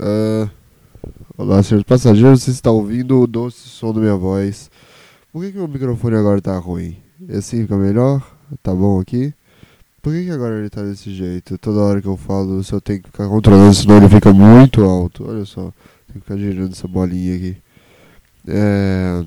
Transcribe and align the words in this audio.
Uh, 0.00 0.48
olá, 1.36 1.60
senhores 1.60 1.84
passageiros, 1.84 2.44
você 2.44 2.52
está 2.52 2.70
ouvindo 2.70 3.20
o 3.20 3.26
doce 3.26 3.68
som 3.68 3.92
da 3.92 3.98
minha 3.98 4.14
voz. 4.14 4.70
Por 5.32 5.42
que, 5.42 5.50
que 5.50 5.58
o 5.58 5.66
microfone 5.66 6.14
agora 6.14 6.40
tá 6.40 6.56
ruim? 6.56 6.96
Assim 7.36 7.62
fica 7.62 7.76
melhor? 7.76 8.24
Tá 8.62 8.72
bom 8.72 9.00
aqui? 9.00 9.34
Por 10.00 10.12
que, 10.12 10.26
que 10.26 10.30
agora 10.30 10.56
ele 10.56 10.70
tá 10.70 10.82
desse 10.82 11.12
jeito? 11.12 11.58
Toda 11.58 11.80
hora 11.80 12.00
que 12.00 12.06
eu 12.06 12.16
falo, 12.16 12.62
se 12.62 12.72
eu 12.72 12.80
tenho 12.80 13.02
que 13.02 13.10
ficar 13.10 13.28
controlando, 13.28 13.74
senão 13.74 13.96
ele 13.96 14.08
fica 14.08 14.32
muito 14.32 14.84
alto. 14.84 15.28
Olha 15.28 15.44
só, 15.44 15.62
tenho 16.06 16.20
que 16.20 16.20
ficar 16.20 16.36
girando 16.36 16.70
essa 16.70 16.86
bolinha 16.86 17.34
aqui. 17.34 17.56
É... 18.46 19.24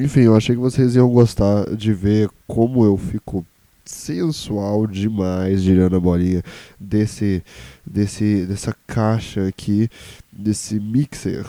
Enfim, 0.00 0.22
eu 0.22 0.34
achei 0.34 0.56
que 0.56 0.60
vocês 0.60 0.96
iam 0.96 1.08
gostar 1.08 1.76
de 1.76 1.94
ver 1.94 2.28
como 2.44 2.84
eu 2.84 2.96
fico 2.96 3.46
sensual 3.88 4.86
demais 4.86 5.62
girando 5.62 5.96
a 5.96 6.00
bolinha 6.00 6.42
desse, 6.78 7.42
desse, 7.84 8.44
dessa 8.46 8.76
caixa 8.86 9.46
aqui, 9.48 9.88
desse 10.30 10.78
mixer 10.78 11.46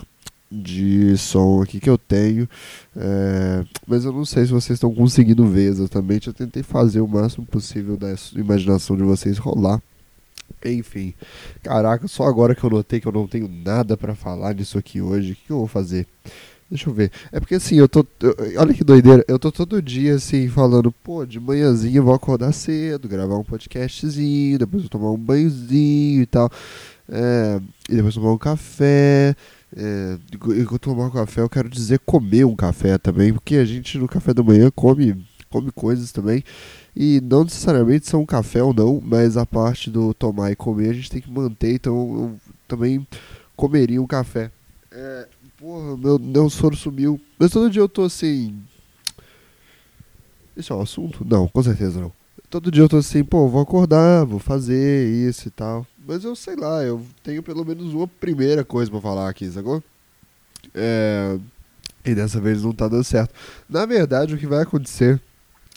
de 0.51 1.15
som 1.17 1.61
aqui 1.61 1.79
que 1.79 1.89
eu 1.89 1.97
tenho, 1.97 2.49
é, 2.95 3.63
mas 3.85 4.03
eu 4.03 4.11
não 4.11 4.25
sei 4.25 4.45
se 4.45 4.51
vocês 4.51 4.77
estão 4.77 4.93
conseguindo 4.93 5.45
ver 5.45 5.69
exatamente. 5.69 6.27
Eu 6.27 6.33
tentei 6.33 6.63
fazer 6.63 7.01
o 7.01 7.07
máximo 7.07 7.45
possível 7.45 7.95
da 7.95 8.15
imaginação 8.35 8.97
de 8.97 9.03
vocês 9.03 9.37
rolar. 9.37 9.81
Enfim, 10.65 11.13
caraca, 11.61 12.07
só 12.07 12.23
agora 12.23 12.55
que 12.55 12.63
eu 12.63 12.69
notei 12.69 12.99
que 12.99 13.07
eu 13.07 13.11
não 13.11 13.27
tenho 13.27 13.47
nada 13.47 13.95
para 13.95 14.15
falar 14.15 14.55
nisso 14.55 14.77
aqui 14.77 14.99
hoje, 14.99 15.33
o 15.33 15.35
que 15.35 15.51
eu 15.51 15.57
vou 15.59 15.67
fazer? 15.67 16.07
Deixa 16.69 16.87
eu 16.89 16.93
ver. 16.93 17.11
É 17.31 17.39
porque 17.39 17.55
assim, 17.55 17.75
eu 17.75 17.89
tô. 17.89 18.05
Eu, 18.21 18.35
olha 18.57 18.73
que 18.73 18.83
doideira. 18.83 19.25
Eu 19.27 19.39
tô 19.39 19.51
todo 19.51 19.81
dia 19.81 20.15
assim, 20.15 20.47
falando, 20.47 20.91
pô, 20.91 21.25
de 21.25 21.39
manhãzinha 21.39 21.97
eu 21.97 22.03
vou 22.03 22.13
acordar 22.13 22.51
cedo, 22.51 23.07
gravar 23.07 23.37
um 23.37 23.43
podcastzinho, 23.43 24.59
depois 24.59 24.83
eu 24.83 24.89
tomar 24.89 25.11
um 25.11 25.17
banhozinho 25.17 26.21
e 26.21 26.25
tal. 26.27 26.51
É, 27.09 27.59
e 27.89 27.95
depois 27.95 28.13
tomar 28.13 28.31
um 28.31 28.37
café. 28.37 29.35
É, 29.75 30.17
e 30.31 30.37
quando 30.37 30.79
tomar 30.79 31.07
um 31.07 31.11
café, 31.11 31.41
eu 31.41 31.49
quero 31.49 31.69
dizer 31.69 31.99
comer 31.99 32.45
um 32.45 32.55
café 32.55 32.97
também, 32.97 33.33
porque 33.33 33.55
a 33.55 33.65
gente 33.65 33.97
no 33.97 34.07
café 34.07 34.33
da 34.33 34.43
manhã 34.43 34.71
come, 34.75 35.25
come 35.49 35.71
coisas 35.71 36.11
também. 36.11 36.43
E 36.95 37.21
não 37.21 37.43
necessariamente 37.43 38.07
são 38.07 38.21
um 38.21 38.25
café 38.25 38.61
ou 38.61 38.73
não, 38.73 39.01
mas 39.03 39.37
a 39.37 39.45
parte 39.45 39.89
do 39.89 40.13
tomar 40.13 40.51
e 40.51 40.55
comer 40.55 40.89
a 40.89 40.93
gente 40.93 41.09
tem 41.09 41.21
que 41.21 41.31
manter, 41.31 41.73
então 41.73 41.95
eu 41.95 42.35
também 42.67 43.07
comeria 43.55 44.01
um 44.01 44.07
café. 44.07 44.51
É, 44.91 45.27
Porra, 45.59 45.97
meu, 45.97 46.17
meu 46.17 46.49
soro 46.49 46.75
sumiu. 46.75 47.19
Mas 47.37 47.51
todo 47.51 47.69
dia 47.69 47.81
eu 47.81 47.89
tô 47.89 48.03
assim. 48.03 48.57
Esse 50.55 50.71
é 50.71 50.75
um 50.75 50.81
assunto? 50.81 51.25
Não, 51.25 51.47
com 51.47 51.61
certeza 51.61 51.99
não. 51.99 52.11
Todo 52.49 52.71
dia 52.71 52.81
eu 52.81 52.89
tô 52.89 52.97
assim, 52.97 53.23
pô, 53.23 53.47
vou 53.47 53.61
acordar, 53.61 54.25
vou 54.25 54.39
fazer 54.39 55.07
isso 55.07 55.47
e 55.47 55.51
tal. 55.51 55.85
Mas 56.07 56.23
eu 56.23 56.35
sei 56.35 56.55
lá, 56.55 56.81
eu 56.83 57.05
tenho 57.21 57.43
pelo 57.43 57.63
menos 57.63 57.93
uma 57.93 58.07
primeira 58.07 58.63
coisa 58.63 58.89
para 58.89 59.01
falar 59.01 59.29
aqui, 59.29 59.49
sacou? 59.51 59.83
É. 60.73 61.37
E 62.03 62.15
dessa 62.15 62.39
vez 62.39 62.63
não 62.63 62.71
tá 62.71 62.87
dando 62.87 63.03
certo. 63.03 63.33
Na 63.69 63.85
verdade, 63.85 64.33
o 64.33 64.37
que 64.37 64.47
vai 64.47 64.63
acontecer 64.63 65.21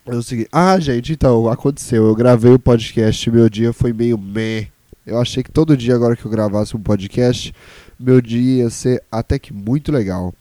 é 0.07 0.15
o 0.15 0.23
seguinte. 0.23 0.49
Ah, 0.53 0.79
gente, 0.79 1.13
então, 1.13 1.49
aconteceu. 1.49 2.07
Eu 2.07 2.15
gravei 2.15 2.53
o 2.53 2.59
podcast, 2.59 3.31
meu 3.31 3.51
dia 3.51 3.73
foi 3.73 3.93
meio 3.93 4.17
meh. 4.17 4.69
Eu 5.05 5.21
achei 5.21 5.43
que 5.43 5.51
todo 5.51 5.77
dia 5.77 5.95
agora 5.95 6.17
que 6.17 6.25
eu 6.25 6.31
gravasse 6.31 6.77
um 6.77 6.81
podcast, 6.81 7.53
meu 7.99 8.21
dia 8.21 8.65
ia 8.65 8.71
ser 8.71 9.03
até 9.11 9.39
que 9.39 9.53
muito 9.53 9.93
legal. 9.93 10.35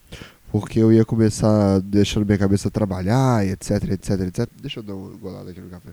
Porque 0.52 0.80
eu 0.80 0.92
ia 0.92 1.06
começar 1.06 1.80
deixando 1.80 2.26
minha 2.26 2.38
cabeça 2.38 2.70
trabalhar, 2.70 3.46
etc, 3.46 3.72
etc, 3.92 4.20
etc. 4.28 4.50
Deixa 4.62 4.80
eu 4.80 4.84
dar 4.84 4.96
uma 4.96 5.16
golada 5.18 5.50
aqui 5.52 5.62
no 5.62 5.70
café. 5.70 5.92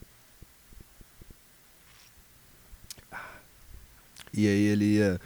E 4.34 4.47
aí 4.47 4.62
ele 4.67 4.97
ia. 4.97 5.20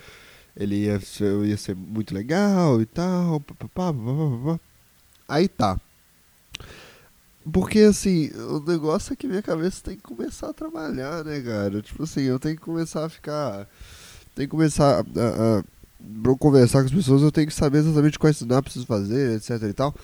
Ele 0.55 0.84
ia 0.84 1.00
ser, 1.00 1.44
ia 1.47 1.56
ser 1.56 1.74
muito 1.74 2.14
legal 2.14 2.80
e 2.83 2.86
tal. 2.86 3.41
Pá, 3.41 3.55
pá, 3.69 3.69
pá, 3.92 4.61
aí 5.28 5.48
tá. 5.48 5.80
Porque 7.51 7.80
assim, 7.80 8.30
o 8.33 8.61
negócio 8.61 9.12
é 9.12 9.17
que 9.17 9.27
minha 9.27 9.42
cabeça 9.42 9.83
tem 9.83 9.96
que 9.96 10.02
começar 10.02 10.51
a 10.51 10.52
trabalhar, 10.52 11.24
né, 11.24 11.40
cara? 11.40 11.83
Tipo 11.83 12.05
assim, 12.05 12.23
eu 12.23 12.39
tenho 12.39 12.56
que 12.56 12.62
começar 12.62 13.05
a 13.05 13.08
ficar. 13.08 13.68
Tem 14.35 14.46
que 14.46 14.51
começar 14.51 15.01
a, 15.01 15.58
a 15.58 15.64
pra 16.23 16.33
eu 16.33 16.36
conversar 16.36 16.80
com 16.80 16.86
as 16.86 16.95
pessoas, 16.95 17.23
eu 17.23 17.33
tenho 17.33 17.46
que 17.46 17.55
saber 17.55 17.79
exatamente 17.79 18.18
quais 18.18 18.36
sinapses 18.36 18.85
fazer, 18.85 19.36
etc 19.36 19.63
e 19.63 19.73
tal. 19.73 19.95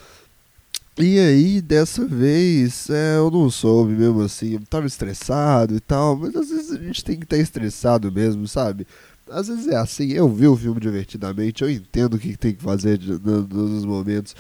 E 1.00 1.16
aí, 1.20 1.60
dessa 1.60 2.04
vez, 2.04 2.90
é, 2.90 3.18
eu 3.18 3.30
não 3.30 3.48
soube 3.48 3.92
mesmo 3.92 4.20
assim, 4.20 4.54
eu 4.54 4.60
tava 4.68 4.84
estressado 4.84 5.76
e 5.76 5.80
tal, 5.80 6.16
mas 6.16 6.34
às 6.34 6.50
vezes 6.50 6.72
a 6.72 6.78
gente 6.82 7.04
tem 7.04 7.16
que 7.16 7.24
estar 7.24 7.36
estressado 7.36 8.10
mesmo, 8.10 8.48
sabe? 8.48 8.84
Às 9.30 9.46
vezes 9.46 9.68
é 9.68 9.76
assim, 9.76 10.08
eu 10.10 10.28
vi 10.28 10.48
o 10.48 10.56
filme 10.56 10.80
divertidamente, 10.80 11.62
eu 11.62 11.70
entendo 11.70 12.14
o 12.14 12.18
que 12.18 12.36
tem 12.36 12.52
que 12.52 12.62
fazer 12.62 12.98
nos 13.00 13.84
momentos. 13.84 14.34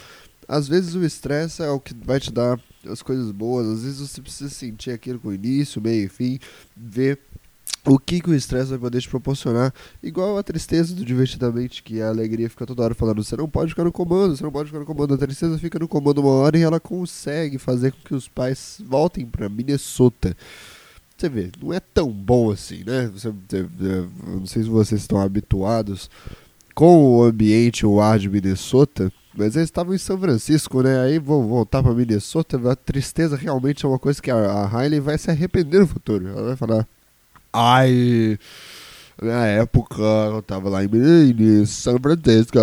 Às 0.48 0.66
vezes 0.66 0.96
o 0.96 1.04
estresse 1.04 1.62
é 1.62 1.70
o 1.70 1.78
que 1.78 1.94
vai 1.94 2.18
te 2.18 2.32
dar 2.32 2.58
as 2.88 3.02
coisas 3.02 3.30
boas, 3.30 3.66
às 3.68 3.82
vezes 3.84 4.00
você 4.00 4.20
precisa 4.20 4.50
sentir 4.50 4.90
aquilo 4.90 5.20
com 5.20 5.32
início, 5.32 5.80
meio 5.80 6.06
e 6.06 6.08
fim, 6.08 6.40
ver 6.76 7.20
o 7.88 7.98
que, 7.98 8.20
que 8.20 8.30
o 8.30 8.34
estresse 8.34 8.70
vai 8.70 8.78
poder 8.78 9.00
te 9.00 9.08
proporcionar. 9.08 9.72
Igual 10.02 10.36
a 10.36 10.42
tristeza 10.42 10.94
do 10.94 11.04
Divertidamente, 11.04 11.82
que 11.82 12.02
a 12.02 12.08
alegria 12.08 12.50
fica 12.50 12.66
toda 12.66 12.82
hora 12.82 12.94
falando: 12.94 13.24
você 13.24 13.36
não 13.36 13.48
pode 13.48 13.70
ficar 13.70 13.84
no 13.84 13.92
comando, 13.92 14.36
você 14.36 14.44
não 14.44 14.52
pode 14.52 14.68
ficar 14.68 14.80
no 14.80 14.86
comando. 14.86 15.14
A 15.14 15.18
tristeza 15.18 15.58
fica 15.58 15.78
no 15.78 15.88
comando 15.88 16.20
uma 16.20 16.32
hora 16.32 16.58
e 16.58 16.62
ela 16.62 16.78
consegue 16.78 17.56
fazer 17.58 17.92
com 17.92 17.98
que 18.04 18.14
os 18.14 18.28
pais 18.28 18.80
voltem 18.84 19.24
para 19.24 19.48
Minnesota. 19.48 20.36
Você 21.16 21.28
vê, 21.28 21.50
não 21.60 21.72
é 21.72 21.80
tão 21.80 22.12
bom 22.12 22.50
assim, 22.52 22.84
né? 22.84 23.10
Você, 23.12 23.34
não 24.24 24.46
sei 24.46 24.62
se 24.62 24.68
vocês 24.68 25.00
estão 25.00 25.20
habituados 25.20 26.08
com 26.74 27.16
o 27.16 27.24
ambiente, 27.24 27.84
o 27.84 28.00
ar 28.00 28.18
de 28.18 28.28
Minnesota. 28.28 29.10
Mas 29.36 29.56
eles 29.56 29.68
estavam 29.68 29.94
em 29.94 29.98
São 29.98 30.18
Francisco, 30.18 30.82
né? 30.82 31.00
Aí 31.00 31.18
vão 31.18 31.46
voltar 31.46 31.82
para 31.82 31.94
Minnesota. 31.94 32.60
A 32.70 32.76
tristeza 32.76 33.36
realmente 33.36 33.84
é 33.84 33.88
uma 33.88 33.98
coisa 33.98 34.20
que 34.20 34.30
a, 34.30 34.36
a 34.36 34.66
Riley 34.66 35.00
vai 35.00 35.16
se 35.16 35.30
arrepender 35.30 35.80
no 35.80 35.86
futuro. 35.86 36.28
Ela 36.28 36.42
vai 36.42 36.56
falar: 36.56 36.86
Ai, 37.52 38.38
na 39.20 39.46
época 39.46 40.02
eu 40.02 40.42
tava 40.42 40.68
lá 40.68 40.84
em 40.84 41.66
São 41.66 41.98
Francisco 41.98 42.58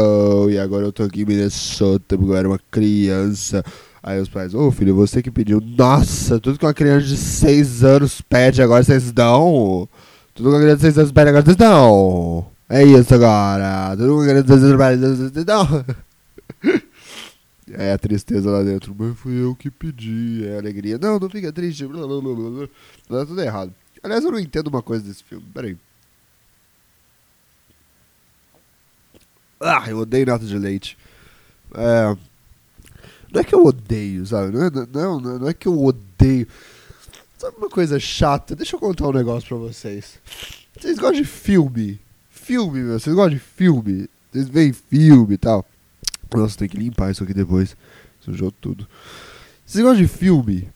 e 0.49 0.57
agora 0.57 0.85
eu 0.85 0.91
tô 0.91 1.03
aqui 1.03 1.23
em 1.23 1.25
Minnesota 1.25 2.17
porque 2.17 2.31
eu 2.31 2.35
era 2.35 2.47
uma 2.47 2.59
criança. 2.71 3.63
Aí 4.03 4.21
os 4.21 4.29
pais, 4.29 4.53
ô 4.53 4.67
oh, 4.67 4.71
filho, 4.71 4.95
você 4.95 5.21
que 5.21 5.31
pediu. 5.31 5.59
Nossa, 5.59 6.39
tudo 6.39 6.59
que 6.59 6.65
uma 6.65 6.73
criança 6.73 7.07
de 7.07 7.17
6 7.17 7.83
anos 7.83 8.21
pede 8.21 8.61
agora 8.61 8.83
vocês 8.83 9.11
dão. 9.11 9.89
Tudo 10.35 10.49
que 10.49 10.55
uma 10.55 10.61
criança 10.61 10.77
de 10.77 10.81
6 10.83 10.97
anos 10.99 11.11
pede 11.11 11.29
agora 11.29 11.43
vocês 11.43 11.57
dão. 11.57 12.47
É 12.69 12.83
isso 12.83 13.15
agora. 13.15 13.95
Tudo 13.97 14.05
que 14.05 14.13
uma 14.13 14.25
criança 14.25 14.43
de 14.43 14.49
6 14.49 14.63
anos 14.63 14.77
pede 14.77 15.29
vocês 15.29 15.45
dão. 15.45 15.85
É 17.77 17.93
a 17.93 17.97
tristeza 17.97 18.49
lá 18.49 18.61
dentro. 18.61 18.95
Mas 18.97 19.17
fui 19.17 19.41
eu 19.41 19.55
que 19.55 19.71
pedi. 19.71 20.45
É 20.45 20.55
a 20.55 20.59
alegria. 20.59 20.99
Não, 20.99 21.19
não 21.19 21.29
fica 21.29 21.51
triste. 21.51 21.85
Blá, 21.87 22.05
blá, 22.05 22.21
blá. 22.21 22.67
Tá 23.09 23.25
tudo 23.25 23.41
errado. 23.41 23.73
Aliás, 24.05 24.23
eu 24.23 24.31
não 24.31 24.39
entendo 24.39 24.67
uma 24.67 24.83
coisa 24.83 25.03
desse 25.03 25.23
filme. 25.23 25.43
Peraí. 25.51 25.75
Ah, 29.59 29.83
eu 29.87 29.97
odeio 29.97 30.27
nata 30.27 30.45
de 30.45 30.59
leite. 30.59 30.95
É, 31.73 32.15
não 33.33 33.41
é 33.41 33.43
que 33.43 33.55
eu 33.55 33.65
odeio, 33.65 34.23
sabe? 34.27 34.51
Não 34.51 34.63
é, 34.63 34.69
não, 34.93 35.19
não 35.19 35.47
é 35.47 35.55
que 35.55 35.67
eu 35.67 35.83
odeio. 35.83 36.47
Sabe 37.35 37.57
uma 37.57 37.67
coisa 37.67 37.99
chata? 37.99 38.55
Deixa 38.55 38.75
eu 38.75 38.79
contar 38.79 39.07
um 39.07 39.11
negócio 39.11 39.49
pra 39.49 39.57
vocês. 39.57 40.19
Vocês 40.79 40.99
gostam 40.99 41.23
de 41.23 41.27
filme? 41.27 41.99
Filme, 42.29 42.81
meu. 42.81 42.99
Vocês 42.99 43.15
gostam 43.15 43.33
de 43.33 43.39
filme? 43.39 44.07
Vocês 44.31 44.47
veem 44.47 44.71
filme 44.71 45.33
e 45.33 45.37
tal? 45.39 45.65
Nossa, 46.31 46.59
tem 46.59 46.69
que 46.69 46.77
limpar 46.77 47.09
isso 47.09 47.23
aqui 47.23 47.33
depois. 47.33 47.75
Sujou 48.19 48.51
tudo. 48.51 48.87
Vocês 49.65 49.83
gostam 49.83 50.03
de 50.03 50.07
filme? 50.07 50.69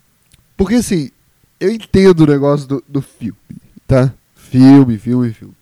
Porque 0.58 0.76
assim, 0.76 1.12
eu 1.60 1.72
entendo 1.72 2.22
o 2.22 2.28
negócio 2.28 2.68
do, 2.68 2.84
do 2.88 3.02
filme, 3.02 3.38
tá? 3.88 4.14
Filme, 4.36 4.98
filme, 4.98 5.34
filme. 5.34 5.54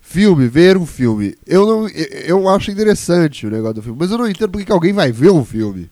Filme, 0.00 0.48
ver 0.48 0.76
um 0.76 0.86
filme. 0.86 1.36
Eu 1.46 1.66
não. 1.66 1.88
Eu 1.88 2.48
acho 2.48 2.70
interessante 2.70 3.46
o 3.46 3.50
negócio 3.50 3.74
do 3.74 3.82
filme, 3.82 3.98
mas 3.98 4.10
eu 4.10 4.18
não 4.18 4.28
entendo 4.28 4.50
porque 4.50 4.64
que 4.64 4.72
alguém 4.72 4.92
vai 4.92 5.10
ver 5.10 5.30
um 5.30 5.44
filme. 5.44 5.90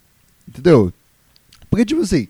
Entendeu? 0.49 0.93
Porque, 1.69 1.85
tipo 1.85 2.03
assim, 2.03 2.29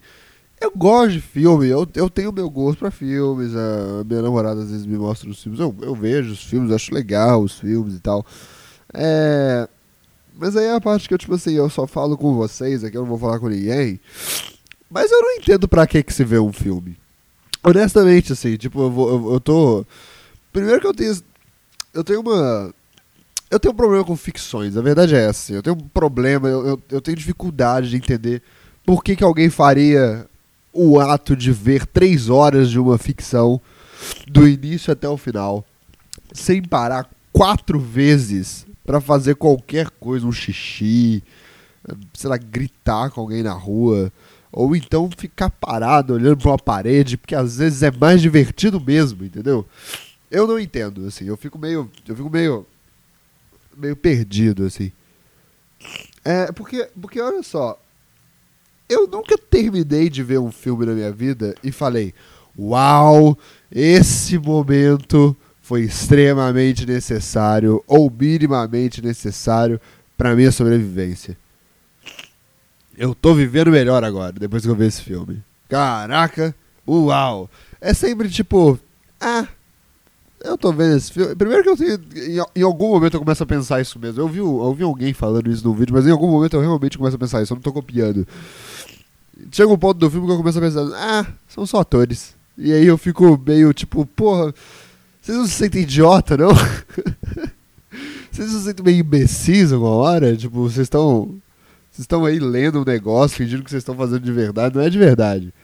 eu 0.61 0.73
gosto 0.75 1.13
de 1.13 1.21
filme, 1.21 1.69
eu, 1.69 1.87
eu 1.95 2.09
tenho 2.09 2.33
meu 2.33 2.49
gosto 2.49 2.79
pra 2.79 2.91
filmes. 2.91 3.55
A 3.55 4.03
minha 4.05 4.23
namorada 4.23 4.63
às 4.63 4.71
vezes 4.71 4.87
me 4.87 4.97
mostra 4.97 5.29
os 5.29 5.43
filmes. 5.43 5.61
Eu, 5.61 5.75
eu 5.83 5.95
vejo 5.95 6.33
os 6.33 6.43
filmes, 6.43 6.73
acho 6.73 6.95
legal 6.95 7.43
os 7.43 7.59
filmes 7.59 7.95
e 7.95 8.01
tal. 8.01 8.25
É. 8.93 9.69
Mas 10.37 10.57
aí 10.57 10.65
é 10.65 10.75
a 10.75 10.81
parte 10.81 11.07
que 11.07 11.15
eu, 11.15 11.19
tipo 11.19 11.35
assim, 11.35 11.53
eu 11.53 11.69
só 11.69 11.87
falo 11.87 12.17
com 12.17 12.35
vocês 12.35 12.83
aqui, 12.83 12.97
eu 12.97 13.03
não 13.03 13.09
vou 13.09 13.19
falar 13.19 13.39
com 13.39 13.49
ninguém. 13.49 14.01
Mas 14.95 15.11
eu 15.11 15.21
não 15.21 15.33
entendo 15.33 15.67
pra 15.67 15.89
que, 15.89 16.05
que 16.05 16.15
se 16.15 16.23
vê 16.23 16.39
um 16.39 16.53
filme. 16.53 16.97
Honestamente, 17.65 18.33
assim, 18.33 18.57
tipo, 18.57 18.81
eu, 18.81 18.91
vou, 18.93 19.09
eu, 19.09 19.33
eu 19.33 19.41
tô. 19.41 19.85
Primeiro 20.53 20.81
que 20.81 20.87
eu 20.87 20.95
tenho. 20.95 21.21
Eu 21.93 22.05
tenho 22.05 22.21
uma. 22.21 22.73
Eu 23.51 23.59
tenho 23.59 23.75
um 23.75 23.77
problema 23.77 24.05
com 24.05 24.17
ficções, 24.17 24.77
a 24.77 24.81
verdade 24.81 25.17
é 25.17 25.19
essa. 25.19 25.31
Assim, 25.31 25.55
eu 25.55 25.63
tenho 25.65 25.75
um 25.75 25.89
problema, 25.89 26.49
eu, 26.49 26.65
eu, 26.65 26.83
eu 26.93 27.01
tenho 27.01 27.17
dificuldade 27.17 27.91
de 27.91 27.97
entender 27.97 28.41
por 28.87 29.03
que, 29.03 29.17
que 29.17 29.25
alguém 29.25 29.51
faria 29.51 30.29
o 30.73 31.01
ato 31.01 31.35
de 31.35 31.51
ver 31.51 31.87
três 31.87 32.29
horas 32.29 32.71
de 32.71 32.79
uma 32.79 32.97
ficção 32.97 33.61
do 34.29 34.47
início 34.47 34.93
até 34.93 35.09
o 35.09 35.17
final, 35.17 35.65
sem 36.33 36.63
parar 36.63 37.11
quatro 37.33 37.81
vezes 37.81 38.65
pra 38.85 39.01
fazer 39.01 39.35
qualquer 39.35 39.91
coisa, 39.91 40.27
um 40.27 40.33
xixi, 40.33 41.23
sei 42.13 42.31
lá, 42.31 42.37
gritar 42.37 43.11
com 43.11 43.21
alguém 43.21 43.43
na 43.43 43.53
rua, 43.53 44.13
ou 44.55 44.77
então 44.77 45.11
ficar 45.17 45.51
parado 45.51 46.15
olhando 46.15 46.37
pra 46.37 46.53
uma 46.53 46.59
parede, 46.59 47.17
porque 47.17 47.35
às 47.35 47.59
vezes 47.59 47.83
é 47.83 47.91
mais 47.91 48.23
divertido 48.23 48.81
mesmo, 48.81 49.25
entendeu? 49.25 49.67
Eu 50.31 50.47
não 50.47 50.59
entendo, 50.59 51.07
assim, 51.07 51.27
eu 51.27 51.37
fico 51.37 51.59
meio, 51.59 51.91
eu 52.07 52.17
fico 52.17 52.31
meio 52.31 52.65
meio 53.77 53.97
perdido 53.97 54.65
assim. 54.65 54.93
É, 56.25 56.53
porque 56.53 56.89
porque 57.01 57.21
olha 57.21 57.43
só, 57.43 57.79
eu 58.89 59.09
nunca 59.09 59.37
terminei 59.37 60.09
de 60.09 60.23
ver 60.23 60.39
um 60.39 60.53
filme 60.53 60.87
na 60.87 60.93
minha 60.93 61.11
vida 61.11 61.55
e 61.63 61.73
falei: 61.73 62.15
"Uau, 62.57 63.37
esse 63.71 64.39
momento 64.39 65.37
foi 65.61 65.83
extremamente 65.83 66.87
necessário 66.87 67.83
ou 67.89 68.09
minimamente 68.09 69.03
necessário 69.03 69.81
para 70.17 70.37
minha 70.37 70.53
sobrevivência. 70.53 71.37
Eu 72.97 73.15
tô 73.15 73.35
vivendo 73.35 73.71
melhor 73.71 74.05
agora, 74.05 74.33
depois 74.33 74.63
que 74.63 74.71
eu 74.71 74.77
ver 74.77 74.87
esse 74.87 75.03
filme. 75.03 75.43
Caraca, 75.69 76.55
uau! 76.87 77.51
É 77.81 77.93
sempre 77.93 78.29
tipo, 78.29 78.79
ah, 79.21 79.47
eu 80.45 80.59
tô 80.59 80.73
vendo 80.73 80.97
esse 80.97 81.13
filme. 81.13 81.35
Primeiro 81.35 81.63
que 81.63 81.69
eu 81.71 81.77
tenho, 81.77 81.99
em, 82.55 82.63
algum 82.63 82.91
momento 82.91 83.15
eu 83.15 83.21
começo 83.21 83.43
a 83.43 83.47
pensar 83.47 83.81
isso 83.81 83.99
mesmo. 83.99 84.21
Eu 84.21 84.29
vi, 84.29 84.39
eu 84.39 84.75
vi 84.75 84.85
alguém 84.85 85.15
falando 85.15 85.51
isso 85.51 85.67
no 85.67 85.75
vídeo, 85.75 85.95
mas 85.95 86.07
em 86.07 86.11
algum 86.11 86.31
momento 86.31 86.55
eu 86.55 86.61
realmente 86.61 86.99
começo 86.99 87.17
a 87.17 87.19
pensar 87.19 87.43
isso. 87.43 87.53
Eu 87.53 87.57
não 87.57 87.63
tô 87.63 87.73
copiando. 87.73 88.27
Chega 89.51 89.73
um 89.73 89.79
ponto 89.79 89.99
do 89.99 90.11
filme 90.11 90.27
que 90.27 90.33
eu 90.33 90.37
começo 90.37 90.59
a 90.59 90.61
pensar, 90.61 90.83
ah, 90.95 91.27
são 91.49 91.65
só 91.67 91.81
atores. 91.81 92.35
E 92.57 92.73
aí 92.73 92.87
eu 92.87 92.99
fico 92.99 93.41
meio 93.45 93.73
tipo, 93.73 94.07
porra, 94.07 94.55
vocês 95.21 95.37
não 95.37 95.47
se 95.47 95.55
sentem 95.55 95.83
idiota, 95.83 96.37
não? 96.37 96.51
vocês 98.31 98.53
não 98.53 98.59
se 98.59 98.65
sentem 98.67 98.85
meio 98.85 99.01
imbecis 99.01 99.73
alguma 99.73 99.93
hora? 99.93 100.37
Tipo, 100.37 100.63
vocês 100.63 100.85
estão. 100.85 101.35
Vocês 101.95 102.03
estão 102.03 102.25
aí 102.25 102.41
lendo 102.41 102.81
um 102.81 102.85
negócio, 102.85 103.37
fingindo 103.37 103.63
que 103.63 103.71
vocês 103.71 103.83
estão 103.83 103.95
fazendo 103.95 104.19
de 104.19 104.33
verdade, 104.33 104.75
não 104.75 104.83
é 104.83 104.91
de 104.91 104.99
verdade. 104.99 105.55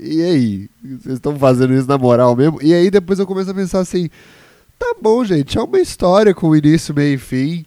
E 0.00 0.22
aí? 0.22 0.70
Vocês 0.82 1.16
estão 1.16 1.38
fazendo 1.38 1.74
isso 1.74 1.86
na 1.86 1.98
moral 1.98 2.34
mesmo? 2.34 2.58
E 2.62 2.72
aí 2.72 2.90
depois 2.90 3.18
eu 3.18 3.26
começo 3.26 3.50
a 3.50 3.54
pensar 3.54 3.80
assim: 3.80 4.08
tá 4.78 4.94
bom, 4.98 5.22
gente, 5.26 5.58
é 5.58 5.62
uma 5.62 5.78
história 5.78 6.34
com 6.34 6.56
início, 6.56 6.94
meio 6.94 7.16
e 7.16 7.18
fim. 7.18 7.66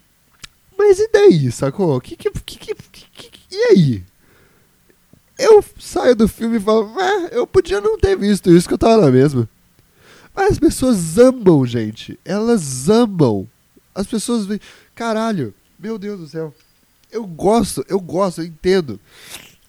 Mas 0.75 0.97
e 0.97 1.07
daí, 1.13 1.51
sacou? 1.51 2.01
Que, 2.01 2.15
que, 2.15 2.31
que, 2.31 2.57
que, 2.57 2.75
e 3.51 3.63
aí? 3.69 4.03
Eu 5.37 5.63
saio 5.79 6.15
do 6.15 6.27
filme 6.27 6.57
e 6.57 6.59
falo, 6.59 6.91
ah, 6.97 7.29
eu 7.31 7.45
podia 7.45 7.79
não 7.79 7.99
ter 7.99 8.17
visto 8.17 8.49
isso 8.51 8.67
que 8.67 8.73
eu 8.73 8.79
tava 8.79 9.05
na 9.05 9.11
mesma. 9.11 9.47
Mas 10.35 10.53
as 10.53 10.59
pessoas 10.59 11.19
amam, 11.19 11.67
gente. 11.67 12.19
Elas 12.25 12.89
amam. 12.89 13.47
As 13.93 14.07
pessoas. 14.07 14.47
Caralho, 14.95 15.53
meu 15.77 15.99
Deus 15.99 16.19
do 16.19 16.27
céu. 16.27 16.51
Eu 17.11 17.25
gosto, 17.25 17.85
eu 17.87 17.99
gosto, 17.99 18.41
eu 18.41 18.45
entendo. 18.45 18.99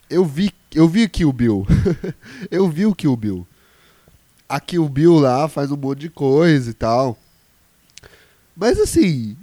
Eu 0.08 0.24
vi, 0.24 0.52
eu 0.74 0.88
vi 0.88 1.08
Kill 1.08 1.32
Bill. 1.32 1.66
eu 2.50 2.68
vi 2.68 2.86
o 2.86 2.94
Kill 2.94 3.16
Bill. 3.16 3.46
A 4.48 4.60
Kill 4.60 4.88
Bill 4.88 5.18
lá 5.18 5.48
faz 5.48 5.70
um 5.70 5.76
monte 5.76 6.00
de 6.00 6.10
coisa 6.10 6.70
e 6.70 6.74
tal. 6.74 7.18
Mas 8.56 8.78
assim. 8.78 9.36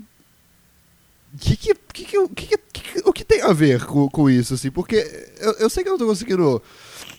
Que 1.39 1.55
que, 1.55 1.75
que, 1.75 2.05
que, 2.05 2.57
que, 2.57 3.01
o 3.05 3.13
que 3.13 3.23
tem 3.23 3.41
a 3.41 3.53
ver 3.53 3.85
com, 3.85 4.09
com 4.09 4.29
isso, 4.29 4.53
assim? 4.53 4.71
Porque 4.71 4.95
eu, 5.39 5.51
eu 5.53 5.69
sei 5.69 5.83
que 5.83 5.89
eu 5.89 5.93
não 5.93 5.99
tô 5.99 6.07
conseguindo 6.07 6.61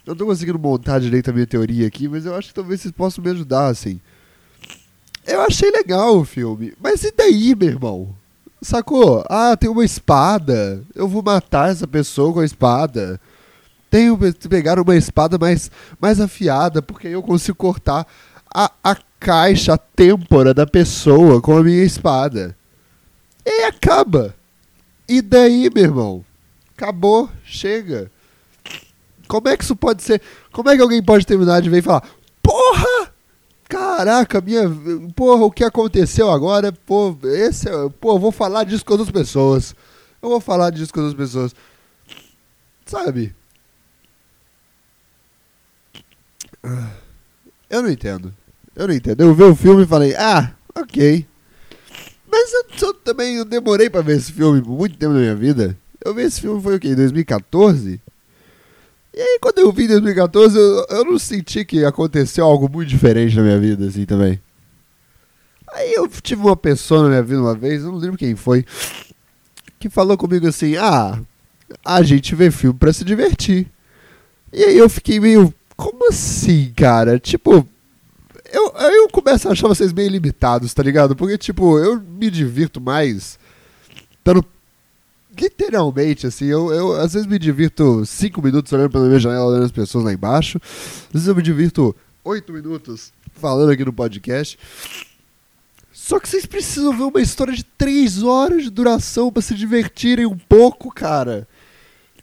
eu 0.06 0.14
não 0.14 0.16
tô 0.16 0.26
conseguindo 0.26 0.58
montar 0.58 0.98
direito 0.98 1.30
a 1.30 1.32
minha 1.32 1.46
teoria 1.46 1.86
aqui, 1.86 2.08
mas 2.08 2.24
eu 2.24 2.34
acho 2.34 2.48
que 2.48 2.54
talvez 2.54 2.80
vocês 2.80 2.92
possam 2.92 3.22
me 3.22 3.30
ajudar, 3.30 3.66
assim. 3.66 4.00
Eu 5.26 5.42
achei 5.42 5.70
legal 5.70 6.18
o 6.18 6.24
filme, 6.24 6.74
mas 6.80 7.04
e 7.04 7.12
daí, 7.12 7.54
meu 7.54 7.68
irmão? 7.68 8.16
Sacou? 8.62 9.24
Ah, 9.28 9.56
tem 9.56 9.70
uma 9.70 9.84
espada. 9.84 10.82
Eu 10.94 11.08
vou 11.08 11.22
matar 11.22 11.70
essa 11.70 11.86
pessoa 11.86 12.32
com 12.32 12.40
a 12.40 12.44
espada. 12.44 13.20
Tenho 13.90 14.16
que 14.18 14.48
pegar 14.48 14.78
uma 14.78 14.94
espada 14.94 15.38
mais, 15.38 15.70
mais 16.00 16.20
afiada, 16.20 16.80
porque 16.80 17.08
aí 17.08 17.12
eu 17.14 17.22
consigo 17.22 17.56
cortar 17.56 18.06
a, 18.54 18.70
a 18.84 18.96
caixa, 19.18 19.74
a 19.74 19.78
têmpora 19.78 20.54
da 20.54 20.66
pessoa 20.66 21.40
com 21.40 21.56
a 21.56 21.62
minha 21.62 21.82
espada. 21.82 22.56
E 23.44 23.64
acaba. 23.64 24.34
E 25.08 25.20
daí, 25.20 25.70
meu 25.74 25.84
irmão? 25.84 26.24
Acabou, 26.76 27.28
chega. 27.44 28.10
Como 29.26 29.48
é 29.48 29.56
que 29.56 29.64
isso 29.64 29.76
pode 29.76 30.02
ser? 30.02 30.20
Como 30.52 30.68
é 30.68 30.76
que 30.76 30.82
alguém 30.82 31.02
pode 31.02 31.26
terminar 31.26 31.60
de 31.60 31.70
ver 31.70 31.78
e 31.78 31.82
falar: 31.82 32.02
Porra! 32.42 33.12
Caraca, 33.70 34.40
minha. 34.40 34.64
Porra, 35.14 35.44
o 35.44 35.50
que 35.50 35.62
aconteceu 35.62 36.28
agora? 36.28 36.72
Pô, 36.72 37.16
esse 37.22 37.68
é. 37.68 37.88
Pô, 38.00 38.18
vou 38.18 38.32
falar 38.32 38.64
disso 38.64 38.84
com 38.84 38.94
outras 38.94 39.12
pessoas. 39.12 39.76
Eu 40.20 40.28
vou 40.28 40.40
falar 40.40 40.70
disso 40.70 40.92
com 40.92 41.00
outras 41.00 41.16
pessoas. 41.16 41.54
Sabe? 42.84 43.32
Eu 47.70 47.82
não 47.82 47.90
entendo. 47.90 48.34
Eu 48.74 48.88
não 48.88 48.94
entendo. 48.94 49.22
Eu 49.22 49.34
vi 49.34 49.44
o 49.44 49.54
filme 49.54 49.84
e 49.84 49.86
falei: 49.86 50.16
Ah, 50.16 50.52
ok. 50.74 51.24
Mas 52.28 52.52
eu, 52.52 52.88
eu 52.88 52.94
também 52.94 53.36
eu 53.36 53.44
demorei 53.44 53.88
pra 53.88 54.02
ver 54.02 54.16
esse 54.16 54.32
filme 54.32 54.60
por 54.60 54.76
muito 54.76 54.98
tempo 54.98 55.12
na 55.12 55.20
minha 55.20 55.36
vida. 55.36 55.78
Eu 56.04 56.12
vi 56.12 56.22
esse 56.22 56.40
filme 56.40 56.60
foi 56.60 56.74
o 56.74 56.80
quê? 56.80 56.88
Em 56.88 56.96
2014? 56.96 58.00
E 59.12 59.20
aí, 59.20 59.38
quando 59.40 59.58
eu 59.58 59.72
vi 59.72 59.84
em 59.84 59.88
2014, 59.88 60.56
eu, 60.56 60.86
eu 60.88 61.04
não 61.04 61.18
senti 61.18 61.64
que 61.64 61.84
aconteceu 61.84 62.44
algo 62.44 62.70
muito 62.70 62.88
diferente 62.88 63.36
na 63.36 63.42
minha 63.42 63.58
vida, 63.58 63.86
assim, 63.86 64.04
também. 64.04 64.40
Aí 65.72 65.92
eu 65.94 66.08
tive 66.08 66.42
uma 66.42 66.56
pessoa 66.56 67.02
na 67.02 67.08
minha 67.08 67.22
vida 67.22 67.40
uma 67.40 67.54
vez, 67.54 67.82
eu 67.82 67.92
não 67.92 67.98
lembro 67.98 68.18
quem 68.18 68.34
foi, 68.34 68.64
que 69.78 69.88
falou 69.88 70.16
comigo 70.16 70.46
assim: 70.46 70.76
ah, 70.76 71.18
a 71.84 72.02
gente 72.02 72.34
vê 72.34 72.50
filme 72.50 72.78
pra 72.78 72.92
se 72.92 73.04
divertir. 73.04 73.66
E 74.52 74.64
aí 74.64 74.76
eu 74.76 74.88
fiquei 74.88 75.20
meio, 75.20 75.52
como 75.76 76.08
assim, 76.08 76.72
cara? 76.76 77.18
Tipo, 77.18 77.66
eu, 78.52 78.72
eu 78.72 79.08
começo 79.08 79.48
a 79.48 79.52
achar 79.52 79.68
vocês 79.68 79.92
meio 79.92 80.10
limitados, 80.10 80.74
tá 80.74 80.82
ligado? 80.82 81.14
Porque, 81.14 81.38
tipo, 81.38 81.78
eu 81.78 82.00
me 82.00 82.30
divirto 82.30 82.80
mais 82.80 83.38
estando 84.18 84.44
literalmente, 85.40 86.26
assim, 86.26 86.46
eu, 86.46 86.72
eu 86.72 86.92
às 87.00 87.14
vezes 87.14 87.26
me 87.26 87.38
divirto 87.38 88.04
cinco 88.04 88.42
minutos 88.42 88.72
olhando 88.72 88.90
pela 88.90 89.06
minha 89.06 89.18
janela, 89.18 89.46
olhando 89.46 89.64
as 89.64 89.72
pessoas 89.72 90.04
lá 90.04 90.12
embaixo. 90.12 90.60
Às 90.62 91.12
vezes 91.12 91.28
eu 91.28 91.34
me 91.34 91.42
divirto 91.42 91.96
oito 92.24 92.52
minutos 92.52 93.12
falando 93.32 93.70
aqui 93.70 93.84
no 93.84 93.92
podcast. 93.92 94.58
Só 95.92 96.18
que 96.18 96.28
vocês 96.28 96.46
precisam 96.46 96.96
ver 96.96 97.04
uma 97.04 97.20
história 97.20 97.54
de 97.54 97.64
três 97.64 98.22
horas 98.22 98.64
de 98.64 98.70
duração 98.70 99.32
para 99.32 99.42
se 99.42 99.54
divertirem 99.54 100.26
um 100.26 100.36
pouco, 100.36 100.92
cara. 100.92 101.48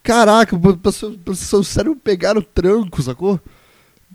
Caraca, 0.04 0.58
pra, 0.58 0.74
pra 0.74 1.36
seu 1.36 1.64
cérebro 1.64 2.00
pegar 2.02 2.38
o 2.38 2.42
tranco, 2.42 3.02
sacou? 3.02 3.40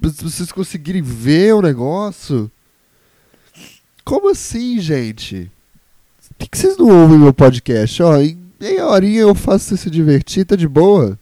Pra 0.00 0.10
vocês 0.10 0.50
conseguirem 0.50 1.02
ver 1.02 1.54
o 1.54 1.62
negócio. 1.62 2.50
Como 4.04 4.30
assim, 4.30 4.80
gente? 4.80 5.50
Por 6.30 6.38
que, 6.38 6.48
que 6.48 6.58
vocês 6.58 6.76
não 6.76 7.02
ouvem 7.02 7.18
meu 7.18 7.32
podcast? 7.32 8.02
Ó, 8.02 8.16
em 8.18 8.41
meia 8.62 8.86
horinha 8.86 9.22
eu 9.22 9.34
faço 9.34 9.64
você 9.64 9.76
se 9.76 9.90
divertir, 9.90 10.46
tá 10.46 10.54
de 10.54 10.68
boa. 10.68 11.18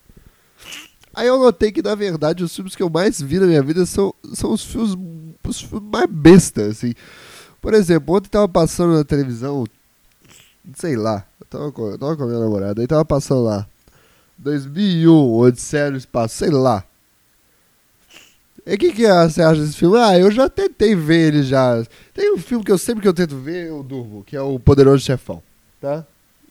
Aí 1.14 1.26
eu 1.26 1.38
notei 1.38 1.72
que, 1.72 1.82
na 1.82 1.94
verdade, 1.94 2.44
os 2.44 2.54
filmes 2.54 2.76
que 2.76 2.82
eu 2.82 2.90
mais 2.90 3.20
vi 3.20 3.38
na 3.38 3.46
minha 3.46 3.62
vida 3.62 3.86
são, 3.86 4.14
são 4.34 4.52
os, 4.52 4.62
filmes, 4.62 4.94
os 5.46 5.60
filmes 5.62 5.90
mais 5.90 6.06
bestas, 6.06 6.76
assim. 6.76 6.92
Por 7.62 7.72
exemplo, 7.72 8.14
ontem 8.14 8.28
tava 8.28 8.48
passando 8.48 8.94
na 8.94 9.04
televisão, 9.04 9.64
sei 10.74 10.96
lá, 10.96 11.26
eu 11.40 11.46
tava 11.46 11.72
com, 11.72 11.88
eu 11.88 11.98
tava 11.98 12.16
com 12.16 12.24
a 12.24 12.26
minha 12.26 12.38
namorada, 12.38 12.80
aí 12.80 12.86
tava 12.86 13.04
passando 13.04 13.42
lá, 13.42 13.66
2001, 14.38 15.34
Odisseia 15.34 15.90
no 15.90 15.96
Espaço, 15.96 16.36
sei 16.36 16.50
lá. 16.50 16.84
E 18.66 18.74
o 18.74 18.78
que, 18.78 18.92
que 18.92 19.06
você 19.06 19.42
acha 19.42 19.60
desse 19.62 19.76
filme? 19.76 19.98
Ah, 19.98 20.18
eu 20.18 20.30
já 20.30 20.48
tentei 20.48 20.94
ver 20.94 21.28
ele 21.28 21.42
já. 21.42 21.82
Tem 22.12 22.32
um 22.34 22.38
filme 22.38 22.62
que 22.62 22.70
eu 22.70 22.78
sempre 22.78 23.00
que 23.00 23.08
eu 23.08 23.14
tento 23.14 23.36
ver, 23.36 23.68
eu 23.68 23.82
durmo, 23.82 24.22
que 24.22 24.36
é 24.36 24.42
o 24.42 24.60
Poderoso 24.60 25.02
Chefão, 25.02 25.42
tá? 25.80 26.06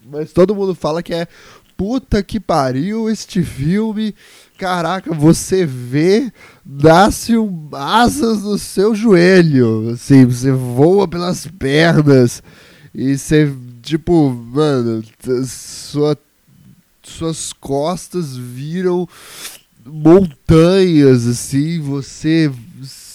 Mas 0.05 0.31
todo 0.31 0.55
mundo 0.55 0.73
fala 0.73 1.03
que 1.03 1.13
é 1.13 1.27
puta 1.75 2.21
que 2.21 2.39
pariu 2.39 3.09
este 3.09 3.43
filme. 3.43 4.13
Caraca, 4.57 5.13
você 5.13 5.65
vê, 5.65 6.31
nasce 6.65 7.37
um, 7.37 7.69
asas 7.71 8.43
no 8.43 8.57
seu 8.57 8.93
joelho. 8.93 9.91
Assim, 9.91 10.25
você 10.25 10.51
voa 10.51 11.07
pelas 11.07 11.47
pernas. 11.47 12.43
E 12.93 13.17
você, 13.17 13.53
tipo, 13.81 14.29
mano, 14.29 15.01
sua, 15.47 16.17
suas 17.01 17.53
costas 17.53 18.35
viram 18.35 19.07
montanhas, 19.85 21.25
assim, 21.25 21.79
você 21.79 22.51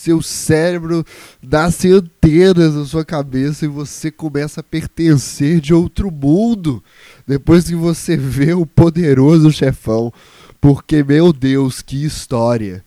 seu 0.05 0.21
cérebro 0.21 1.05
dá-se 1.43 1.91
antenas 1.91 2.75
na 2.75 2.85
sua 2.85 3.05
cabeça 3.07 3.65
e 3.65 3.69
você 3.69 4.11
começa 4.11 4.61
a 4.61 4.63
pertencer 4.63 5.61
de 5.61 5.73
outro 5.73 6.11
mundo 6.11 6.85
depois 7.27 7.65
que 7.65 7.75
você 7.75 8.15
vê 8.15 8.53
o 8.53 8.67
poderoso 8.67 9.51
chefão. 9.51 10.13
Porque, 10.61 11.03
meu 11.03 11.33
Deus, 11.33 11.81
que 11.81 12.05
história! 12.05 12.85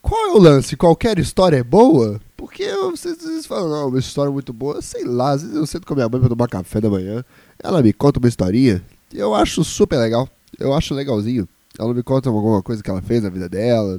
Qual 0.00 0.28
é 0.28 0.32
o 0.32 0.38
lance? 0.38 0.74
Qualquer 0.74 1.18
história 1.18 1.58
é 1.58 1.62
boa? 1.62 2.18
Porque 2.34 2.66
vocês, 2.76 3.18
vocês 3.18 3.46
falam, 3.46 3.68
não, 3.68 3.88
uma 3.88 3.98
história 3.98 4.32
muito 4.32 4.52
boa, 4.54 4.80
sei 4.80 5.04
lá, 5.04 5.32
às 5.32 5.42
vezes 5.42 5.56
eu 5.56 5.66
sento 5.66 5.86
com 5.86 5.92
a 5.92 5.96
minha 5.96 6.08
mãe 6.08 6.20
pra 6.20 6.28
tomar 6.28 6.48
café 6.48 6.80
da 6.80 6.90
manhã, 6.90 7.24
ela 7.62 7.82
me 7.82 7.92
conta 7.92 8.18
uma 8.18 8.28
historinha, 8.28 8.82
e 9.12 9.18
eu 9.18 9.34
acho 9.34 9.64
super 9.64 9.98
legal, 9.98 10.28
eu 10.58 10.74
acho 10.74 10.92
legalzinho. 10.94 11.48
Ela 11.78 11.94
me 11.94 12.02
conta 12.02 12.28
alguma 12.28 12.62
coisa 12.62 12.82
que 12.82 12.90
ela 12.90 13.00
fez 13.00 13.22
na 13.22 13.30
vida 13.30 13.48
dela, 13.48 13.98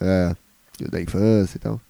é, 0.00 0.36
da 0.90 1.00
infância 1.00 1.56
e 1.56 1.60
tal. 1.60 1.80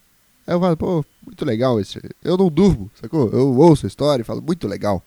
Aí 0.46 0.54
eu 0.54 0.60
falo, 0.60 0.76
pô, 0.76 1.04
muito 1.24 1.44
legal 1.44 1.80
esse. 1.80 2.00
Eu 2.22 2.36
não 2.36 2.48
durmo, 2.48 2.90
sacou? 3.00 3.28
Eu 3.30 3.56
ouço 3.56 3.86
a 3.86 3.88
história 3.88 4.22
e 4.22 4.24
falo, 4.24 4.40
muito 4.40 4.68
legal. 4.68 5.02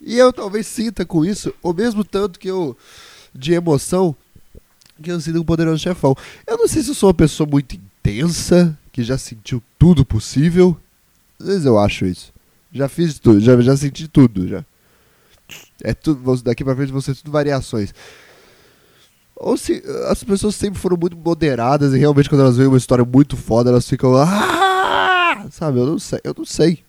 E 0.00 0.16
eu 0.16 0.32
talvez 0.32 0.66
sinta 0.66 1.04
com 1.04 1.24
isso 1.24 1.52
o 1.62 1.72
mesmo 1.72 2.04
tanto 2.04 2.38
que 2.38 2.48
eu. 2.48 2.76
de 3.34 3.52
emoção 3.52 4.16
que 5.02 5.10
eu 5.10 5.20
sinto 5.20 5.36
com 5.36 5.42
o 5.42 5.44
Poderoso 5.44 5.82
Chefão. 5.82 6.16
Eu 6.46 6.56
não 6.56 6.66
sei 6.66 6.82
se 6.82 6.90
eu 6.90 6.94
sou 6.94 7.08
uma 7.08 7.14
pessoa 7.14 7.48
muito 7.48 7.76
intensa, 7.76 8.76
que 8.92 9.02
já 9.02 9.18
sentiu 9.18 9.62
tudo 9.78 10.04
possível. 10.04 10.76
Às 11.38 11.46
vezes 11.46 11.64
eu 11.66 11.78
acho 11.78 12.06
isso. 12.06 12.32
Já 12.72 12.88
fiz 12.88 13.18
tudo, 13.18 13.40
já, 13.40 13.60
já 13.60 13.76
senti 13.76 14.08
tudo, 14.08 14.48
já. 14.48 14.64
É 15.82 15.94
tudo, 15.94 16.42
daqui 16.42 16.64
pra 16.64 16.74
frente 16.74 16.92
vão 16.92 17.00
ser 17.00 17.14
tudo 17.14 17.30
variações. 17.30 17.94
Ou 19.40 19.56
se 19.56 19.82
as 20.08 20.24
pessoas 20.24 20.56
sempre 20.56 20.80
foram 20.80 20.96
muito 20.96 21.16
moderadas 21.16 21.94
e 21.94 21.98
realmente 21.98 22.28
quando 22.28 22.40
elas 22.40 22.56
veem 22.56 22.68
uma 22.68 22.76
história 22.76 23.04
muito 23.04 23.36
foda, 23.36 23.70
elas 23.70 23.88
ficam. 23.88 24.14
Ah! 24.16 25.46
Sabe, 25.52 25.78
eu 25.78 25.86
não 25.86 25.98
sei, 25.98 26.20
eu 26.24 26.34
não 26.36 26.44
sei. 26.44 26.82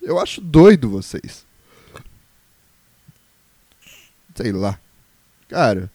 Eu 0.00 0.18
acho 0.18 0.40
doido 0.40 0.88
vocês. 0.88 1.44
Sei 4.34 4.50
lá. 4.50 4.80
Cara, 5.48 5.90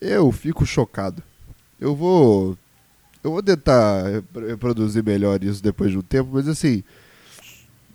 eu 0.00 0.30
fico 0.30 0.64
chocado. 0.64 1.22
Eu 1.80 1.96
vou. 1.96 2.56
Eu 3.24 3.32
vou 3.32 3.42
tentar 3.42 4.04
reproduzir 4.48 5.02
melhor 5.02 5.42
isso 5.42 5.62
depois 5.62 5.90
de 5.90 5.98
um 5.98 6.02
tempo, 6.02 6.30
mas 6.32 6.46
assim 6.46 6.84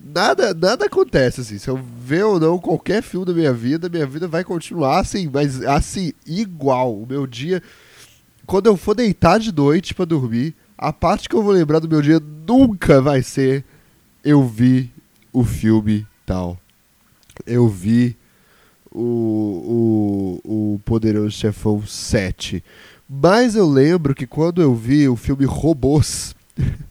nada, 0.00 0.54
nada 0.54 0.86
acontece, 0.86 1.40
assim. 1.40 1.58
Se 1.58 1.68
eu 1.68 1.76
ver 1.76 2.24
ou 2.24 2.38
não 2.38 2.58
qualquer 2.58 3.02
filme 3.02 3.26
da 3.26 3.32
minha 3.32 3.52
vida, 3.52 3.88
minha 3.88 4.06
vida 4.06 4.28
vai 4.28 4.44
continuar 4.44 5.00
assim, 5.00 5.28
mas 5.32 5.62
assim, 5.62 6.12
igual. 6.26 6.94
O 6.94 7.06
meu 7.06 7.26
dia. 7.26 7.62
Quando 8.46 8.66
eu 8.66 8.76
for 8.76 8.94
deitar 8.94 9.38
de 9.38 9.52
noite 9.52 9.94
para 9.94 10.04
dormir, 10.04 10.54
a 10.76 10.92
parte 10.92 11.28
que 11.28 11.36
eu 11.36 11.42
vou 11.42 11.52
lembrar 11.52 11.80
do 11.80 11.88
meu 11.88 12.00
dia 12.00 12.20
nunca 12.46 13.00
vai 13.00 13.22
ser 13.22 13.64
eu 14.24 14.44
vi 14.44 14.90
o 15.32 15.44
filme 15.44 16.06
tal. 16.26 16.58
Eu 17.46 17.68
vi 17.68 18.16
o, 18.90 20.40
o, 20.44 20.74
o 20.74 20.80
Poderoso 20.84 21.30
Chefão 21.30 21.86
7. 21.86 22.62
Mas 23.08 23.54
eu 23.54 23.68
lembro 23.68 24.14
que 24.14 24.26
quando 24.26 24.60
eu 24.60 24.74
vi 24.74 25.08
o 25.08 25.16
filme 25.16 25.44
Robôs. 25.44 26.34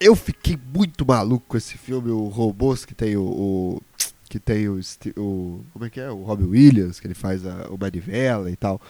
Eu 0.00 0.14
fiquei 0.14 0.58
muito 0.74 1.04
maluco 1.04 1.44
com 1.48 1.56
esse 1.56 1.76
filme, 1.76 2.10
o 2.10 2.28
Robôs, 2.28 2.84
que 2.84 2.94
tem 2.94 3.16
o, 3.16 3.22
o 3.22 3.82
que 4.28 4.38
tem 4.38 4.68
o, 4.68 4.80
o, 5.16 5.64
Como 5.72 5.84
é 5.84 5.90
que 5.90 6.00
é? 6.00 6.10
O 6.10 6.22
Robbie 6.22 6.44
Williams, 6.44 7.00
que 7.00 7.06
ele 7.06 7.14
faz 7.14 7.44
a, 7.46 7.68
o 7.70 7.78
Manivela 7.78 8.50
e 8.50 8.56
tal. 8.56 8.80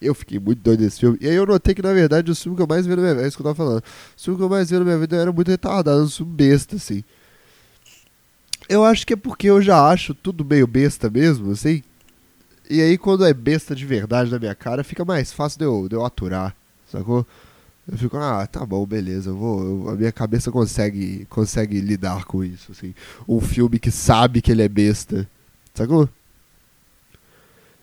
Eu 0.00 0.14
fiquei 0.14 0.38
muito 0.38 0.60
doido 0.60 0.82
nesse 0.82 0.98
filme. 0.98 1.18
E 1.20 1.28
aí 1.28 1.34
eu 1.34 1.46
notei 1.46 1.74
que, 1.74 1.82
na 1.82 1.92
verdade, 1.92 2.30
o 2.30 2.34
filme 2.34 2.56
que 2.56 2.62
eu 2.62 2.66
mais 2.66 2.86
vi 2.86 2.96
na 2.96 3.02
minha 3.02 3.14
vida. 3.14 3.24
É 3.24 3.28
isso 3.28 3.36
que 3.36 3.42
eu 3.42 3.44
tava 3.44 3.54
falando. 3.54 3.78
O 3.80 4.20
filme 4.20 4.38
que 4.38 4.44
eu 4.44 4.48
mais 4.48 4.70
vi 4.70 4.78
na 4.78 4.84
minha 4.84 4.98
vida 4.98 5.16
era 5.16 5.32
muito 5.32 5.48
retardado, 5.48 6.02
um 6.02 6.08
filme 6.08 6.32
besta, 6.32 6.76
assim. 6.76 7.04
Eu 8.68 8.84
acho 8.84 9.06
que 9.06 9.12
é 9.12 9.16
porque 9.16 9.48
eu 9.48 9.60
já 9.60 9.88
acho 9.88 10.14
tudo 10.14 10.44
meio 10.44 10.66
besta 10.66 11.10
mesmo, 11.10 11.52
assim. 11.52 11.82
E 12.68 12.80
aí, 12.80 12.96
quando 12.96 13.24
é 13.24 13.34
besta 13.34 13.74
de 13.74 13.84
verdade 13.84 14.30
na 14.30 14.38
minha 14.38 14.54
cara, 14.54 14.84
fica 14.84 15.04
mais 15.04 15.32
fácil 15.32 15.58
de 15.58 15.64
eu, 15.64 15.88
de 15.88 15.96
eu 15.96 16.04
aturar, 16.04 16.54
sacou? 16.86 17.26
Eu 17.90 17.98
fico, 17.98 18.16
ah, 18.18 18.46
tá 18.46 18.64
bom, 18.64 18.86
beleza, 18.86 19.30
eu 19.30 19.36
vou, 19.36 19.64
eu, 19.64 19.88
a 19.90 19.96
minha 19.96 20.12
cabeça 20.12 20.52
consegue, 20.52 21.26
consegue 21.28 21.80
lidar 21.80 22.24
com 22.24 22.44
isso, 22.44 22.70
assim. 22.70 22.94
Um 23.28 23.40
filme 23.40 23.80
que 23.80 23.90
sabe 23.90 24.40
que 24.40 24.52
ele 24.52 24.62
é 24.62 24.68
besta, 24.68 25.28
sacou? 25.74 26.08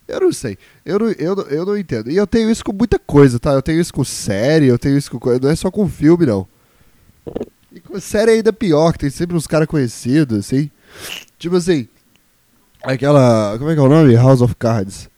Eu 0.08 0.22
não 0.22 0.32
sei, 0.32 0.58
eu 0.86 0.98
não, 0.98 1.08
eu, 1.12 1.36
eu 1.50 1.66
não 1.66 1.78
entendo. 1.78 2.10
E 2.10 2.16
eu 2.16 2.26
tenho 2.26 2.50
isso 2.50 2.64
com 2.64 2.72
muita 2.72 2.98
coisa, 2.98 3.38
tá? 3.38 3.52
Eu 3.52 3.62
tenho 3.62 3.82
isso 3.82 3.94
com 3.94 4.06
série, 4.06 4.68
eu 4.68 4.80
tenho 4.80 4.98
isso 4.98 5.12
com 5.12 5.20
não 5.42 5.50
é 5.50 5.56
só 5.58 5.70
com 5.70 5.90
filme, 5.90 6.26
não. 6.26 6.48
E 7.74 7.82
com 7.82 8.00
série 8.00 8.32
é 8.32 8.34
ainda 8.36 8.54
pior, 8.54 8.94
que 8.94 9.00
tem 9.00 9.10
sempre 9.10 9.36
uns 9.36 9.46
caras 9.46 9.68
conhecidos, 9.68 10.40
assim. 10.40 10.72
Tipo 11.38 11.58
assim, 11.58 11.86
aquela, 12.82 13.58
como 13.58 13.70
é 13.70 13.74
que 13.74 13.80
é 13.82 13.84
o 13.84 13.90
nome? 13.90 14.16
House 14.16 14.40
of 14.40 14.56
Cards. 14.56 15.10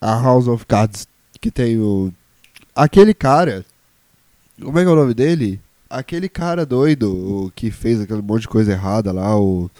A 0.00 0.18
House 0.22 0.48
of 0.48 0.64
Cards, 0.64 1.06
que 1.38 1.50
tem 1.50 1.78
o... 1.78 2.10
Aquele 2.74 3.12
cara 3.12 3.66
como 4.62 4.78
é 4.78 4.82
que 4.82 4.88
é 4.88 4.92
o 4.92 4.96
nome 4.96 5.14
dele? 5.14 5.60
Aquele 5.88 6.28
cara 6.28 6.66
doido 6.66 7.52
que 7.54 7.70
fez 7.70 8.00
aquele 8.00 8.22
monte 8.22 8.42
de 8.42 8.48
coisa 8.48 8.72
errada 8.72 9.12
lá, 9.12 9.38
o. 9.38 9.70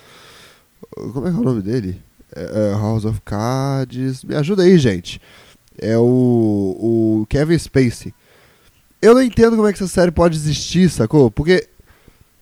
Como 0.90 1.26
é 1.26 1.30
que 1.30 1.36
é 1.36 1.40
o 1.40 1.44
nome 1.44 1.62
dele? 1.62 2.00
É, 2.34 2.70
é 2.70 2.72
House 2.72 3.04
of 3.04 3.20
Cards. 3.24 4.24
Me 4.24 4.34
ajuda 4.34 4.62
aí, 4.62 4.78
gente. 4.78 5.20
É 5.80 5.96
o, 5.98 6.02
o 7.22 7.26
Kevin 7.28 7.58
Spacey. 7.58 8.14
Eu 9.00 9.14
não 9.14 9.22
entendo 9.22 9.56
como 9.56 9.68
é 9.68 9.72
que 9.72 9.82
essa 9.82 9.92
série 9.92 10.10
pode 10.10 10.36
existir, 10.36 10.88
sacou? 10.90 11.30
Porque 11.30 11.68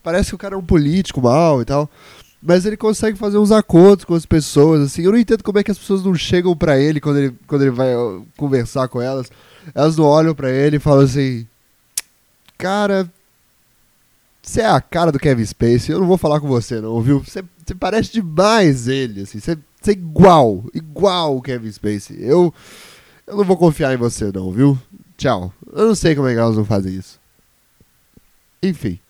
parece 0.02 0.30
que 0.30 0.34
o 0.34 0.38
cara 0.38 0.54
é 0.54 0.58
um 0.58 0.64
político 0.64 1.20
mal 1.20 1.60
e 1.60 1.64
tal. 1.64 1.90
Mas 2.42 2.64
ele 2.64 2.76
consegue 2.76 3.18
fazer 3.18 3.38
uns 3.38 3.50
acordos 3.50 4.04
com 4.04 4.14
as 4.14 4.24
pessoas, 4.24 4.80
assim. 4.80 5.02
Eu 5.02 5.10
não 5.10 5.18
entendo 5.18 5.42
como 5.42 5.58
é 5.58 5.64
que 5.64 5.70
as 5.70 5.78
pessoas 5.78 6.04
não 6.04 6.14
chegam 6.14 6.56
pra 6.56 6.78
ele 6.78 7.00
quando 7.00 7.18
ele, 7.18 7.34
quando 7.46 7.62
ele 7.62 7.70
vai 7.72 7.92
conversar 8.36 8.88
com 8.88 9.02
elas. 9.02 9.30
Elas 9.74 9.96
não 9.96 10.04
olham 10.04 10.34
pra 10.34 10.50
ele 10.50 10.76
e 10.76 10.80
falam 10.80 11.04
assim: 11.04 11.46
Cara, 12.58 13.10
você 14.46 14.60
é 14.60 14.66
a 14.66 14.80
cara 14.80 15.10
do 15.10 15.18
Kevin 15.18 15.44
Spacey. 15.44 15.92
Eu 15.92 16.00
não 16.00 16.06
vou 16.06 16.16
falar 16.16 16.40
com 16.40 16.46
você, 16.46 16.80
não, 16.80 17.00
viu? 17.00 17.20
Você, 17.20 17.42
parece 17.78 18.12
demais 18.12 18.86
ele, 18.86 19.22
assim. 19.22 19.40
Você, 19.40 19.58
é 19.86 19.90
igual, 19.90 20.64
igual 20.72 21.36
o 21.36 21.42
Kevin 21.42 21.70
Spacey. 21.70 22.16
Eu, 22.20 22.54
eu 23.26 23.36
não 23.36 23.44
vou 23.44 23.56
confiar 23.56 23.92
em 23.92 23.96
você, 23.96 24.30
não, 24.32 24.52
viu? 24.52 24.78
Tchau. 25.18 25.52
Eu 25.72 25.88
não 25.88 25.94
sei 25.94 26.14
como 26.14 26.28
é 26.28 26.32
que 26.32 26.38
elas 26.38 26.54
vão 26.54 26.64
fazer 26.64 26.90
isso. 26.90 27.18
Enfim. 28.62 29.00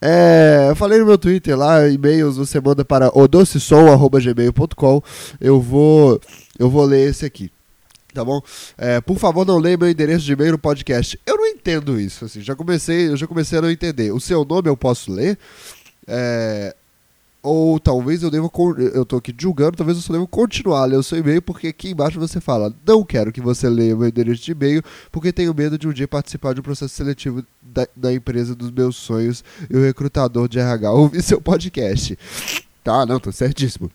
É, 0.00 0.66
eu 0.70 0.76
falei 0.76 0.98
no 0.98 1.06
meu 1.06 1.18
Twitter 1.18 1.56
lá, 1.56 1.88
e-mails 1.88 2.36
você 2.36 2.60
manda 2.60 2.84
para 2.84 3.10
odocesom.gmail.com. 3.18 5.02
Eu 5.40 5.60
vou, 5.60 6.20
eu 6.58 6.70
vou 6.70 6.84
ler 6.84 7.08
esse 7.10 7.24
aqui 7.24 7.50
tá 8.14 8.24
bom? 8.24 8.40
É, 8.78 9.00
por 9.00 9.18
favor, 9.18 9.44
não 9.44 9.58
leia 9.58 9.76
meu 9.76 9.90
endereço 9.90 10.24
de 10.24 10.32
e-mail 10.32 10.52
no 10.52 10.58
podcast. 10.58 11.18
Eu 11.26 11.36
não 11.36 11.46
entendo 11.46 12.00
isso, 12.00 12.24
assim, 12.24 12.40
já 12.40 12.54
comecei, 12.54 13.08
eu 13.08 13.16
já 13.16 13.26
comecei 13.26 13.58
a 13.58 13.62
não 13.62 13.70
entender. 13.70 14.12
O 14.12 14.20
seu 14.20 14.44
nome 14.44 14.68
eu 14.68 14.76
posso 14.76 15.12
ler, 15.12 15.36
é, 16.06 16.74
ou 17.42 17.78
talvez 17.78 18.22
eu 18.22 18.30
deva, 18.30 18.50
eu 18.94 19.04
tô 19.04 19.16
aqui 19.16 19.34
julgando, 19.36 19.76
talvez 19.76 19.98
eu 19.98 20.02
só 20.02 20.12
devo 20.12 20.26
continuar 20.26 20.82
a 20.82 20.84
ler 20.86 20.96
o 20.96 21.02
seu 21.02 21.18
e-mail, 21.18 21.42
porque 21.42 21.68
aqui 21.68 21.90
embaixo 21.90 22.18
você 22.18 22.40
fala, 22.40 22.72
não 22.86 23.04
quero 23.04 23.32
que 23.32 23.40
você 23.40 23.68
leia 23.68 23.94
meu 23.94 24.08
endereço 24.08 24.42
de 24.42 24.52
e-mail, 24.52 24.82
porque 25.12 25.32
tenho 25.32 25.52
medo 25.52 25.76
de 25.76 25.86
um 25.86 25.92
dia 25.92 26.08
participar 26.08 26.54
de 26.54 26.60
um 26.60 26.62
processo 26.62 26.94
seletivo 26.94 27.44
da, 27.60 27.86
da 27.94 28.14
empresa 28.14 28.54
dos 28.54 28.70
meus 28.70 28.96
sonhos 28.96 29.44
e 29.68 29.76
o 29.76 29.82
recrutador 29.82 30.48
de 30.48 30.58
RH 30.58 30.90
ouvir 30.92 31.22
seu 31.22 31.40
podcast. 31.40 32.18
Tá, 32.82 33.04
não, 33.04 33.20
tô 33.20 33.30
certíssimo 33.32 33.90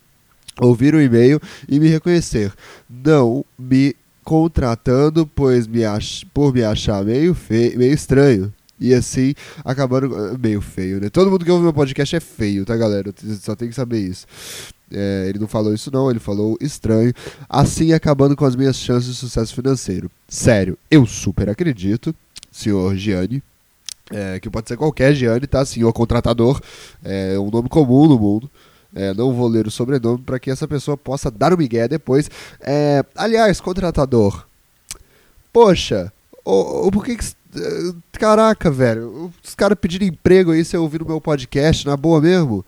ouvir 0.59 0.93
o 0.93 1.01
e-mail 1.01 1.39
e 1.67 1.79
me 1.79 1.87
reconhecer. 1.87 2.53
Não 2.89 3.45
me 3.57 3.95
contratando, 4.29 5.25
pois 5.25 5.65
me 5.65 5.83
ach... 5.83 6.23
por 6.31 6.53
me 6.53 6.63
achar 6.63 7.03
meio 7.03 7.33
feio, 7.33 7.75
meio 7.79 7.91
estranho. 7.91 8.53
E 8.79 8.93
assim, 8.93 9.33
acabando. 9.65 10.15
Ah, 10.15 10.37
meio 10.37 10.61
feio, 10.61 11.01
né? 11.01 11.09
Todo 11.09 11.31
mundo 11.31 11.43
que 11.43 11.49
ouve 11.49 11.63
meu 11.63 11.73
podcast 11.73 12.15
é 12.15 12.19
feio, 12.19 12.63
tá, 12.63 12.77
galera? 12.77 13.11
Só 13.41 13.55
tem 13.55 13.67
que 13.67 13.73
saber 13.73 13.97
isso. 13.97 14.27
É, 14.91 15.25
ele 15.29 15.39
não 15.39 15.47
falou 15.47 15.73
isso, 15.73 15.89
não, 15.91 16.11
ele 16.11 16.19
falou 16.19 16.55
estranho. 16.61 17.11
Assim, 17.49 17.91
acabando 17.91 18.35
com 18.35 18.45
as 18.45 18.55
minhas 18.55 18.77
chances 18.77 19.09
de 19.09 19.15
sucesso 19.15 19.55
financeiro. 19.55 20.11
Sério, 20.27 20.77
eu 20.91 21.07
super 21.07 21.49
acredito, 21.49 22.13
senhor 22.51 22.95
Gianni. 22.95 23.41
É, 24.11 24.39
que 24.39 24.47
pode 24.47 24.67
ser 24.67 24.77
qualquer 24.77 25.15
Gianni, 25.15 25.47
tá? 25.47 25.65
Senhor 25.65 25.91
contratador. 25.91 26.61
É 27.03 27.37
um 27.39 27.49
nome 27.49 27.67
comum 27.67 28.07
no 28.07 28.19
mundo. 28.19 28.49
É, 28.93 29.13
não 29.13 29.33
vou 29.33 29.47
ler 29.47 29.67
o 29.67 29.71
sobrenome 29.71 30.23
para 30.23 30.39
que 30.39 30.49
essa 30.49 30.67
pessoa 30.67 30.97
possa 30.97 31.29
dar 31.29 31.53
o 31.53 31.57
migué 31.57 31.87
depois. 31.87 32.29
É, 32.59 33.03
aliás, 33.15 33.61
contratador. 33.61 34.45
Poxa, 35.53 36.11
o, 36.43 36.87
o, 36.87 36.91
por 36.91 37.05
que, 37.05 37.15
que 37.15 37.25
Caraca, 38.13 38.69
velho. 38.69 39.31
Os 39.43 39.55
caras 39.55 39.77
pediram 39.79 40.05
emprego 40.05 40.51
aí, 40.51 40.63
você 40.63 40.77
ouvir 40.77 41.01
o 41.01 41.07
meu 41.07 41.19
podcast, 41.19 41.85
na 41.85 41.97
boa 41.97 42.21
mesmo. 42.21 42.63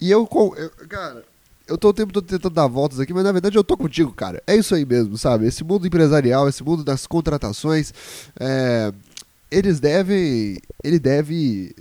E 0.00 0.10
eu, 0.10 0.28
eu, 0.56 0.70
Cara, 0.88 1.24
eu 1.66 1.78
tô 1.78 1.88
o 1.88 1.92
tempo 1.92 2.12
todo 2.12 2.26
tentando 2.26 2.54
dar 2.54 2.66
voltas 2.66 3.00
aqui, 3.00 3.14
mas 3.14 3.24
na 3.24 3.32
verdade 3.32 3.56
eu 3.56 3.64
tô 3.64 3.76
contigo, 3.76 4.12
cara. 4.12 4.42
É 4.46 4.54
isso 4.54 4.74
aí 4.74 4.84
mesmo, 4.84 5.16
sabe? 5.16 5.46
Esse 5.46 5.64
mundo 5.64 5.86
empresarial, 5.86 6.48
esse 6.48 6.62
mundo 6.62 6.84
das 6.84 7.06
contratações. 7.06 7.92
É, 8.38 8.92
eles 9.50 9.80
devem. 9.80 10.58
Ele 10.82 10.98
deve 10.98 11.74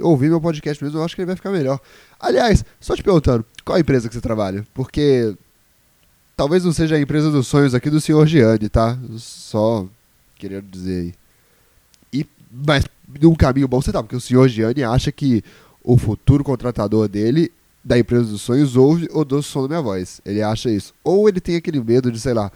ouvir 0.00 0.28
meu 0.28 0.40
podcast 0.40 0.82
mesmo, 0.82 0.98
eu 0.98 1.04
acho 1.04 1.14
que 1.14 1.22
ele 1.22 1.26
vai 1.26 1.36
ficar 1.36 1.50
melhor. 1.50 1.80
Aliás, 2.20 2.64
só 2.78 2.94
te 2.94 3.02
perguntando, 3.02 3.44
qual 3.64 3.76
a 3.76 3.80
empresa 3.80 4.08
que 4.08 4.14
você 4.14 4.20
trabalha? 4.20 4.66
Porque 4.74 5.34
talvez 6.36 6.64
não 6.64 6.72
seja 6.72 6.96
a 6.96 7.00
empresa 7.00 7.30
dos 7.30 7.46
sonhos 7.46 7.74
aqui 7.74 7.88
do 7.88 8.00
senhor 8.00 8.26
Gianni, 8.26 8.68
tá? 8.68 8.98
Só 9.16 9.86
querendo 10.36 10.66
dizer 10.70 11.00
aí. 11.00 11.14
E 12.12 12.26
mas 12.50 12.84
num 13.20 13.34
caminho 13.34 13.68
bom 13.68 13.80
você 13.80 13.92
tá, 13.92 14.02
porque 14.02 14.16
o 14.16 14.20
senhor 14.20 14.48
Gianni 14.48 14.84
acha 14.84 15.10
que 15.10 15.42
o 15.82 15.96
futuro 15.96 16.44
contratador 16.44 17.08
dele, 17.08 17.50
da 17.82 17.98
empresa 17.98 18.24
dos 18.24 18.42
sonhos, 18.42 18.76
ouve 18.76 19.08
o 19.12 19.24
doce 19.24 19.48
som 19.48 19.62
da 19.62 19.68
minha 19.68 19.80
voz. 19.80 20.20
Ele 20.24 20.42
acha 20.42 20.70
isso. 20.70 20.94
Ou 21.02 21.28
ele 21.28 21.40
tem 21.40 21.56
aquele 21.56 21.82
medo 21.82 22.12
de, 22.12 22.20
sei 22.20 22.34
lá, 22.34 22.52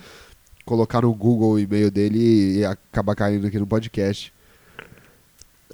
colocar 0.65 1.03
no 1.03 1.15
Google 1.15 1.53
o 1.53 1.59
e-mail 1.59 1.91
dele 1.91 2.59
e 2.59 2.65
acabar 2.65 3.15
caindo 3.15 3.47
aqui 3.47 3.59
no 3.59 3.67
podcast. 3.67 4.33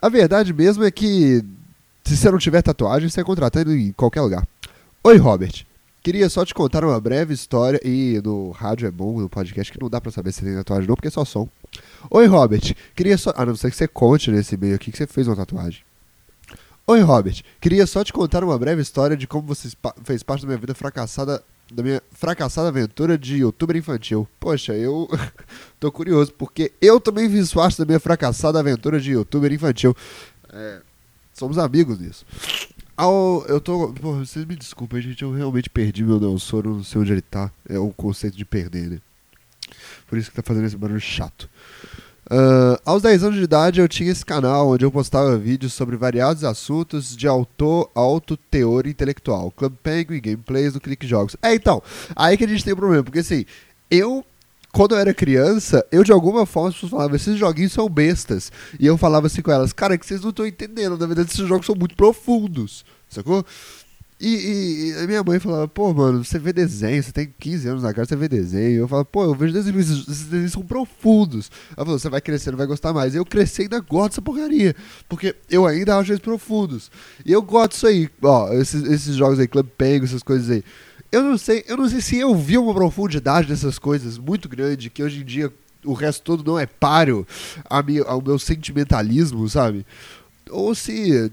A 0.00 0.08
verdade 0.08 0.52
mesmo 0.52 0.84
é 0.84 0.90
que 0.90 1.44
se 2.10 2.16
você 2.16 2.30
não 2.30 2.38
tiver 2.38 2.60
tatuagem, 2.60 3.08
você 3.08 3.20
é 3.20 3.24
contratado 3.24 3.72
em 3.72 3.92
qualquer 3.92 4.20
lugar. 4.20 4.44
Oi, 5.04 5.16
Robert. 5.16 5.64
Queria 6.02 6.28
só 6.28 6.44
te 6.44 6.52
contar 6.52 6.84
uma 6.84 7.00
breve 7.00 7.32
história. 7.32 7.80
E 7.84 8.20
no 8.24 8.50
rádio 8.50 8.88
é 8.88 8.90
bom, 8.90 9.20
no 9.20 9.28
podcast, 9.28 9.72
que 9.72 9.80
não 9.80 9.88
dá 9.88 10.00
pra 10.00 10.10
saber 10.10 10.32
se 10.32 10.42
tem 10.42 10.52
tatuagem 10.54 10.88
não, 10.88 10.96
porque 10.96 11.06
é 11.06 11.10
só 11.10 11.24
som. 11.24 11.48
Oi, 12.10 12.26
Robert. 12.26 12.74
Queria 12.96 13.16
só. 13.16 13.32
A 13.36 13.46
não 13.46 13.54
ser 13.54 13.70
que 13.70 13.76
você 13.76 13.86
conte 13.86 14.28
nesse 14.32 14.56
e-mail 14.56 14.74
aqui 14.74 14.90
que 14.90 14.98
você 14.98 15.06
fez 15.06 15.28
uma 15.28 15.36
tatuagem. 15.36 15.82
Oi, 16.84 17.00
Robert. 17.00 17.42
Queria 17.60 17.86
só 17.86 18.02
te 18.02 18.12
contar 18.12 18.42
uma 18.42 18.58
breve 18.58 18.82
história 18.82 19.16
de 19.16 19.28
como 19.28 19.46
você 19.46 19.68
fez 20.02 20.24
parte 20.24 20.40
da 20.40 20.48
minha 20.48 20.58
vida 20.58 20.74
fracassada. 20.74 21.44
Da 21.70 21.84
minha 21.84 22.02
fracassada 22.10 22.66
aventura 22.66 23.16
de 23.16 23.36
youtuber 23.36 23.76
infantil. 23.76 24.26
Poxa, 24.40 24.72
eu 24.74 25.08
tô 25.78 25.92
curioso, 25.92 26.32
porque 26.32 26.72
eu 26.80 26.98
também 26.98 27.30
fiz 27.30 27.54
parte 27.54 27.78
da 27.78 27.84
minha 27.84 28.00
fracassada 28.00 28.58
aventura 28.58 28.98
de 28.98 29.12
youtuber 29.12 29.52
infantil. 29.52 29.94
É, 30.52 30.80
somos 31.40 31.58
amigos 31.58 31.98
nisso. 31.98 32.24
Ao, 32.96 33.44
eu 33.46 33.60
tô. 33.60 33.88
Pô, 33.94 34.12
vocês 34.12 34.44
me 34.44 34.54
desculpem, 34.54 35.00
gente. 35.00 35.22
Eu 35.22 35.32
realmente 35.32 35.70
perdi 35.70 36.04
meu 36.04 36.20
Nelsoro, 36.20 36.76
não 36.76 36.84
sei 36.84 37.00
onde 37.00 37.12
ele 37.12 37.22
tá. 37.22 37.50
É 37.66 37.78
o 37.78 37.88
conceito 37.90 38.36
de 38.36 38.44
perder, 38.44 38.90
né? 38.90 38.98
Por 40.06 40.18
isso 40.18 40.30
que 40.30 40.36
tá 40.36 40.42
fazendo 40.42 40.66
esse 40.66 40.76
barulho 40.76 41.00
chato. 41.00 41.48
Uh, 42.26 42.78
aos 42.84 43.02
10 43.02 43.24
anos 43.24 43.36
de 43.38 43.42
idade 43.42 43.80
eu 43.80 43.88
tinha 43.88 44.12
esse 44.12 44.24
canal 44.24 44.68
onde 44.68 44.84
eu 44.84 44.92
postava 44.92 45.36
vídeos 45.36 45.72
sobre 45.72 45.96
variados 45.96 46.44
assuntos 46.44 47.16
de 47.16 47.26
autor, 47.26 47.90
alto 47.94 48.36
teor 48.36 48.86
intelectual. 48.86 49.50
Club 49.50 49.72
Penguin, 49.82 50.20
gameplays 50.20 50.74
do 50.74 50.80
Clique 50.80 51.06
Jogos. 51.06 51.36
É, 51.42 51.54
então, 51.54 51.82
aí 52.14 52.36
que 52.36 52.44
a 52.44 52.48
gente 52.48 52.62
tem 52.62 52.74
um 52.74 52.76
problema, 52.76 53.02
porque 53.02 53.20
assim, 53.20 53.46
eu 53.90 54.24
quando 54.72 54.94
eu 54.94 54.98
era 54.98 55.12
criança, 55.12 55.84
eu 55.90 56.04
de 56.04 56.12
alguma 56.12 56.46
forma 56.46 56.72
falavam, 56.72 57.16
esses 57.16 57.36
joguinhos 57.36 57.72
são 57.72 57.88
bestas. 57.88 58.52
E 58.78 58.86
eu 58.86 58.96
falava 58.96 59.26
assim 59.26 59.42
com 59.42 59.50
elas, 59.50 59.72
cara, 59.72 59.94
é 59.94 59.98
que 59.98 60.06
vocês 60.06 60.20
não 60.20 60.30
estão 60.30 60.46
entendendo, 60.46 60.96
na 60.96 61.06
verdade 61.06 61.30
esses 61.30 61.46
jogos 61.46 61.66
são 61.66 61.74
muito 61.74 61.96
profundos, 61.96 62.84
sacou? 63.08 63.44
E, 64.22 64.92
e, 65.02 65.06
minha 65.06 65.24
mãe 65.24 65.40
falava, 65.40 65.66
pô, 65.66 65.94
mano, 65.94 66.22
você 66.22 66.38
vê 66.38 66.52
desenho, 66.52 67.02
você 67.02 67.10
tem 67.10 67.32
15 67.38 67.68
anos 67.68 67.82
na 67.82 67.94
cara, 67.94 68.06
você 68.06 68.14
vê 68.14 68.28
desenho. 68.28 68.80
Eu 68.80 68.86
falava, 68.86 69.06
pô, 69.06 69.24
eu 69.24 69.34
vejo 69.34 69.54
desenhos, 69.54 69.90
esses 69.90 70.24
desenhos 70.24 70.52
são 70.52 70.62
profundos. 70.62 71.50
Ela 71.74 71.86
falou, 71.86 71.98
você 71.98 72.10
vai 72.10 72.20
crescer, 72.20 72.50
não 72.50 72.58
vai 72.58 72.66
gostar 72.66 72.92
mais. 72.92 73.14
Eu 73.14 73.24
cresci 73.24 73.62
e 73.62 73.64
ainda 73.64 73.80
gosto 73.80 74.10
dessa 74.10 74.22
porcaria, 74.22 74.76
porque 75.08 75.34
eu 75.48 75.66
ainda 75.66 75.96
acho 75.96 76.12
eles 76.12 76.20
profundos. 76.20 76.90
E 77.24 77.32
eu 77.32 77.40
gosto 77.40 77.70
disso 77.70 77.86
aí, 77.86 78.10
ó, 78.20 78.52
esses, 78.52 78.82
esses 78.82 79.16
jogos 79.16 79.38
aí, 79.38 79.48
Club 79.48 79.66
Penguin, 79.78 80.04
essas 80.04 80.22
coisas 80.22 80.50
aí. 80.50 80.62
Eu 81.12 81.24
não 81.24 81.36
sei, 81.36 81.64
eu 81.66 81.76
não 81.76 81.88
sei 81.88 82.00
se 82.00 82.18
eu 82.18 82.34
vi 82.34 82.56
uma 82.56 82.72
profundidade 82.72 83.48
dessas 83.48 83.78
coisas 83.78 84.16
muito 84.16 84.48
grande 84.48 84.90
que 84.90 85.02
hoje 85.02 85.22
em 85.22 85.24
dia 85.24 85.52
o 85.84 85.92
resto 85.92 86.22
todo 86.22 86.44
não 86.44 86.58
é 86.58 86.66
páreo 86.66 87.26
ao 88.06 88.22
meu 88.22 88.38
sentimentalismo, 88.38 89.48
sabe? 89.48 89.84
Ou 90.50 90.74
se. 90.74 91.32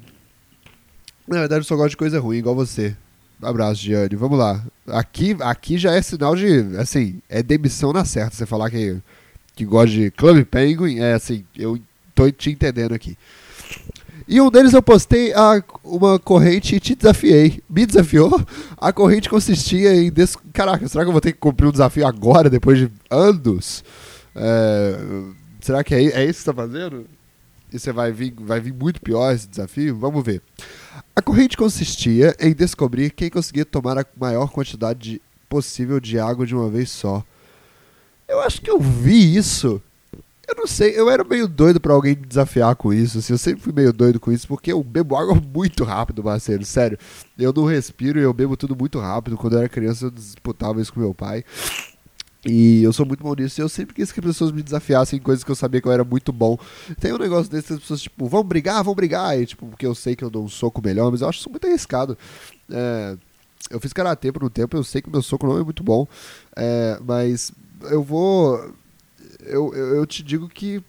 Na 1.28 1.40
verdade, 1.40 1.62
eu 1.62 1.66
só 1.66 1.76
gosto 1.76 1.92
de 1.92 1.98
coisa 1.98 2.20
ruim, 2.20 2.38
igual 2.38 2.56
você. 2.56 2.96
Um 3.42 3.48
abraço, 3.48 3.82
Gianni. 3.82 4.16
Vamos 4.16 4.40
lá. 4.40 4.64
Aqui, 4.88 5.36
aqui 5.42 5.78
já 5.78 5.94
é 5.94 6.02
sinal 6.02 6.36
de. 6.36 6.76
Assim, 6.78 7.22
é 7.30 7.44
demissão 7.44 7.94
na 7.94 8.06
certa. 8.06 8.36
Você 8.36 8.46
falar 8.46 8.70
que, 8.70 8.98
que 9.56 9.66
gosta 9.66 9.92
de 9.92 10.12
Club 10.12 10.46
Penguin, 10.46 11.00
é 11.00 11.14
assim, 11.14 11.44
eu 11.56 11.80
tô 12.16 12.32
te 12.32 12.50
entendendo 12.50 12.94
aqui. 12.94 13.18
E 14.28 14.42
um 14.42 14.52
deles 14.52 14.74
eu 14.74 14.84
postei 14.84 15.34
a, 15.34 15.64
uma 15.84 16.20
corrente 16.20 16.76
e 16.76 16.80
te 16.80 16.96
desafiei. 16.96 17.62
Me 17.70 17.86
desafiou? 17.86 18.42
A 18.76 18.92
corrente 18.92 19.30
consistia 19.30 19.96
em. 19.96 20.12
Des... 20.12 20.36
Caraca, 20.52 20.86
será 20.88 21.04
que 21.04 21.08
eu 21.08 21.14
vou 21.14 21.22
ter 21.22 21.32
que 21.32 21.40
cumprir 21.40 21.68
um 21.68 21.72
desafio 21.72 22.06
agora, 22.06 22.50
depois 22.50 22.78
de 22.78 22.92
anos? 23.10 23.84
É... 24.36 24.98
Será 25.62 25.84
que 25.84 25.96
é, 25.96 26.00
é 26.00 26.26
isso 26.26 26.40
que 26.40 26.44
você 26.44 26.50
está 26.52 26.54
fazendo? 26.54 27.06
E 27.72 27.80
você 27.80 27.92
vai 27.92 28.12
vir, 28.12 28.34
vai 28.38 28.60
vir 28.60 28.74
muito 28.74 29.02
pior 29.02 29.34
esse 29.34 29.48
desafio? 29.48 29.98
Vamos 29.98 30.24
ver. 30.24 30.42
A 31.16 31.22
corrente 31.22 31.58
consistia 31.58 32.36
em 32.40 32.54
descobrir 32.54 33.12
quem 33.12 33.30
conseguia 33.30 33.66
tomar 33.66 33.98
a 33.98 34.06
maior 34.18 34.50
quantidade 34.50 35.00
de, 35.00 35.22
possível 35.50 36.00
de 36.00 36.20
água 36.20 36.46
de 36.46 36.56
uma 36.56 36.70
vez 36.70 36.90
só. 36.90 37.24
Eu 38.28 38.42
acho 38.42 38.62
que 38.62 38.70
eu 38.70 38.80
vi 38.80 39.36
isso 39.36 39.82
eu 40.48 40.56
não 40.56 40.66
sei, 40.66 40.98
eu 40.98 41.10
era 41.10 41.24
meio 41.26 41.48
doido 41.48 41.80
para 41.80 41.94
alguém 41.94 42.16
me 42.16 42.26
desafiar 42.26 42.74
com 42.76 42.94
isso. 42.94 43.20
Assim, 43.20 43.34
eu 43.34 43.38
sempre 43.38 43.62
fui 43.62 43.74
meio 43.74 43.92
doido 43.92 44.18
com 44.20 44.32
isso, 44.32 44.48
porque 44.48 44.72
eu 44.72 44.82
bebo 44.82 45.16
água 45.18 45.36
muito 45.54 45.84
rápido, 45.84 46.24
Marcelo. 46.24 46.64
Sério. 46.64 46.98
Eu 47.38 47.52
não 47.52 47.66
respiro 47.66 48.18
e 48.18 48.24
eu 48.24 48.34
bebo 48.34 48.56
tudo 48.56 48.76
muito 48.76 48.98
rápido. 48.98 49.38
Quando 49.38 49.54
eu 49.54 49.60
era 49.60 49.70
criança, 49.70 50.06
eu 50.06 50.12
disputava 50.12 50.82
isso 50.82 50.94
com 50.94 51.02
meu 51.02 51.14
pai. 51.14 51.44
E 52.46 52.82
eu 52.82 52.94
sou 52.94 53.06
muito 53.06 53.22
bom 53.22 53.34
nisso. 53.36 53.60
E 53.60 53.62
eu 53.62 53.68
sempre 53.68 53.94
quis 53.94 54.10
que 54.10 54.22
as 54.22 54.26
pessoas 54.26 54.54
me 54.54 54.64
desafiassem 54.64 55.20
em 55.20 55.22
coisas 55.22 55.44
que 55.44 55.52
eu 55.52 55.56
sabia 55.56 55.82
que 55.82 55.88
eu 55.88 55.92
era 55.92 56.06
muito 56.06 56.32
bom. 56.32 56.58
Tem 56.98 57.12
um 57.12 57.18
negócio 57.18 57.52
desse, 57.52 57.74
as 57.74 57.80
pessoas, 57.80 58.02
tipo, 58.02 58.26
vão 58.28 58.42
brigar, 58.42 58.82
vão 58.86 58.96
brigar. 58.96 59.38
E, 59.38 59.46
tipo, 59.46 59.68
porque 59.68 59.86
eu 59.86 59.94
sei 59.94 60.16
que 60.16 60.24
eu 60.24 60.30
dou 60.30 60.46
um 60.46 60.50
soco 60.50 60.82
melhor, 60.82 61.12
mas 61.12 61.20
eu 61.20 61.28
acho 61.28 61.40
isso 61.40 61.50
muito 61.50 61.68
arriscado. 61.68 62.18
É, 62.72 63.18
eu 63.70 63.82
fiz 63.82 63.92
karatê 63.92 64.32
por 64.32 64.46
um 64.46 64.50
tempo, 64.50 64.78
eu 64.78 64.84
sei 64.84 65.02
que 65.02 65.10
meu 65.10 65.22
soco 65.22 65.46
não 65.46 65.58
é 65.58 65.64
muito 65.64 65.84
bom. 65.84 66.08
É, 66.56 66.98
mas 67.04 67.52
eu 67.92 68.02
vou 68.02 68.74
eu, 69.48 69.74
eu, 69.74 69.96
eu 69.96 70.06
te 70.06 70.24
digo 70.24 70.48
que 70.48 70.84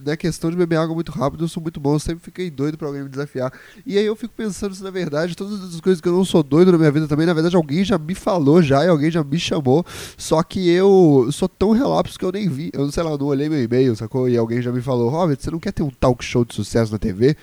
na 0.00 0.16
questão 0.16 0.50
de 0.50 0.56
beber 0.56 0.76
água 0.76 0.94
muito 0.94 1.12
rápido, 1.12 1.44
eu 1.44 1.48
sou 1.48 1.62
muito 1.62 1.78
bom, 1.78 1.94
eu 1.94 1.98
sempre 2.00 2.24
fiquei 2.24 2.50
doido 2.50 2.76
pra 2.76 2.88
alguém 2.88 3.02
me 3.02 3.08
desafiar. 3.08 3.52
E 3.86 3.96
aí 3.96 4.04
eu 4.04 4.16
fico 4.16 4.34
pensando 4.36 4.74
se 4.74 4.82
na 4.82 4.90
verdade, 4.90 5.36
todas 5.36 5.62
as 5.62 5.80
coisas 5.80 6.00
que 6.00 6.08
eu 6.08 6.12
não 6.12 6.24
sou 6.24 6.42
doido 6.42 6.72
na 6.72 6.78
minha 6.78 6.90
vida 6.90 7.06
também, 7.06 7.26
na 7.26 7.32
verdade 7.32 7.54
alguém 7.56 7.84
já 7.84 7.96
me 7.96 8.14
falou 8.14 8.62
já 8.62 8.84
e 8.84 8.88
alguém 8.88 9.10
já 9.10 9.22
me 9.22 9.38
chamou, 9.38 9.84
só 10.16 10.42
que 10.42 10.68
eu 10.68 11.28
sou 11.32 11.48
tão 11.48 11.70
relapso 11.72 12.18
que 12.18 12.24
eu 12.24 12.32
nem 12.32 12.48
vi. 12.48 12.70
Eu, 12.72 12.90
sei 12.90 13.02
lá, 13.02 13.10
eu 13.10 13.18
não 13.18 13.26
olhei 13.26 13.48
meu 13.48 13.62
e-mail, 13.62 13.94
sacou? 13.94 14.28
E 14.28 14.36
alguém 14.36 14.60
já 14.60 14.72
me 14.72 14.80
falou, 14.80 15.08
Robert, 15.08 15.38
você 15.38 15.50
não 15.50 15.60
quer 15.60 15.72
ter 15.72 15.82
um 15.82 15.90
talk 15.90 16.24
show 16.24 16.44
de 16.44 16.54
sucesso 16.54 16.92
na 16.92 16.98
TV? 16.98 17.36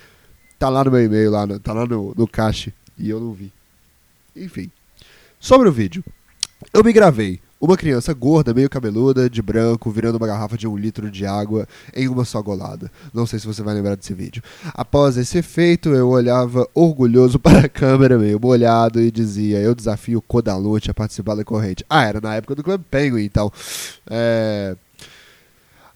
Tá 0.59 0.69
lá 0.69 0.83
no 0.83 0.91
meu 0.91 1.03
e-mail, 1.03 1.31
lá 1.31 1.47
no, 1.47 1.59
tá 1.59 1.73
lá 1.73 1.85
no, 1.85 2.13
no 2.15 2.27
cache, 2.27 2.73
e 2.97 3.09
eu 3.09 3.19
não 3.19 3.31
vi. 3.31 3.51
Enfim. 4.35 4.69
Sobre 5.39 5.67
o 5.67 5.71
vídeo. 5.71 6.03
Eu 6.71 6.83
me 6.83 6.93
gravei 6.93 7.39
uma 7.61 7.77
criança 7.77 8.11
gorda, 8.11 8.55
meio 8.55 8.67
cabeluda, 8.67 9.29
de 9.29 9.39
branco, 9.39 9.91
virando 9.91 10.17
uma 10.17 10.25
garrafa 10.25 10.57
de 10.57 10.67
um 10.67 10.75
litro 10.75 11.11
de 11.11 11.27
água 11.27 11.67
em 11.95 12.07
uma 12.07 12.25
só 12.25 12.41
golada. 12.41 12.91
Não 13.13 13.27
sei 13.27 13.37
se 13.37 13.45
você 13.45 13.61
vai 13.61 13.75
lembrar 13.75 13.95
desse 13.95 14.15
vídeo. 14.15 14.41
Após 14.73 15.15
esse 15.15 15.37
efeito, 15.37 15.89
eu 15.89 16.09
olhava 16.09 16.67
orgulhoso 16.73 17.37
para 17.39 17.67
a 17.67 17.69
câmera, 17.69 18.17
meio 18.17 18.39
molhado, 18.41 18.99
e 18.99 19.11
dizia: 19.11 19.59
Eu 19.59 19.75
desafio 19.75 20.17
o 20.17 20.21
Kodalute 20.21 20.89
a 20.89 20.93
participar 20.93 21.35
da 21.35 21.45
corrente. 21.45 21.85
Ah, 21.87 22.03
era 22.03 22.19
na 22.19 22.33
época 22.33 22.55
do 22.55 22.63
Club 22.63 22.81
Penguin, 22.89 23.23
então. 23.23 23.51
É. 24.09 24.75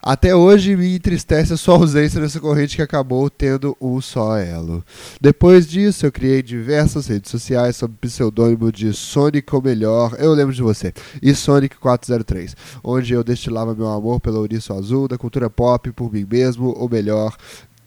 Até 0.06 0.36
hoje 0.36 0.76
me 0.76 0.94
entristece 0.94 1.52
a 1.52 1.56
sua 1.56 1.74
ausência 1.74 2.20
nessa 2.20 2.38
corrente 2.38 2.76
que 2.76 2.82
acabou 2.82 3.28
tendo 3.28 3.76
um 3.80 4.00
só 4.00 4.38
elo. 4.38 4.84
Depois 5.20 5.66
disso, 5.66 6.06
eu 6.06 6.12
criei 6.12 6.44
diversas 6.44 7.08
redes 7.08 7.28
sociais 7.28 7.74
sob 7.74 7.92
o 7.92 7.98
pseudônimo 7.98 8.70
de 8.70 8.92
Sonic 8.92 9.52
ou 9.52 9.60
Melhor, 9.60 10.14
eu 10.20 10.32
lembro 10.32 10.54
de 10.54 10.62
você, 10.62 10.94
e 11.20 11.34
Sonic 11.34 11.74
403, 11.78 12.54
onde 12.84 13.14
eu 13.14 13.24
destilava 13.24 13.74
meu 13.74 13.88
amor 13.88 14.20
pelo 14.20 14.38
ouriço 14.38 14.72
azul, 14.72 15.08
da 15.08 15.18
cultura 15.18 15.50
pop, 15.50 15.90
por 15.90 16.12
mim 16.12 16.24
mesmo, 16.24 16.72
ou 16.78 16.88
melhor, 16.88 17.36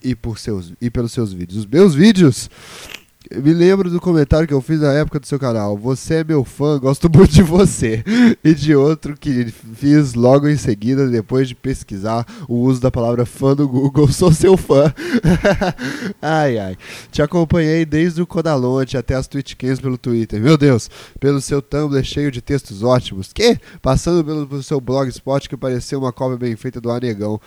e, 0.04 0.14
por 0.14 0.38
seus, 0.38 0.74
e 0.82 0.90
pelos 0.90 1.14
seus 1.14 1.32
vídeos. 1.32 1.60
Os 1.60 1.66
meus 1.66 1.96
vídeos 1.96 2.50
me 3.36 3.54
lembro 3.54 3.90
do 3.90 4.00
comentário 4.00 4.48
que 4.48 4.54
eu 4.54 4.62
fiz 4.62 4.80
na 4.80 4.94
época 4.94 5.20
do 5.20 5.28
seu 5.28 5.38
canal. 5.38 5.78
Você 5.78 6.16
é 6.16 6.24
meu 6.24 6.46
fã, 6.46 6.80
gosto 6.80 7.10
muito 7.14 7.34
de 7.34 7.44
você. 7.44 8.04
E 8.42 8.54
de 8.54 8.74
outro 8.74 9.18
que 9.18 9.46
fiz 9.76 10.14
logo 10.14 10.48
em 10.48 10.56
seguida, 10.56 11.08
depois 11.08 11.48
de 11.48 11.54
pesquisar 11.54 12.26
o 12.48 12.56
uso 12.56 12.80
da 12.80 12.90
palavra 12.90 13.26
fã 13.26 13.54
no 13.54 13.68
Google. 13.68 14.08
Sou 14.14 14.32
seu 14.32 14.56
fã. 14.56 14.94
ai, 16.22 16.58
ai. 16.58 16.78
Te 17.12 17.22
acompanhei 17.22 17.86
desde 17.86 18.22
o 18.22 18.28
Codalonte 18.28 18.98
até 18.98 19.16
as 19.16 19.28
Twitchcams 19.28 19.82
pelo 19.82 19.98
Twitter. 19.98 20.40
Meu 20.40 20.58
Deus, 20.58 20.90
pelo 21.20 21.42
seu 21.42 21.62
Tumblr 21.62 22.02
cheio 22.04 22.32
de 22.32 22.42
textos 22.42 22.82
ótimos. 22.84 23.34
Que? 23.34 23.60
Passando 23.82 24.24
pelo, 24.24 24.48
pelo 24.48 24.64
seu 24.64 24.80
blogspot 24.80 25.50
que 25.50 25.58
parecia 25.58 26.00
uma 26.00 26.14
cópia 26.14 26.38
bem 26.38 26.56
feita 26.56 26.80
do 26.80 26.90
Anegão. 26.90 27.40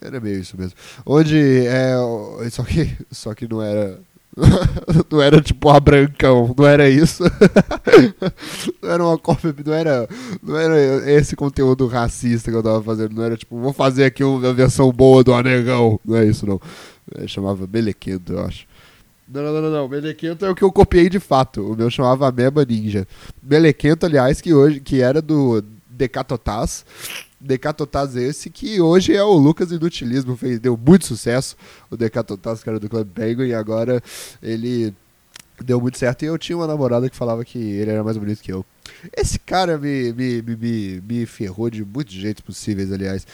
Era 0.00 0.18
meio 0.18 0.40
isso 0.40 0.56
mesmo. 0.56 0.74
Onde 1.04 1.66
é. 1.66 1.94
Só 2.50 2.62
que, 2.64 2.96
só 3.10 3.34
que 3.34 3.46
não 3.46 3.62
era 3.62 4.00
não 5.10 5.20
era 5.20 5.40
tipo 5.40 5.68
a 5.68 5.78
Brancão, 5.78 6.54
não 6.56 6.66
era 6.66 6.88
isso. 6.88 7.22
não 8.82 8.90
era 8.90 9.04
uma 9.04 9.18
cópia, 9.18 9.54
não 9.64 9.74
era, 9.74 10.08
não 10.42 10.56
era 10.56 11.10
esse 11.10 11.36
conteúdo 11.36 11.86
racista 11.86 12.50
que 12.50 12.56
eu 12.56 12.62
tava 12.62 12.82
fazendo, 12.82 13.14
não 13.14 13.22
era 13.22 13.36
tipo, 13.36 13.58
vou 13.58 13.72
fazer 13.72 14.04
aqui 14.04 14.24
uma 14.24 14.52
versão 14.52 14.90
boa 14.90 15.22
do 15.22 15.34
Anegão. 15.34 16.00
Não 16.04 16.16
é 16.16 16.24
isso, 16.24 16.46
não. 16.46 16.60
É, 17.14 17.26
chamava 17.26 17.66
Belequento, 17.66 18.32
eu 18.32 18.44
acho. 18.44 18.66
Não, 19.28 19.42
não, 19.42 19.62
não, 19.62 19.70
não. 19.70 19.88
Melequento 19.88 20.44
é 20.44 20.50
o 20.50 20.54
que 20.54 20.62
eu 20.62 20.72
copiei 20.72 21.08
de 21.08 21.20
fato. 21.20 21.72
O 21.72 21.76
meu 21.76 21.90
chamava 21.90 22.28
Ameba 22.28 22.64
Ninja. 22.64 23.06
Melequento, 23.42 24.06
aliás, 24.06 24.40
que 24.40 24.52
hoje 24.52 24.80
que 24.80 25.00
era 25.00 25.22
do 25.22 25.62
Decatotaz. 25.88 26.84
Decatotaz 27.42 28.14
esse 28.14 28.48
que 28.48 28.80
hoje 28.80 29.14
é 29.14 29.22
o 29.22 29.32
Lucas 29.32 29.72
Inutilismo, 29.72 30.36
fez, 30.36 30.60
deu 30.60 30.76
muito 30.76 31.06
sucesso. 31.06 31.56
O 31.90 31.96
Decatotaz, 31.96 32.62
era 32.66 32.78
do 32.78 32.88
Club 32.88 33.08
Penguin, 33.08 33.48
e 33.48 33.54
agora 33.54 34.00
ele 34.40 34.94
deu 35.62 35.80
muito 35.80 35.98
certo. 35.98 36.22
E 36.22 36.26
eu 36.26 36.38
tinha 36.38 36.56
uma 36.56 36.66
namorada 36.66 37.10
que 37.10 37.16
falava 37.16 37.44
que 37.44 37.58
ele 37.58 37.90
era 37.90 38.04
mais 38.04 38.16
bonito 38.16 38.40
que 38.40 38.52
eu. 38.52 38.64
Esse 39.16 39.38
cara 39.38 39.76
me, 39.76 40.12
me, 40.12 40.42
me, 40.42 40.56
me, 40.56 41.00
me 41.00 41.26
ferrou 41.26 41.68
de 41.68 41.84
muitos 41.84 42.14
jeitos 42.14 42.42
possíveis, 42.42 42.92
aliás. 42.92 43.26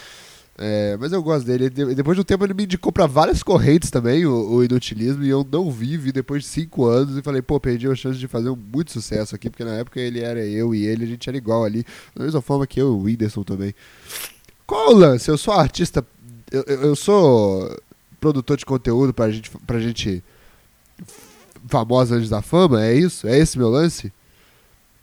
É, 0.60 0.96
mas 0.98 1.12
eu 1.12 1.22
gosto 1.22 1.46
dele. 1.46 1.70
Depois 1.70 2.16
de 2.16 2.20
um 2.20 2.24
tempo 2.24 2.44
ele 2.44 2.52
me 2.52 2.64
indicou 2.64 2.90
pra 2.90 3.06
várias 3.06 3.44
correntes 3.44 3.90
também, 3.90 4.26
o, 4.26 4.54
o 4.54 4.64
inutilismo, 4.64 5.22
e 5.22 5.28
eu 5.28 5.46
não 5.50 5.70
vi, 5.70 5.96
depois 6.10 6.42
de 6.42 6.48
cinco 6.48 6.84
anos 6.84 7.16
e 7.16 7.22
falei, 7.22 7.40
pô, 7.40 7.60
perdi 7.60 7.86
a 7.86 7.94
chance 7.94 8.18
de 8.18 8.26
fazer 8.26 8.50
um 8.50 8.56
muito 8.56 8.90
sucesso 8.90 9.36
aqui, 9.36 9.48
porque 9.48 9.64
na 9.64 9.74
época 9.74 10.00
ele 10.00 10.18
era 10.18 10.44
eu 10.44 10.74
e 10.74 10.84
ele, 10.84 11.04
a 11.04 11.06
gente 11.06 11.28
era 11.28 11.38
igual 11.38 11.64
ali, 11.64 11.84
da 12.14 12.24
mesma 12.24 12.42
forma 12.42 12.66
que 12.66 12.80
eu 12.80 12.88
e 12.88 12.90
o 12.90 13.02
Whindersson 13.02 13.44
também. 13.44 13.72
Qual 14.66 14.90
o 14.90 14.94
lance? 14.94 15.30
Eu 15.30 15.38
sou 15.38 15.54
artista, 15.54 16.04
eu, 16.50 16.62
eu 16.64 16.96
sou 16.96 17.80
produtor 18.20 18.56
de 18.56 18.66
conteúdo 18.66 19.14
pra 19.14 19.30
gente, 19.30 19.50
pra 19.64 19.78
gente 19.78 20.24
famosa 21.68 22.16
antes 22.16 22.28
da 22.28 22.42
fama, 22.42 22.84
é 22.84 22.94
isso? 22.94 23.28
É 23.28 23.38
esse 23.38 23.56
meu 23.56 23.68
lance? 23.68 24.12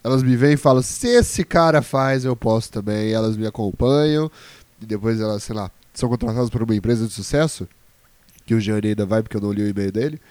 Elas 0.03 0.21
me 0.21 0.35
veem 0.35 0.53
e 0.53 0.57
falam, 0.57 0.83
se 0.83 1.07
esse 1.07 1.43
cara 1.43 1.81
faz, 1.81 2.25
eu 2.25 2.35
posso 2.35 2.71
também. 2.71 3.11
Elas 3.11 3.35
me 3.35 3.47
acompanham, 3.47 4.29
e 4.85 4.87
depois 4.87 5.19
elas, 5.19 5.43
sei 5.43 5.55
lá, 5.55 5.69
são 5.93 6.07
contratadas 6.07 6.49
por 6.49 6.61
uma 6.61 6.75
empresa 6.75 7.07
de 7.07 7.11
sucesso, 7.11 7.67
que 8.45 8.53
o 8.53 8.61
Jean 8.61 8.79
ainda 8.83 9.05
vai 9.05 9.23
porque 9.23 9.35
eu 9.35 9.41
não 9.41 9.51
li 9.51 9.63
o 9.63 9.67
e-mail 9.67 9.91
dele. 9.91 10.21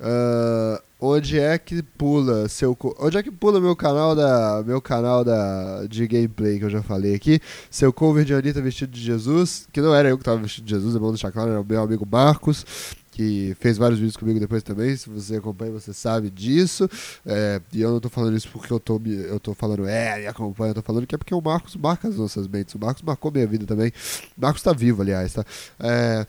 Uh, 0.00 0.82
onde 0.98 1.38
é 1.38 1.58
que 1.58 1.82
pula 1.82 2.48
seu 2.48 2.76
onde 2.98 3.18
é 3.18 3.22
que 3.22 3.30
pula 3.30 3.60
meu 3.60 3.76
canal 3.76 4.16
da 4.16 4.62
meu 4.66 4.80
canal 4.80 5.22
da 5.22 5.84
de 5.86 6.06
gameplay 6.06 6.58
que 6.58 6.64
eu 6.64 6.70
já 6.70 6.82
falei 6.82 7.14
aqui 7.14 7.38
seu 7.70 7.92
cover 7.92 8.24
de 8.24 8.32
Anitta 8.32 8.62
vestido 8.62 8.90
de 8.92 9.00
Jesus 9.02 9.68
que 9.70 9.78
não 9.78 9.94
era 9.94 10.08
eu 10.08 10.16
que 10.16 10.22
estava 10.22 10.40
vestido 10.40 10.64
de 10.64 10.70
Jesus 10.70 10.96
é 10.96 10.98
bom 10.98 11.10
deixar 11.10 11.30
claro 11.30 11.50
era 11.50 11.60
o 11.60 11.66
meu 11.66 11.82
amigo 11.82 12.08
Marcos 12.10 12.64
que 13.10 13.56
fez 13.58 13.76
vários 13.76 13.98
vídeos 13.98 14.16
comigo 14.16 14.38
depois 14.38 14.62
também. 14.62 14.96
Se 14.96 15.10
você 15.10 15.36
acompanha, 15.36 15.72
você 15.72 15.92
sabe 15.92 16.30
disso. 16.30 16.88
É, 17.26 17.60
e 17.72 17.80
eu 17.80 17.90
não 17.90 18.00
tô 18.00 18.08
falando 18.08 18.36
isso 18.36 18.48
porque 18.50 18.72
eu 18.72 18.80
tô, 18.80 19.00
eu 19.04 19.40
tô 19.40 19.54
falando, 19.54 19.86
é, 19.86 20.20
me 20.20 20.26
acompanha, 20.26 20.70
eu 20.70 20.74
tô 20.74 20.82
falando 20.82 21.06
que 21.06 21.14
é 21.14 21.18
porque 21.18 21.34
o 21.34 21.40
Marcos 21.40 21.76
marca 21.76 22.08
as 22.08 22.16
nossas 22.16 22.46
mentes. 22.46 22.74
O 22.74 22.78
Marcos 22.78 23.02
marcou 23.02 23.30
minha 23.30 23.46
vida 23.46 23.66
também. 23.66 23.92
O 24.36 24.40
Marcos 24.40 24.62
tá 24.62 24.72
vivo, 24.72 25.02
aliás, 25.02 25.32
tá? 25.32 25.44
É, 25.80 26.24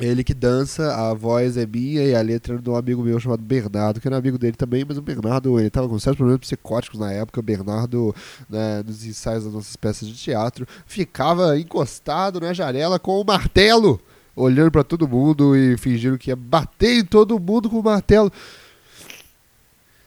ele 0.00 0.22
que 0.22 0.32
dança, 0.32 0.94
a 0.94 1.12
voz 1.12 1.56
é 1.56 1.66
minha 1.66 2.04
e 2.04 2.14
a 2.14 2.20
letra 2.20 2.54
é 2.54 2.58
de 2.58 2.70
um 2.70 2.76
amigo 2.76 3.02
meu 3.02 3.18
chamado 3.18 3.42
Bernardo, 3.42 4.00
que 4.00 4.06
era 4.06 4.16
amigo 4.16 4.38
dele 4.38 4.56
também, 4.56 4.84
mas 4.86 4.96
o 4.96 5.02
Bernardo, 5.02 5.58
ele 5.58 5.70
tava 5.70 5.88
com 5.88 5.98
certos 5.98 6.18
problemas 6.18 6.40
psicóticos 6.40 7.00
na 7.00 7.12
época. 7.12 7.40
O 7.40 7.42
Bernardo, 7.42 8.14
né, 8.48 8.82
nos 8.86 9.04
ensaios 9.04 9.44
das 9.44 9.52
nossas 9.52 9.74
peças 9.74 10.06
de 10.06 10.14
teatro, 10.14 10.66
ficava 10.86 11.58
encostado 11.58 12.40
na 12.40 12.52
janela 12.52 12.98
com 12.98 13.20
o 13.20 13.24
martelo 13.24 14.00
olhando 14.38 14.70
para 14.70 14.84
todo 14.84 15.08
mundo 15.08 15.56
e 15.56 15.76
fingindo 15.76 16.18
que 16.18 16.30
ia 16.30 16.36
bater 16.36 17.00
em 17.00 17.04
todo 17.04 17.38
mundo 17.38 17.68
com 17.68 17.80
o 17.80 17.82
martelo. 17.82 18.32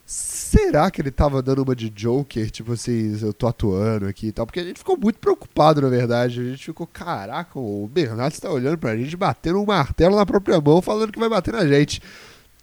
Será 0.06 0.92
que 0.92 1.02
ele 1.02 1.12
tava 1.12 1.42
dando 1.42 1.64
uma 1.64 1.76
de 1.76 1.90
Joker? 1.90 2.52
Tipo 2.52 2.74
assim, 2.74 3.18
eu 3.22 3.34
tô 3.34 3.48
atuando 3.48 4.08
aqui 4.08 4.28
e 4.28 4.32
tal. 4.32 4.46
Porque 4.46 4.60
a 4.60 4.64
gente 4.64 4.80
ficou 4.80 4.98
muito 4.98 5.20
preocupado, 5.20 5.82
na 5.82 5.88
verdade. 5.88 6.42
A 6.42 6.44
gente 6.44 6.66
ficou, 6.66 6.86
caraca, 6.86 7.58
o 7.58 7.88
Bernardo 7.88 8.34
está 8.34 8.50
olhando 8.50 8.78
pra 8.78 8.98
gente 8.98 9.16
batendo 9.16 9.62
um 9.62 9.66
martelo 9.66 10.18
na 10.18 10.26
própria 10.26 10.60
mão, 10.60 10.82
falando 10.82 11.14
que 11.14 11.20
vai 11.20 11.30
bater 11.30 11.54
na 11.54 11.66
gente. 11.66 12.02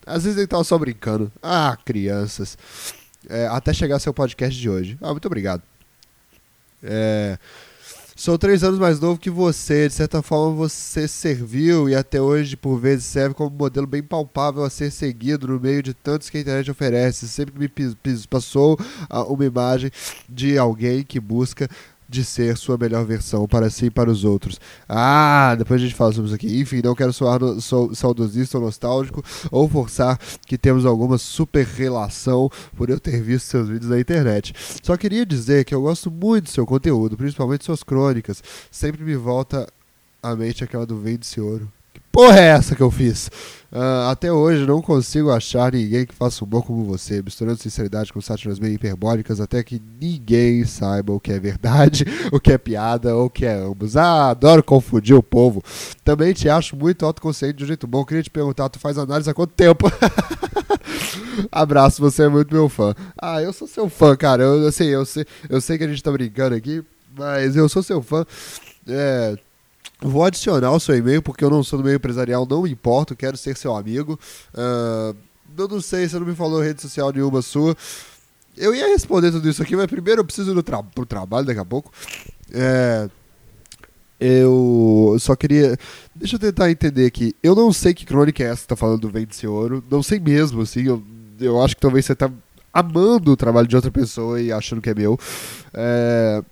Às 0.05 0.25
vezes 0.25 0.37
ele 0.37 0.47
tava 0.47 0.65
só 0.65 0.77
brincando. 0.77 1.33
Ah, 1.43 1.79
crianças. 1.83 2.59
É, 3.29 3.47
até 3.47 3.73
chegar 3.73 3.99
seu 3.99 4.13
podcast 4.13 4.59
de 4.59 4.69
hoje. 4.69 4.99
Ah, 5.01 5.13
muito 5.13 5.27
obrigado. 5.27 5.63
É. 6.83 7.39
Sou 8.19 8.37
três 8.37 8.65
anos 8.65 8.81
mais 8.81 8.99
novo 8.99 9.17
que 9.17 9.31
você, 9.31 9.87
de 9.87 9.95
certa 9.95 10.21
forma 10.23 10.53
você 10.53 11.07
serviu 11.07 11.89
e 11.89 11.95
até 11.95 12.21
hoje 12.21 12.57
por 12.57 12.77
vezes 12.77 13.05
serve 13.05 13.33
como 13.33 13.49
modelo 13.49 13.87
bem 13.87 14.03
palpável 14.03 14.65
a 14.65 14.71
ser 14.71 14.91
seguido 14.91 15.47
no 15.47 15.61
meio 15.61 15.85
de 15.85 15.95
tantos 15.95 16.29
que 16.29 16.37
a 16.37 16.41
internet 16.41 16.69
oferece. 16.69 17.29
Sempre 17.29 17.57
me 17.57 17.71
passou 18.29 18.77
uma 19.29 19.45
imagem 19.45 19.93
de 20.29 20.59
alguém 20.59 21.05
que 21.05 21.21
busca 21.21 21.69
de 22.09 22.25
ser 22.25 22.57
sua 22.57 22.79
melhor 22.79 23.05
versão 23.05 23.47
para 23.47 23.69
si 23.69 23.87
e 23.87 23.91
para 23.91 24.11
os 24.11 24.25
outros. 24.25 24.59
Ah, 24.89 25.55
depois 25.59 25.81
a 25.81 25.85
gente 25.85 25.95
fala 25.95 26.13
sobre 26.13 26.27
isso 26.27 26.35
aqui. 26.35 26.61
Enfim, 26.61 26.81
não 26.83 26.95
quero 26.95 27.13
soar 27.13 27.39
no, 27.39 27.61
sou, 27.61 27.95
saudosista 27.95 28.59
ou 28.59 28.65
nostálgico 28.65 29.23
ou 29.51 29.69
forçar 29.69 30.19
que 30.47 30.57
temos 30.57 30.87
alguma 30.87 31.19
super 31.19 31.67
relação 31.67 32.51
por 32.77 32.89
eu 32.89 32.99
ter 32.99 33.21
visto 33.23 33.47
seus 33.47 33.69
vídeos 33.69 33.91
na 33.91 34.01
internet. 34.01 34.55
Só 34.83 34.97
queria 34.97 35.27
dizer 35.27 35.65
que 35.65 35.75
eu 35.75 35.83
gosto 35.83 36.11
muito 36.11 36.45
do 36.45 36.51
seu 36.51 36.65
conteúdo, 36.65 37.17
principalmente 37.17 37.65
suas 37.65 37.83
crônicas. 37.83 38.43
Sempre 38.71 39.05
me 39.05 39.17
volta 39.17 39.69
à 40.23 40.35
mente 40.35 40.65
aquela 40.65 40.87
do 40.87 40.99
Vende-se 40.99 41.41
Ouro 41.41 41.71
porra 42.11 42.41
é 42.41 42.49
essa 42.49 42.75
que 42.75 42.83
eu 42.83 42.91
fiz? 42.91 43.31
Uh, 43.71 44.09
até 44.11 44.33
hoje 44.33 44.65
não 44.65 44.81
consigo 44.81 45.31
achar 45.31 45.73
ninguém 45.73 46.07
que 46.07 46.15
faça 46.15 46.43
humor 46.43 46.65
como 46.65 46.85
você, 46.85 47.21
misturando 47.23 47.61
sinceridade 47.61 48.11
com 48.11 48.19
sátiras 48.19 48.59
meio 48.59 48.73
hiperbólicas 48.73 49.43
até 49.43 49.63
que 49.63 49.83
ninguém 50.01 50.65
saiba 50.65 51.13
o 51.13 51.21
que 51.21 51.31
é 51.31 51.39
verdade, 51.39 52.07
o 52.33 52.41
que 52.41 52.51
é 52.51 52.57
piada 52.57 53.15
ou 53.15 53.27
o 53.27 53.31
que 53.31 53.45
é 53.45 53.55
ambos. 53.55 53.95
Ah, 53.95 54.31
adoro 54.31 54.63
confundir 54.63 55.15
o 55.15 55.23
povo. 55.23 55.63
Também 56.03 56.33
te 56.33 56.49
acho 56.49 56.75
muito 56.77 57.05
autoconsciente 57.05 57.59
de 57.59 57.65
um 57.65 57.67
jeito 57.67 57.87
bom. 57.87 58.07
Queria 58.07 58.23
te 58.23 58.31
perguntar, 58.31 58.71
tu 58.71 58.79
faz 58.79 58.97
análise 58.97 59.29
há 59.29 59.35
quanto 59.35 59.53
tempo? 59.53 59.87
Abraço, 61.53 62.01
você 62.01 62.23
é 62.23 62.29
muito 62.29 62.55
meu 62.55 62.71
fã. 62.71 62.95
Ah, 63.21 63.43
eu 63.43 63.53
sou 63.53 63.69
seu 63.69 63.89
fã, 63.91 64.17
cara. 64.17 64.45
Eu, 64.45 64.67
assim, 64.67 64.87
eu, 64.87 65.05
sei, 65.05 65.27
eu 65.49 65.61
sei 65.61 65.77
que 65.77 65.85
a 65.85 65.89
gente 65.89 66.03
tá 66.03 66.11
brincando 66.11 66.55
aqui, 66.55 66.83
mas 67.15 67.55
eu 67.55 67.69
sou 67.69 67.83
seu 67.83 68.03
fã. 68.03 68.25
É, 68.87 69.37
Vou 70.01 70.25
adicionar 70.25 70.71
o 70.73 70.81
seu 70.81 70.97
e-mail, 70.97 71.21
porque 71.21 71.45
eu 71.45 71.51
não 71.51 71.63
sou 71.63 71.79
do 71.79 71.85
meio 71.85 71.97
empresarial, 71.97 72.47
não 72.49 72.63
me 72.63 72.71
importo, 72.71 73.17
quero 73.17 73.37
ser 73.37 73.57
seu 73.57 73.75
amigo. 73.75 74.19
Uh, 74.55 75.17
eu 75.57 75.69
não 75.69 75.81
sei, 75.81 76.09
você 76.09 76.19
não 76.19 76.27
me 76.27 76.35
falou 76.35 76.61
rede 76.61 76.81
social 76.81 77.13
nenhuma 77.13 77.43
sua. 77.43 77.77
Eu 78.57 78.75
ia 78.75 78.87
responder 78.89 79.31
tudo 79.31 79.49
isso 79.49 79.63
aqui, 79.63 79.77
mas 79.77 79.87
primeiro 79.87 80.21
eu 80.21 80.25
preciso 80.25 80.57
ir 80.57 80.63
tra 80.63 80.83
pro 80.83 81.07
trabalho 81.07 81.47
daqui 81.47 81.61
a 81.61 81.65
pouco. 81.65 81.93
É, 82.53 83.09
eu 84.21 85.17
só 85.21 85.37
queria. 85.37 85.77
Deixa 86.15 86.37
eu 86.37 86.41
tentar 86.41 86.71
entender 86.71 87.07
aqui. 87.07 87.35
Eu 87.43 87.55
não 87.55 87.73
sei 87.73 87.95
que 87.95 88.05
crônica 88.05 88.43
é 88.43 88.47
essa 88.49 88.63
que 88.63 88.69
tá 88.69 88.77
falando 88.77 89.01
do 89.01 89.11
Vende 89.11 89.47
Ouro. 89.47 89.83
Não 89.89 90.03
sei 90.03 90.19
mesmo, 90.19 90.63
assim. 90.63 90.85
Eu, 90.85 91.03
eu 91.41 91.63
acho 91.63 91.77
que 91.77 91.81
talvez 91.81 92.05
você 92.05 92.17
tá 92.17 92.31
amando 92.73 93.33
o 93.33 93.37
trabalho 93.37 93.69
de 93.69 93.77
outra 93.77 93.91
pessoa 93.91 94.41
e 94.41 94.51
achando 94.53 94.83
que 94.83 94.91
é 94.91 94.95
meu. 94.95 95.19
É, 95.73 96.43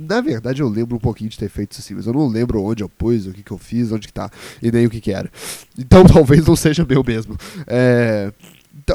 na 0.00 0.20
verdade, 0.20 0.62
eu 0.62 0.68
lembro 0.68 0.96
um 0.96 1.00
pouquinho 1.00 1.28
de 1.28 1.38
ter 1.38 1.48
feito 1.48 1.72
isso 1.72 1.80
assim, 1.80 1.94
mas 1.94 2.06
eu 2.06 2.12
não 2.12 2.26
lembro 2.26 2.62
onde 2.62 2.82
eu 2.82 2.88
pus, 2.88 3.26
o 3.26 3.32
que, 3.32 3.42
que 3.42 3.50
eu 3.50 3.58
fiz, 3.58 3.92
onde 3.92 4.06
que 4.06 4.12
tá, 4.12 4.30
e 4.62 4.70
nem 4.70 4.86
o 4.86 4.90
que, 4.90 5.00
que 5.00 5.12
era. 5.12 5.30
Então 5.78 6.04
talvez 6.08 6.46
não 6.46 6.56
seja 6.56 6.84
meu 6.84 7.04
mesmo. 7.04 7.36
É... 7.66 8.32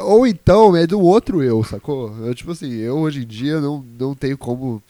Ou 0.02 0.26
então 0.26 0.76
é 0.76 0.86
do 0.86 1.00
outro 1.00 1.42
eu, 1.42 1.62
sacou? 1.62 2.14
Eu, 2.26 2.34
tipo 2.34 2.50
assim, 2.50 2.72
eu 2.72 2.96
hoje 2.98 3.22
em 3.22 3.26
dia 3.26 3.60
não, 3.60 3.84
não 3.98 4.14
tenho 4.14 4.36
como 4.36 4.82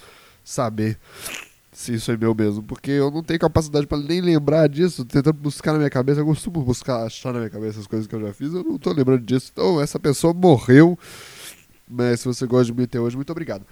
saber 0.43 0.99
se 1.71 1.93
isso 1.93 2.11
é 2.11 2.17
meu 2.17 2.35
mesmo, 2.35 2.63
porque 2.63 2.91
eu 2.91 3.11
não 3.11 3.23
tenho 3.23 3.39
capacidade 3.39 3.87
para 3.87 3.99
nem 3.99 4.23
lembrar 4.23 4.67
disso, 4.67 5.05
tentando 5.05 5.35
buscar 5.35 5.73
na 5.73 5.79
minha 5.79 5.91
cabeça, 5.91 6.21
eu 6.21 6.25
costumo 6.25 6.63
buscar, 6.63 7.05
achar 7.05 7.33
na 7.35 7.41
minha 7.41 7.51
cabeça 7.51 7.79
as 7.79 7.87
coisas 7.87 8.07
que 8.07 8.15
eu 8.15 8.21
já 8.21 8.33
fiz, 8.33 8.55
eu 8.55 8.65
não 8.65 8.79
tô 8.79 8.93
lembrando 8.93 9.23
disso. 9.23 9.51
Então, 9.53 9.79
essa 9.79 10.01
pessoa 10.01 10.33
morreu, 10.33 10.99
mas 11.87 12.21
se 12.21 12.27
você 12.27 12.47
gosta 12.47 12.73
de 12.73 12.81
me 12.81 12.87
ter 12.87 12.99
hoje, 12.99 13.15
muito 13.15 13.31
obrigado. 13.31 13.67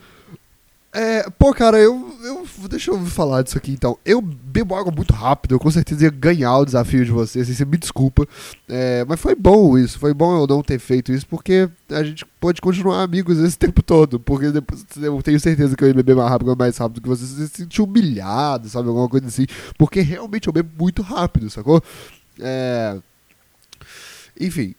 É, 0.97 1.29
pô, 1.29 1.53
cara, 1.53 1.77
eu, 1.77 2.17
eu. 2.23 2.47
Deixa 2.69 2.93
eu 2.93 3.05
falar 3.07 3.43
disso 3.43 3.59
aqui 3.59 3.73
então. 3.73 3.99
Eu 4.05 4.23
bebo 4.23 4.77
água 4.77 4.93
muito 4.95 5.13
rápido, 5.13 5.53
eu 5.57 5.59
com 5.59 5.69
certeza 5.69 6.05
ia 6.05 6.11
ganhar 6.11 6.57
o 6.57 6.65
desafio 6.65 7.05
de 7.05 7.11
vocês, 7.11 7.49
assim, 7.49 7.57
você 7.57 7.65
me 7.65 7.77
desculpa. 7.77 8.25
É, 8.69 9.05
mas 9.05 9.21
foi 9.21 9.35
bom 9.35 9.77
isso, 9.77 9.99
foi 9.99 10.15
bom 10.15 10.39
eu 10.39 10.47
não 10.47 10.63
ter 10.63 10.79
feito 10.79 11.13
isso, 11.13 11.27
porque 11.27 11.69
a 11.91 12.05
gente 12.05 12.25
pode 12.41 12.61
continuar 12.61 13.03
amigos 13.03 13.41
esse 13.41 13.59
tempo 13.59 13.83
todo. 13.83 14.21
Porque 14.21 14.53
depois 14.53 14.87
eu 14.97 15.21
tenho 15.21 15.41
certeza 15.41 15.77
que 15.77 15.83
eu 15.83 15.89
ia 15.89 15.95
beber 15.95 16.15
mais 16.15 16.31
rápido, 16.31 16.57
mais 16.57 16.77
rápido 16.79 17.01
que 17.03 17.09
vocês, 17.09 17.29
você 17.29 17.49
se 17.49 17.57
sentir 17.63 17.83
humilhado, 17.83 18.69
sabe? 18.69 18.87
Alguma 18.87 19.09
coisa 19.09 19.27
assim. 19.27 19.47
Porque 19.77 20.01
realmente 20.01 20.47
eu 20.47 20.53
bebo 20.53 20.71
muito 20.79 21.03
rápido, 21.03 21.51
sacou? 21.51 21.83
É. 22.39 22.97
Enfim, 24.41 24.77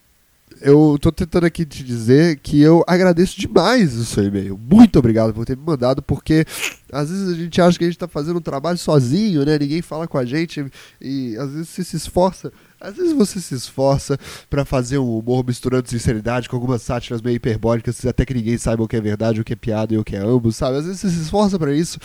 eu 0.62 0.98
tô 1.00 1.12
tentando 1.12 1.46
aqui 1.46 1.66
te 1.66 1.84
dizer 1.84 2.38
que 2.38 2.62
eu 2.62 2.84
agradeço 2.88 3.40
demais 3.40 3.96
o 3.96 4.06
seu 4.06 4.24
e-mail. 4.24 4.58
Muito 4.58 4.98
obrigado 4.98 5.34
por 5.34 5.46
ter 5.46 5.58
me 5.58 5.64
mandado, 5.64 6.02
porque 6.02 6.46
às 6.92 7.10
vezes 7.10 7.30
a 7.30 7.36
gente 7.36 7.62
acha 7.62 7.78
que 7.78 7.84
a 7.84 7.88
gente 7.88 8.00
tá 8.00 8.08
fazendo 8.08 8.38
um 8.38 8.42
trabalho 8.42 8.78
sozinho, 8.78 9.46
né? 9.46 9.58
Ninguém 9.60 9.82
fala 9.82 10.08
com 10.08 10.18
a 10.18 10.26
gente 10.26 10.66
e 11.02 11.36
às 11.38 11.52
vezes 11.52 11.70
você 11.70 11.84
se 11.84 11.98
esforça 11.98 12.52
às 12.86 12.96
vezes 12.96 13.14
você 13.14 13.40
se 13.40 13.56
esforça 13.56 14.18
para 14.50 14.64
fazer 14.64 14.98
um 14.98 15.18
humor 15.18 15.46
misturando 15.46 15.90
sinceridade 15.90 16.48
com 16.48 16.56
algumas 16.56 16.82
sátiras 16.82 17.22
meio 17.22 17.36
hiperbólicas, 17.36 18.06
até 18.06 18.26
que 18.26 18.34
ninguém 18.34 18.58
saiba 18.58 18.84
o 18.84 18.88
que 18.88 18.96
é 18.96 19.02
verdade, 19.02 19.42
o 19.42 19.44
que 19.44 19.54
é 19.54 19.56
piada 19.56 19.94
e 19.94 19.98
o 19.98 20.04
que 20.04 20.16
é 20.16 20.20
ambos, 20.20 20.56
sabe? 20.56 20.78
Às 20.78 20.86
vezes 20.86 21.02
você 21.02 21.10
se 21.10 21.22
esforça 21.22 21.58
para 21.58 21.74
isso 21.74 22.00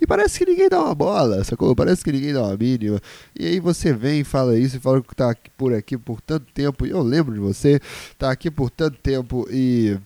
e 0.00 0.06
parece 0.06 0.38
que 0.38 0.50
ninguém 0.50 0.68
dá 0.68 0.80
uma 0.80 0.94
bola, 0.94 1.44
sacou? 1.44 1.74
Parece 1.76 2.02
que 2.02 2.10
ninguém 2.10 2.32
dá 2.32 2.42
uma 2.42 2.56
mínima. 2.56 3.00
E 3.38 3.46
aí 3.46 3.60
você 3.60 3.92
vem 3.92 4.20
e 4.20 4.24
fala 4.24 4.58
isso 4.58 4.76
e 4.76 4.80
fala 4.80 5.02
que 5.02 5.14
tá 5.14 5.34
por 5.56 5.74
aqui 5.74 5.96
por 5.98 6.20
tanto 6.20 6.46
tempo, 6.52 6.86
e 6.86 6.90
eu 6.90 7.02
lembro 7.02 7.34
de 7.34 7.40
você, 7.40 7.80
tá 8.18 8.30
aqui 8.30 8.50
por 8.50 8.70
tanto 8.70 8.98
tempo 8.98 9.46
e 9.50 9.96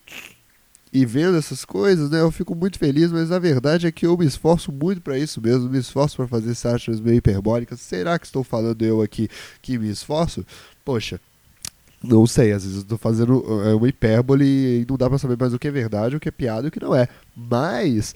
e 0.96 1.04
vendo 1.04 1.36
essas 1.36 1.62
coisas, 1.62 2.08
né, 2.08 2.22
eu 2.22 2.30
fico 2.30 2.54
muito 2.54 2.78
feliz, 2.78 3.12
mas 3.12 3.30
a 3.30 3.38
verdade 3.38 3.86
é 3.86 3.92
que 3.92 4.06
eu 4.06 4.16
me 4.16 4.24
esforço 4.24 4.72
muito 4.72 5.02
para 5.02 5.18
isso 5.18 5.42
mesmo, 5.42 5.68
me 5.68 5.78
esforço 5.78 6.16
para 6.16 6.26
fazer 6.26 6.52
essas 6.52 6.98
meio 7.00 7.18
hiperbólicas. 7.18 7.80
Será 7.80 8.18
que 8.18 8.24
estou 8.24 8.42
falando 8.42 8.80
eu 8.82 9.02
aqui 9.02 9.28
que 9.60 9.76
me 9.76 9.90
esforço? 9.90 10.42
Poxa, 10.82 11.20
não 12.02 12.26
sei, 12.26 12.50
às 12.52 12.64
vezes 12.64 12.78
eu 12.78 12.84
tô 12.84 12.96
fazendo 12.96 13.44
é, 13.66 13.74
uma 13.74 13.86
hipérbole 13.86 14.46
e 14.46 14.86
não 14.88 14.96
dá 14.96 15.06
pra 15.06 15.18
saber 15.18 15.36
mais 15.38 15.52
o 15.52 15.58
que 15.58 15.68
é 15.68 15.70
verdade, 15.70 16.16
o 16.16 16.20
que 16.20 16.30
é 16.30 16.32
piada 16.32 16.66
e 16.66 16.68
o 16.68 16.72
que 16.72 16.80
não 16.80 16.94
é. 16.94 17.06
Mas 17.36 18.14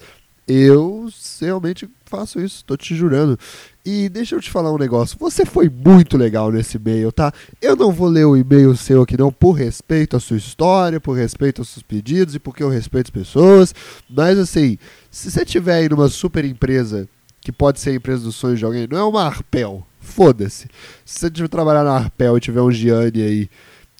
eu 0.51 1.07
realmente 1.39 1.89
faço 2.05 2.39
isso, 2.39 2.63
tô 2.65 2.75
te 2.75 2.93
jurando. 2.95 3.39
E 3.85 4.09
deixa 4.09 4.35
eu 4.35 4.41
te 4.41 4.51
falar 4.51 4.71
um 4.71 4.77
negócio. 4.77 5.17
Você 5.19 5.45
foi 5.45 5.69
muito 5.69 6.17
legal 6.17 6.51
nesse 6.51 6.77
e-mail, 6.77 7.11
tá? 7.11 7.33
Eu 7.61 7.75
não 7.75 7.91
vou 7.91 8.07
ler 8.07 8.25
o 8.25 8.35
e-mail 8.35 8.75
seu 8.75 9.01
aqui 9.01 9.17
não 9.17 9.31
por 9.31 9.53
respeito 9.53 10.15
à 10.15 10.19
sua 10.19 10.37
história, 10.37 10.99
por 10.99 11.13
respeito 11.13 11.61
aos 11.61 11.69
seus 11.69 11.81
pedidos 11.81 12.35
e 12.35 12.39
porque 12.39 12.61
eu 12.61 12.69
respeito 12.69 13.07
as 13.07 13.11
pessoas. 13.11 13.73
Mas 14.09 14.37
assim, 14.37 14.77
se 15.09 15.31
você 15.31 15.45
tiver 15.45 15.75
aí 15.75 15.89
numa 15.89 16.09
super 16.09 16.45
empresa 16.45 17.07
que 17.39 17.51
pode 17.51 17.79
ser 17.79 17.91
a 17.91 17.95
empresa 17.95 18.23
dos 18.23 18.35
sonhos 18.35 18.59
de 18.59 18.65
alguém, 18.65 18.87
não 18.89 18.97
é 18.97 19.03
uma 19.03 19.23
Arpel. 19.23 19.85
Foda-se. 19.99 20.67
Se 21.05 21.19
você 21.19 21.31
tiver 21.31 21.47
trabalhar 21.47 21.83
na 21.83 21.93
Arpel 21.93 22.37
e 22.37 22.41
tiver 22.41 22.61
um 22.61 22.71
Gianni 22.71 23.21
aí 23.21 23.49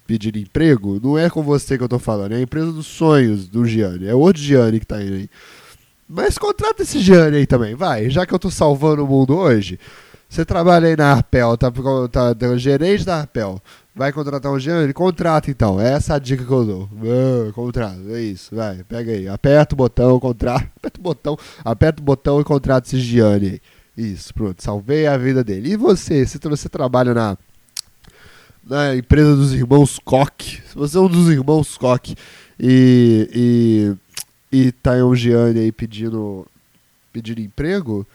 pedindo 0.06 0.38
emprego, 0.38 1.00
não 1.02 1.18
é 1.18 1.30
com 1.30 1.42
você 1.42 1.78
que 1.78 1.84
eu 1.84 1.90
tô 1.90 1.98
falando, 1.98 2.34
é 2.34 2.36
a 2.36 2.42
empresa 2.42 2.72
dos 2.72 2.86
sonhos 2.86 3.48
do 3.48 3.66
Gianni. 3.66 4.08
É 4.08 4.14
outro 4.14 4.42
Gianni 4.42 4.80
que 4.80 4.86
tá 4.86 5.02
indo 5.02 5.14
aí. 5.14 5.30
Mas 6.14 6.38
contrata 6.38 6.84
esse 6.84 7.00
Gianni 7.00 7.38
aí 7.38 7.48
também, 7.48 7.74
vai. 7.74 8.10
Já 8.10 8.26
que 8.26 8.34
eu 8.34 8.40
tô 8.40 8.52
salvando 8.52 9.06
o 9.06 9.08
mundo 9.08 9.38
hoje, 9.38 9.80
você 10.28 10.44
trabalha 10.44 10.90
aí 10.90 10.98
na 10.98 11.14
Arpel, 11.14 11.56
tá, 11.56 11.72
tá, 12.12 12.36
tá 12.36 12.58
gerente 12.58 13.06
da 13.06 13.20
Arpel. 13.20 13.62
Vai 13.96 14.12
contratar 14.12 14.52
um 14.52 14.60
Gianni? 14.60 14.92
Contrata 14.92 15.50
então. 15.50 15.80
É 15.80 15.94
essa 15.94 16.16
a 16.16 16.20
dica 16.20 16.44
que 16.44 16.52
eu 16.52 16.66
dou. 16.66 16.90
Ah, 17.02 17.52
contrata, 17.54 17.98
é 18.10 18.22
isso. 18.22 18.54
Vai, 18.54 18.84
pega 18.84 19.14
aí. 19.14 19.30
Aperta 19.30 19.74
o 19.74 19.78
botão, 19.78 20.20
contrata. 20.20 20.70
Aperta 20.76 21.00
o 21.00 21.04
botão, 21.04 21.38
aperta 21.64 22.02
o 22.02 22.06
botão 22.06 22.42
e 22.42 22.44
contrata 22.44 22.88
esse 22.88 23.00
Gianni 23.00 23.48
aí. 23.48 23.62
Isso, 23.98 24.34
pronto. 24.34 24.62
Salvei 24.62 25.08
a 25.08 25.18
vida 25.18 25.46
dele. 25.46 25.72
E 25.72 25.78
você? 25.78 26.26
Se 26.26 26.38
você 26.40 26.68
trabalha 26.68 27.14
na, 27.14 27.38
na 28.66 28.96
empresa 28.98 29.34
dos 29.34 29.54
irmãos 29.54 29.98
Koch, 30.04 30.62
se 30.68 30.76
você 30.76 30.98
é 30.98 31.00
um 31.00 31.08
dos 31.08 31.30
irmãos 31.30 31.78
Koch 31.78 32.16
e, 32.60 33.30
e 33.34 33.96
e 34.52 34.72
tá 34.72 34.94
um 35.06 35.16
Gianni 35.16 35.60
aí 35.60 35.72
pedindo, 35.72 36.46
pedindo 37.14 37.40
emprego, 37.40 38.06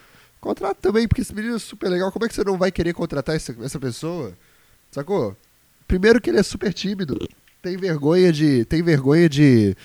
contrata 0.40 0.76
também, 0.80 1.08
porque 1.08 1.22
esse 1.22 1.34
menino 1.34 1.56
é 1.56 1.58
super 1.58 1.88
legal. 1.88 2.12
Como 2.12 2.24
é 2.24 2.28
que 2.28 2.34
você 2.34 2.44
não 2.44 2.58
vai 2.58 2.70
querer 2.70 2.92
contratar 2.92 3.34
essa, 3.34 3.56
essa 3.62 3.78
pessoa? 3.78 4.32
Sacou? 4.90 5.36
Primeiro 5.88 6.20
que 6.20 6.30
ele 6.30 6.38
é 6.38 6.42
super 6.42 6.72
tímido. 6.72 7.16
Tem 7.62 7.76
vergonha 7.76 8.32
de. 8.32 8.64
Tem 8.64 8.82
vergonha 8.82 9.28
de. 9.28 9.76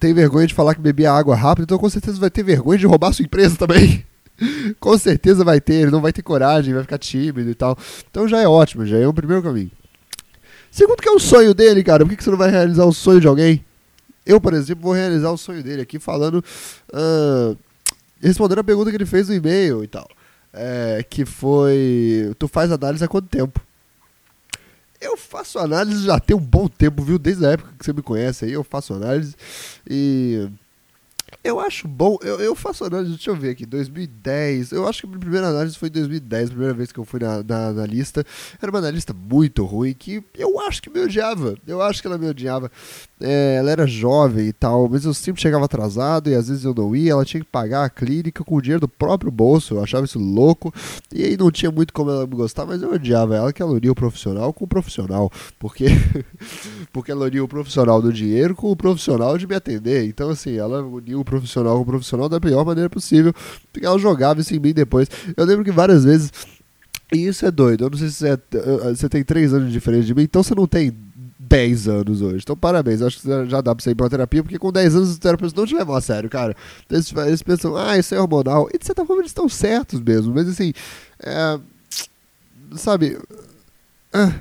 Tem 0.00 0.12
vergonha 0.12 0.46
de 0.46 0.54
falar 0.54 0.74
que 0.74 0.80
bebia 0.80 1.12
água 1.12 1.36
rápido, 1.36 1.64
então 1.64 1.78
com 1.78 1.88
certeza 1.88 2.18
vai 2.18 2.30
ter 2.30 2.42
vergonha 2.42 2.78
de 2.78 2.86
roubar 2.86 3.12
sua 3.12 3.24
empresa 3.24 3.56
também. 3.56 4.04
com 4.80 4.98
certeza 4.98 5.44
vai 5.44 5.60
ter, 5.60 5.74
ele 5.74 5.90
não 5.90 6.00
vai 6.00 6.12
ter 6.12 6.22
coragem, 6.22 6.74
vai 6.74 6.82
ficar 6.82 6.98
tímido 6.98 7.48
e 7.48 7.54
tal. 7.54 7.78
Então 8.10 8.28
já 8.28 8.40
é 8.40 8.48
ótimo, 8.48 8.84
já 8.84 8.98
é 8.98 9.08
um 9.08 9.14
primeiro 9.14 9.42
caminho. 9.42 9.70
Segundo 10.70 11.00
que 11.00 11.08
é 11.08 11.12
o 11.12 11.20
sonho 11.20 11.54
dele, 11.54 11.84
cara, 11.84 12.04
por 12.04 12.10
que, 12.10 12.16
que 12.16 12.24
você 12.24 12.30
não 12.30 12.36
vai 12.36 12.50
realizar 12.50 12.84
o 12.84 12.92
sonho 12.92 13.20
de 13.20 13.28
alguém? 13.28 13.64
Eu, 14.26 14.40
por 14.40 14.54
exemplo, 14.54 14.82
vou 14.82 14.92
realizar 14.92 15.30
o 15.30 15.36
sonho 15.36 15.62
dele 15.62 15.82
aqui 15.82 15.98
falando. 15.98 16.44
Uh, 16.92 17.56
respondendo 18.20 18.60
a 18.60 18.64
pergunta 18.64 18.90
que 18.90 18.96
ele 18.96 19.06
fez 19.06 19.28
no 19.28 19.34
e-mail 19.34 19.84
e 19.84 19.86
tal. 19.86 20.08
É, 20.52 21.04
que 21.08 21.24
foi. 21.24 22.32
Tu 22.38 22.48
faz 22.48 22.70
análise 22.70 23.04
há 23.04 23.08
quanto 23.08 23.28
tempo? 23.28 23.60
Eu 25.00 25.16
faço 25.16 25.58
análise 25.58 26.06
já 26.06 26.18
tem 26.18 26.34
um 26.34 26.40
bom 26.40 26.66
tempo, 26.68 27.02
viu? 27.02 27.18
Desde 27.18 27.44
a 27.44 27.50
época 27.50 27.72
que 27.78 27.84
você 27.84 27.92
me 27.92 28.00
conhece 28.00 28.44
aí, 28.46 28.52
eu 28.52 28.64
faço 28.64 28.94
análise. 28.94 29.34
E 29.88 30.48
eu 31.44 31.60
acho 31.60 31.86
bom, 31.86 32.16
eu, 32.22 32.40
eu 32.40 32.54
faço 32.54 32.86
análise, 32.86 33.10
deixa 33.10 33.30
eu 33.30 33.36
ver 33.36 33.50
aqui, 33.50 33.66
2010. 33.66 34.72
Eu 34.72 34.88
acho 34.88 35.02
que 35.02 35.06
a 35.06 35.08
minha 35.10 35.20
primeira 35.20 35.48
análise 35.48 35.76
foi 35.76 35.90
em 35.90 35.92
2010, 35.92 36.44
a 36.44 36.50
primeira 36.50 36.72
vez 36.72 36.90
que 36.90 36.98
eu 36.98 37.04
fui 37.04 37.20
na, 37.20 37.42
na, 37.42 37.70
na 37.70 37.84
lista. 37.86 38.24
Era 38.62 38.72
uma 38.72 38.78
analista 38.78 39.12
muito 39.12 39.62
ruim 39.62 39.92
que 39.92 40.24
eu 40.38 40.58
acho 40.60 40.80
que 40.80 40.88
me 40.88 41.00
odiava. 41.00 41.54
Eu 41.66 41.82
acho 41.82 42.00
que 42.00 42.06
ela 42.06 42.16
me 42.16 42.26
odiava. 42.26 42.72
É, 43.20 43.56
ela 43.58 43.70
era 43.70 43.86
jovem 43.86 44.46
e 44.46 44.52
tal, 44.54 44.88
mas 44.88 45.04
eu 45.04 45.12
sempre 45.12 45.42
chegava 45.42 45.66
atrasado 45.66 46.30
e 46.30 46.34
às 46.34 46.48
vezes 46.48 46.64
eu 46.64 46.74
não 46.74 46.96
ia. 46.96 47.12
Ela 47.12 47.26
tinha 47.26 47.42
que 47.42 47.50
pagar 47.50 47.84
a 47.84 47.90
clínica 47.90 48.42
com 48.42 48.56
o 48.56 48.62
dinheiro 48.62 48.80
do 48.80 48.88
próprio 48.88 49.30
bolso. 49.30 49.74
Eu 49.74 49.82
achava 49.82 50.06
isso 50.06 50.18
louco. 50.18 50.72
E 51.12 51.24
aí 51.24 51.36
não 51.36 51.50
tinha 51.50 51.70
muito 51.70 51.92
como 51.92 52.10
ela 52.10 52.26
me 52.26 52.36
gostar, 52.36 52.64
mas 52.64 52.80
eu 52.80 52.90
odiava 52.90 53.36
ela, 53.36 53.52
que 53.52 53.60
ela 53.60 53.72
unia 53.72 53.92
o 53.92 53.94
profissional 53.94 54.50
com 54.54 54.64
o 54.64 54.68
profissional. 54.68 55.30
Porque, 55.58 55.88
porque 56.90 57.12
ela 57.12 57.26
unia 57.26 57.44
o 57.44 57.48
profissional 57.48 58.00
do 58.00 58.10
dinheiro 58.10 58.54
com 58.54 58.70
o 58.70 58.76
profissional 58.76 59.36
de 59.36 59.46
me 59.46 59.54
atender. 59.54 60.06
Então, 60.06 60.30
assim, 60.30 60.56
ela 60.56 60.82
unia 60.82 61.18
o 61.18 61.33
profissional 61.34 61.76
com 61.76 61.82
o 61.82 61.86
profissional 61.86 62.28
da 62.28 62.40
pior 62.40 62.64
maneira 62.64 62.90
possível, 62.90 63.32
porque 63.72 63.86
ela 63.86 63.98
jogava 63.98 64.40
isso 64.40 64.54
em 64.54 64.58
mim 64.58 64.72
depois. 64.72 65.08
Eu 65.36 65.44
lembro 65.44 65.64
que 65.64 65.72
várias 65.72 66.04
vezes. 66.04 66.32
E 67.12 67.26
isso 67.26 67.46
é 67.46 67.50
doido. 67.50 67.84
Eu 67.84 67.90
não 67.90 67.98
sei 67.98 68.08
se 68.08 68.14
você, 68.14 68.28
é, 68.28 68.38
você 68.94 69.08
tem 69.08 69.22
3 69.22 69.54
anos 69.54 69.66
de 69.66 69.72
diferença 69.72 70.04
de 70.04 70.14
mim, 70.14 70.22
então 70.22 70.42
você 70.42 70.54
não 70.54 70.66
tem 70.66 70.92
10 71.38 71.88
anos 71.88 72.22
hoje. 72.22 72.40
Então, 72.42 72.56
parabéns. 72.56 73.02
Acho 73.02 73.20
que 73.20 73.28
já 73.48 73.60
dá 73.60 73.74
pra 73.74 73.82
você 73.82 73.90
ir 73.90 73.94
pra 73.94 74.08
terapia, 74.08 74.42
porque 74.42 74.58
com 74.58 74.72
10 74.72 74.96
anos 74.96 75.10
os 75.10 75.18
terapeutas 75.18 75.54
não 75.54 75.66
te 75.66 75.74
levam 75.74 75.94
a 75.94 76.00
sério, 76.00 76.28
cara. 76.28 76.56
Eles, 76.90 77.12
eles 77.12 77.42
pensam, 77.42 77.76
ah, 77.76 77.96
isso 77.98 78.14
é 78.14 78.20
hormonal. 78.20 78.68
E 78.72 78.78
de 78.78 78.86
certa 78.86 79.04
forma 79.04 79.22
eles 79.22 79.30
estão 79.30 79.48
certos 79.48 80.00
mesmo. 80.00 80.34
Mas 80.34 80.48
assim, 80.48 80.72
é, 81.20 81.58
sabe. 82.76 83.18
É, 84.12 84.32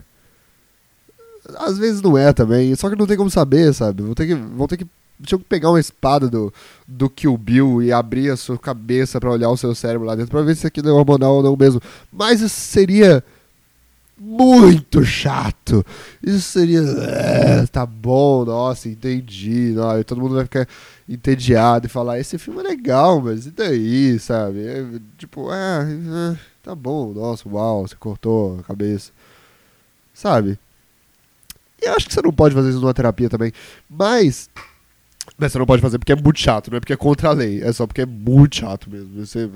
às 1.58 1.77
vezes 1.77 2.01
não 2.01 2.17
é 2.17 2.32
também. 2.34 2.75
Só 2.75 2.89
que 2.89 2.95
não 2.95 3.08
tem 3.08 3.17
como 3.17 3.29
saber, 3.29 3.73
sabe? 3.73 4.01
Vão 4.03 4.13
ter 4.13 4.27
que, 4.27 4.36
vão 4.36 4.67
ter 4.67 4.77
que 4.77 4.88
tinha 5.26 5.40
que 5.40 5.46
pegar 5.46 5.70
uma 5.70 5.80
espada 5.80 6.30
do, 6.30 6.54
do 6.88 7.10
Kill 7.10 7.38
Bill 7.38 7.82
e 7.82 7.92
abrir 7.92 8.30
a 8.30 8.38
sua 8.38 8.58
cabeça 8.58 9.20
para 9.20 9.32
olhar 9.32 9.50
o 9.50 9.58
seu 9.58 9.74
cérebro 9.74 10.08
lá 10.08 10.16
dentro 10.16 10.32
para 10.32 10.42
ver 10.42 10.56
se 10.56 10.68
aquilo 10.68 10.90
é 10.90 10.92
hormonal 10.92 11.36
ou 11.36 11.44
não 11.44 11.56
mesmo. 11.56 11.82
Mas 12.12 12.42
isso 12.42 12.60
seria 12.60 13.24
muito 14.18 15.04
chato. 15.04 15.86
Isso 16.22 16.42
seria. 16.42 16.80
É, 16.80 17.66
tá 17.68 17.86
bom, 17.86 18.46
nossa, 18.46 18.88
entendi. 18.88 19.74
Não, 19.76 20.02
todo 20.04 20.22
mundo 20.22 20.36
vai 20.36 20.46
ficar 20.46 20.68
entediado 21.08 21.88
e 21.88 21.90
falar: 21.90 22.20
esse 22.20 22.38
filme 22.38 22.62
é 22.62 22.64
legal, 22.64 23.22
mas 23.22 23.46
e 23.46 23.52
daí, 23.52 24.18
sabe? 24.20 24.66
É, 24.66 24.86
tipo, 25.18 25.52
é, 25.52 26.38
tá 26.62 26.74
bom, 26.74 27.14
nossa, 27.14 27.48
uau, 27.50 27.88
você 27.88 27.96
cortou 27.96 28.60
a 28.60 28.64
cabeça. 28.64 29.12
Sabe? 30.14 30.58
E 31.82 31.86
eu 31.88 31.94
acho 31.96 32.08
que 32.08 32.14
você 32.14 32.22
não 32.22 32.32
pode 32.32 32.56
fazer 32.56 32.70
isso 32.70 32.80
numa 32.80 32.94
terapia 32.94 33.30
também. 33.30 33.52
Mas 33.90 34.50
mas 35.38 35.52
você 35.52 35.60
não 35.60 35.66
pode 35.66 35.82
fazer 35.82 35.98
porque 35.98 36.12
é 36.12 36.16
muito 36.16 36.40
chato, 36.40 36.70
não 36.70 36.78
é 36.78 36.80
porque 36.80 36.94
é 36.94 36.98
contra 36.98 37.30
a 37.30 37.32
lei, 37.32 37.62
é 37.62 37.72
só 37.72 37.88
porque 37.88 38.02
é 38.02 38.06
muito 38.06 38.58
chato 38.58 38.90
mesmo. 38.90 39.26
Você... 39.26 39.50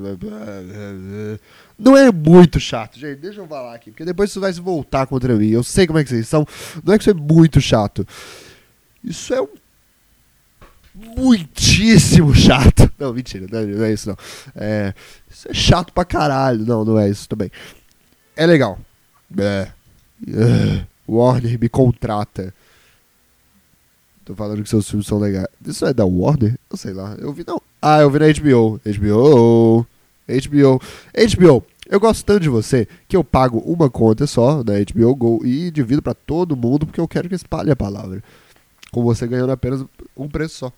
Não 1.77 1.95
é 1.95 2.11
muito 2.11 2.59
chato, 2.59 2.97
gente, 2.97 3.19
deixa 3.19 3.39
eu 3.39 3.47
falar 3.47 3.75
aqui, 3.75 3.91
porque 3.91 4.05
depois 4.05 4.29
isso 4.29 4.39
vai 4.39 4.51
se 4.53 4.61
voltar 4.61 5.05
contra 5.07 5.35
mim. 5.35 5.49
Eu 5.49 5.63
sei 5.63 5.85
como 5.85 5.99
é 5.99 6.03
que 6.03 6.09
vocês 6.09 6.27
são, 6.27 6.47
não 6.83 6.93
é 6.93 6.97
que 6.97 7.03
isso 7.03 7.11
é 7.11 7.13
muito 7.13 7.59
chato. 7.59 8.07
Isso 9.03 9.33
é 9.33 9.41
um 9.41 9.49
muitíssimo 11.15 12.33
chato. 12.33 12.91
Não, 12.97 13.13
mentira, 13.13 13.45
não 13.51 13.83
é, 13.83 13.93
isso 13.93 14.09
não. 14.09 14.17
É, 14.55 14.93
isso 15.29 15.47
é 15.49 15.53
chato 15.53 15.93
pra 15.93 16.03
caralho. 16.03 16.65
Não, 16.65 16.83
não 16.83 16.97
é 16.97 17.09
isso 17.09 17.29
também. 17.29 17.51
É 18.35 18.45
legal. 18.45 18.79
É. 19.37 19.67
é. 20.27 20.85
Warner 21.07 21.59
me 21.59 21.69
contrata. 21.69 22.53
Tô 24.27 24.35
falando 24.35 24.61
que 24.61 24.67
seus 24.67 24.89
filmes 24.89 25.07
são 25.07 25.19
legais. 25.19 25.47
Isso 25.65 25.85
é 25.85 25.93
da 25.93 26.05
Warner? 26.05 26.59
Eu 26.69 26.75
sei 26.75 26.91
lá. 26.91 27.15
Eu 27.17 27.31
vi 27.31 27.45
não. 27.47 27.61
Ah, 27.81 28.01
eu 28.01 28.11
vi 28.11 28.19
na 28.19 28.25
HBO. 28.25 28.77
HBO. 28.83 29.87
HBO. 30.27 30.81
HBO. 31.15 31.65
Eu 31.89 31.97
gosto 31.97 32.25
tanto 32.25 32.41
de 32.41 32.49
você 32.49 32.85
que 33.07 33.15
eu 33.15 33.23
pago 33.23 33.59
uma 33.59 33.89
conta 33.89 34.27
só 34.27 34.61
da 34.63 34.73
HBO 34.73 35.15
Go 35.15 35.45
e 35.45 35.71
divido 35.71 36.01
para 36.01 36.13
todo 36.13 36.57
mundo 36.57 36.85
porque 36.85 36.99
eu 36.99 37.07
quero 37.07 37.29
que 37.29 37.35
espalhe 37.35 37.71
a 37.71 37.75
palavra. 37.75 38.21
Com 38.91 39.01
você 39.01 39.25
ganhando 39.25 39.53
apenas 39.53 39.85
um 40.17 40.27
preço 40.27 40.57
só. 40.57 40.73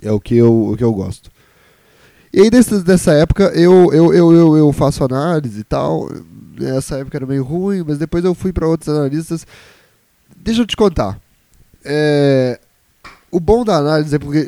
É 0.00 0.10
o 0.10 0.18
que 0.18 0.34
eu, 0.34 0.70
o 0.70 0.74
que 0.74 0.82
eu 0.82 0.94
gosto. 0.94 1.30
E 2.32 2.40
aí, 2.40 2.48
desse, 2.48 2.82
dessa 2.82 3.12
época, 3.12 3.52
eu, 3.54 3.92
eu, 3.92 4.14
eu, 4.14 4.32
eu, 4.32 4.56
eu 4.56 4.72
faço 4.72 5.04
análise 5.04 5.60
e 5.60 5.64
tal. 5.64 6.08
Essa 6.58 6.96
época 6.96 7.18
era 7.18 7.26
meio 7.26 7.44
ruim, 7.44 7.84
mas 7.86 7.98
depois 7.98 8.24
eu 8.24 8.34
fui 8.34 8.50
para 8.50 8.66
outros 8.66 8.88
analistas. 8.88 9.46
Deixa 10.34 10.62
eu 10.62 10.66
te 10.66 10.74
contar. 10.74 11.20
É, 11.84 12.60
o 13.30 13.40
bom 13.40 13.64
da 13.64 13.76
análise 13.76 14.14
é 14.14 14.18
porque, 14.18 14.38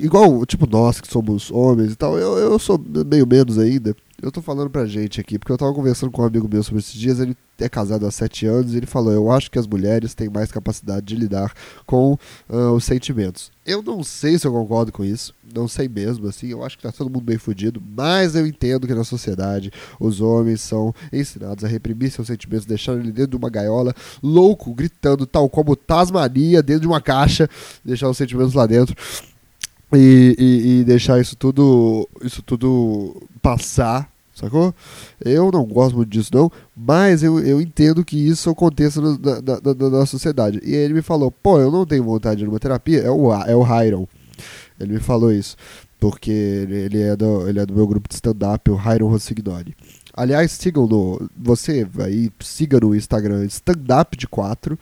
igual, 0.00 0.44
tipo, 0.44 0.66
nós 0.66 1.00
que 1.00 1.08
somos 1.08 1.50
homens 1.50 1.92
e 1.92 1.96
tal, 1.96 2.18
eu, 2.18 2.36
eu 2.38 2.58
sou 2.58 2.80
meio 3.06 3.26
menos 3.26 3.58
ainda. 3.58 3.94
Eu 4.20 4.30
tô 4.30 4.42
falando 4.42 4.70
pra 4.70 4.86
gente 4.86 5.20
aqui, 5.20 5.38
porque 5.38 5.52
eu 5.52 5.58
tava 5.58 5.72
conversando 5.72 6.10
com 6.10 6.22
um 6.22 6.24
amigo 6.24 6.48
meu 6.48 6.62
sobre 6.62 6.80
esses 6.80 6.94
dias, 6.94 7.18
ele 7.18 7.36
é 7.58 7.68
casado 7.68 8.06
há 8.06 8.10
sete 8.10 8.46
anos, 8.46 8.74
e 8.74 8.76
ele 8.76 8.86
falou, 8.86 9.12
eu 9.12 9.30
acho 9.30 9.50
que 9.50 9.58
as 9.58 9.66
mulheres 9.66 10.14
têm 10.14 10.28
mais 10.28 10.50
capacidade 10.50 11.06
de 11.06 11.16
lidar 11.16 11.52
com 11.86 12.18
uh, 12.48 12.72
os 12.72 12.84
sentimentos. 12.84 13.50
Eu 13.64 13.82
não 13.82 14.02
sei 14.02 14.38
se 14.38 14.46
eu 14.46 14.52
concordo 14.52 14.90
com 14.90 15.04
isso, 15.04 15.34
não 15.54 15.68
sei 15.68 15.88
mesmo, 15.88 16.26
assim, 16.26 16.48
eu 16.48 16.64
acho 16.64 16.76
que 16.76 16.82
tá 16.82 16.90
todo 16.90 17.10
mundo 17.10 17.24
bem 17.24 17.38
fudido, 17.38 17.80
mas 17.96 18.34
eu 18.34 18.46
entendo 18.46 18.86
que 18.86 18.94
na 18.94 19.04
sociedade 19.04 19.72
os 20.00 20.20
homens 20.20 20.60
são 20.60 20.94
ensinados 21.12 21.64
a 21.64 21.68
reprimir 21.68 22.10
seus 22.10 22.26
sentimentos, 22.26 22.66
deixando 22.66 23.00
ele 23.00 23.12
dentro 23.12 23.32
de 23.32 23.36
uma 23.36 23.50
gaiola, 23.50 23.94
louco, 24.22 24.74
gritando, 24.74 25.26
tal 25.26 25.48
como 25.48 25.76
Tasmania, 25.76 26.62
dentro 26.62 26.82
de 26.82 26.88
uma 26.88 27.00
caixa, 27.00 27.48
deixar 27.84 28.08
os 28.08 28.16
sentimentos 28.16 28.54
lá 28.54 28.66
dentro. 28.66 28.96
E, 29.94 30.34
e, 30.38 30.80
e, 30.80 30.84
deixar 30.84 31.20
isso 31.20 31.36
tudo 31.36 32.08
isso 32.22 32.42
tudo 32.42 33.22
passar 33.42 34.10
sacou? 34.34 34.74
Eu 35.24 35.50
não 35.52 35.64
gosto 35.64 35.96
muito 35.96 36.08
disso, 36.08 36.30
não, 36.32 36.50
mas 36.76 37.22
eu, 37.22 37.38
eu 37.40 37.60
entendo 37.60 38.04
que 38.04 38.16
isso 38.16 38.50
aconteça 38.50 39.00
no, 39.00 39.18
na, 39.18 39.40
na, 39.40 39.90
na, 39.90 40.06
sociedade. 40.06 40.60
E 40.64 40.74
ele 40.74 40.94
me 40.94 41.02
falou, 41.02 41.30
pô, 41.30 41.60
eu 41.60 41.70
não 41.70 41.86
tenho 41.86 42.04
vontade 42.04 42.38
de 42.38 42.44
ir 42.44 42.46
numa 42.46 42.58
terapia, 42.58 43.00
é 43.00 43.10
o, 43.10 43.32
é 43.32 43.54
o 43.54 43.62
Hiron. 43.62 44.06
Ele 44.80 44.94
me 44.94 45.00
falou 45.00 45.30
isso, 45.30 45.56
porque 46.00 46.30
ele, 46.30 46.76
ele, 46.76 47.02
é, 47.02 47.16
do, 47.16 47.48
ele 47.48 47.60
é 47.60 47.66
do 47.66 47.74
meu 47.74 47.86
grupo 47.86 48.08
de 48.08 48.14
stand-up, 48.14 48.70
o 48.70 48.74
Hiron 48.74 49.08
Rossignoli. 49.08 49.74
Aliás, 50.14 50.52
sigam 50.52 50.86
no. 50.86 51.30
Você 51.36 51.88
aí, 52.00 52.30
siga 52.40 52.78
no 52.80 52.94
Instagram, 52.94 53.44
stand-up 53.46 54.16
de 54.16 54.26
4. 54.26 54.78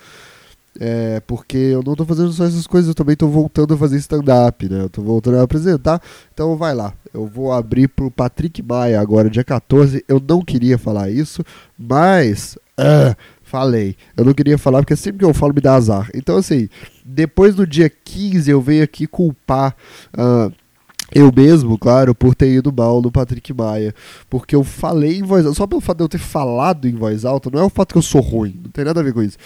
É, 0.78 1.20
porque 1.26 1.56
eu 1.56 1.83
não 1.83 1.96
tô 1.96 2.04
fazendo 2.04 2.33
só 2.33 2.44
essas 2.44 2.66
coisas, 2.66 2.88
eu 2.88 2.94
também 2.94 3.16
tô 3.16 3.26
voltando 3.26 3.74
a 3.74 3.76
fazer 3.76 3.96
stand-up, 3.96 4.68
né? 4.68 4.83
Eu 4.83 4.88
tô 4.88 5.02
voltando 5.02 5.38
a 5.38 5.42
apresentar. 5.42 6.00
Então 6.33 6.56
vai 6.56 6.74
lá. 6.74 6.94
Eu 7.12 7.26
vou 7.26 7.52
abrir 7.52 7.88
pro 7.88 8.11
Patrick 8.11 8.62
Maia 8.62 9.00
agora, 9.00 9.28
dia 9.28 9.42
14. 9.44 10.04
Eu 10.06 10.22
não 10.26 10.42
queria 10.42 10.78
falar 10.78 11.11
isso, 11.11 11.44
mas. 11.76 12.56
Uh, 12.78 13.14
falei. 13.42 13.96
Eu 14.16 14.24
não 14.24 14.33
queria 14.33 14.56
falar 14.56 14.80
porque 14.80 14.96
sempre 14.96 15.18
que 15.18 15.24
eu 15.24 15.35
falo 15.35 15.52
me 15.52 15.61
dá 15.61 15.74
azar. 15.74 16.09
Então, 16.14 16.37
assim, 16.37 16.68
depois 17.04 17.54
do 17.54 17.66
dia 17.66 17.90
15 17.90 18.50
eu 18.50 18.61
venho 18.61 18.85
aqui 18.85 19.06
culpar. 19.06 19.74
Uh, 20.14 20.52
eu 21.12 21.32
mesmo, 21.34 21.78
claro, 21.78 22.14
por 22.14 22.34
ter 22.34 22.50
ido 22.50 22.72
mal 22.72 23.02
no 23.02 23.10
Patrick 23.10 23.52
Maia. 23.52 23.94
Porque 24.28 24.54
eu 24.54 24.62
falei 24.62 25.18
em 25.18 25.22
voz 25.22 25.44
alta. 25.44 25.56
Só 25.56 25.66
pelo 25.66 25.80
fato 25.80 25.98
de 25.98 26.04
eu 26.04 26.08
ter 26.08 26.18
falado 26.18 26.86
em 26.86 26.94
voz 26.94 27.24
alta, 27.24 27.50
não 27.50 27.60
é 27.60 27.64
o 27.64 27.70
fato 27.70 27.92
que 27.92 27.98
eu 27.98 28.02
sou 28.02 28.20
ruim, 28.20 28.60
não 28.62 28.70
tem 28.70 28.84
nada 28.84 29.00
a 29.00 29.02
ver 29.02 29.12
com 29.12 29.22
isso. 29.22 29.36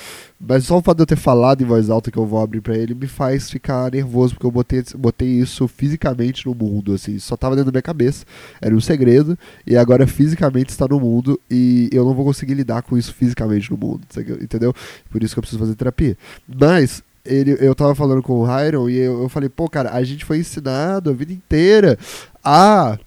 Mas 0.47 0.65
só 0.65 0.77
o 0.77 0.83
fato 0.83 0.99
de 0.99 1.03
eu 1.03 1.07
ter 1.07 1.17
falado 1.17 1.63
em 1.63 1.67
voz 1.67 1.89
alta 1.89 2.11
que 2.11 2.19
eu 2.19 2.27
vou 2.27 2.41
abrir 2.41 2.61
para 2.61 2.77
ele 2.77 2.95
me 2.95 3.07
faz 3.07 3.51
ficar 3.51 3.91
nervoso, 3.91 4.35
porque 4.35 4.47
eu 4.47 4.51
botei, 4.51 4.85
botei 4.97 5.29
isso 5.29 5.67
fisicamente 5.67 6.47
no 6.47 6.55
mundo, 6.55 6.93
assim. 6.93 7.19
Só 7.19 7.37
tava 7.37 7.57
dentro 7.57 7.71
da 7.71 7.77
minha 7.77 7.83
cabeça, 7.83 8.27
era 8.61 8.75
um 8.75 8.81
segredo, 8.81 9.39
e 9.67 9.77
agora 9.77 10.07
fisicamente 10.07 10.71
está 10.71 10.87
no 10.87 11.01
mundo, 11.01 11.41
e 11.51 11.89
eu 11.93 12.05
não 12.05 12.15
vou 12.15 12.25
conseguir 12.25 12.55
lidar 12.55 12.83
com 12.83 12.99
isso 12.99 13.15
fisicamente 13.15 13.71
no 13.71 13.79
mundo, 13.79 14.03
entendeu? 14.43 14.75
Por 15.11 15.23
isso 15.23 15.35
que 15.35 15.39
eu 15.39 15.43
preciso 15.43 15.61
fazer 15.61 15.75
terapia. 15.75 16.17
Mas 16.47 17.03
ele, 17.25 17.57
eu 17.61 17.75
tava 17.75 17.95
falando 17.95 18.23
com 18.23 18.35
o 18.35 18.45
Hyron 18.45 18.89
e 18.89 18.99
eu, 18.99 19.23
eu 19.23 19.29
falei, 19.29 19.49
pô, 19.49 19.69
cara, 19.69 19.91
a 19.93 20.03
gente 20.03 20.25
foi 20.25 20.39
ensinado 20.39 21.11
a 21.11 21.13
vida 21.13 21.33
inteira 21.33 21.99
a, 22.43 22.99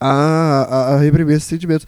a, 0.00 0.94
a 0.94 0.98
reprimir 0.98 1.36
esses 1.36 1.48
sentimentos. 1.48 1.86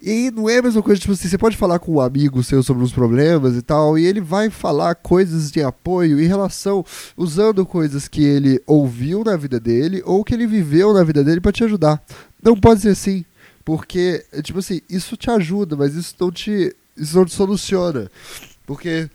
E 0.00 0.30
não 0.30 0.48
é 0.48 0.58
a 0.58 0.62
mesma 0.62 0.82
coisa, 0.82 1.00
tipo 1.00 1.14
assim, 1.14 1.26
você 1.26 1.38
pode 1.38 1.56
falar 1.56 1.78
com 1.78 1.94
um 1.94 2.00
amigo 2.00 2.42
seu 2.42 2.62
sobre 2.62 2.84
os 2.84 2.92
problemas 2.92 3.56
e 3.56 3.62
tal, 3.62 3.98
e 3.98 4.04
ele 4.04 4.20
vai 4.20 4.50
falar 4.50 4.94
coisas 4.94 5.50
de 5.50 5.62
apoio 5.62 6.20
em 6.20 6.26
relação, 6.26 6.84
usando 7.16 7.64
coisas 7.64 8.06
que 8.06 8.22
ele 8.22 8.62
ouviu 8.66 9.24
na 9.24 9.36
vida 9.36 9.58
dele 9.58 10.02
ou 10.04 10.22
que 10.22 10.34
ele 10.34 10.46
viveu 10.46 10.92
na 10.92 11.02
vida 11.02 11.24
dele 11.24 11.40
para 11.40 11.50
te 11.50 11.64
ajudar. 11.64 12.00
Não 12.42 12.54
pode 12.54 12.82
ser 12.82 12.90
assim, 12.90 13.24
porque, 13.64 14.24
tipo 14.42 14.58
assim, 14.58 14.80
isso 14.88 15.16
te 15.16 15.30
ajuda, 15.30 15.74
mas 15.74 15.94
isso 15.94 16.14
não 16.20 16.30
te, 16.30 16.76
isso 16.96 17.16
não 17.16 17.24
te 17.24 17.32
soluciona. 17.32 18.08
Porque 18.66 19.10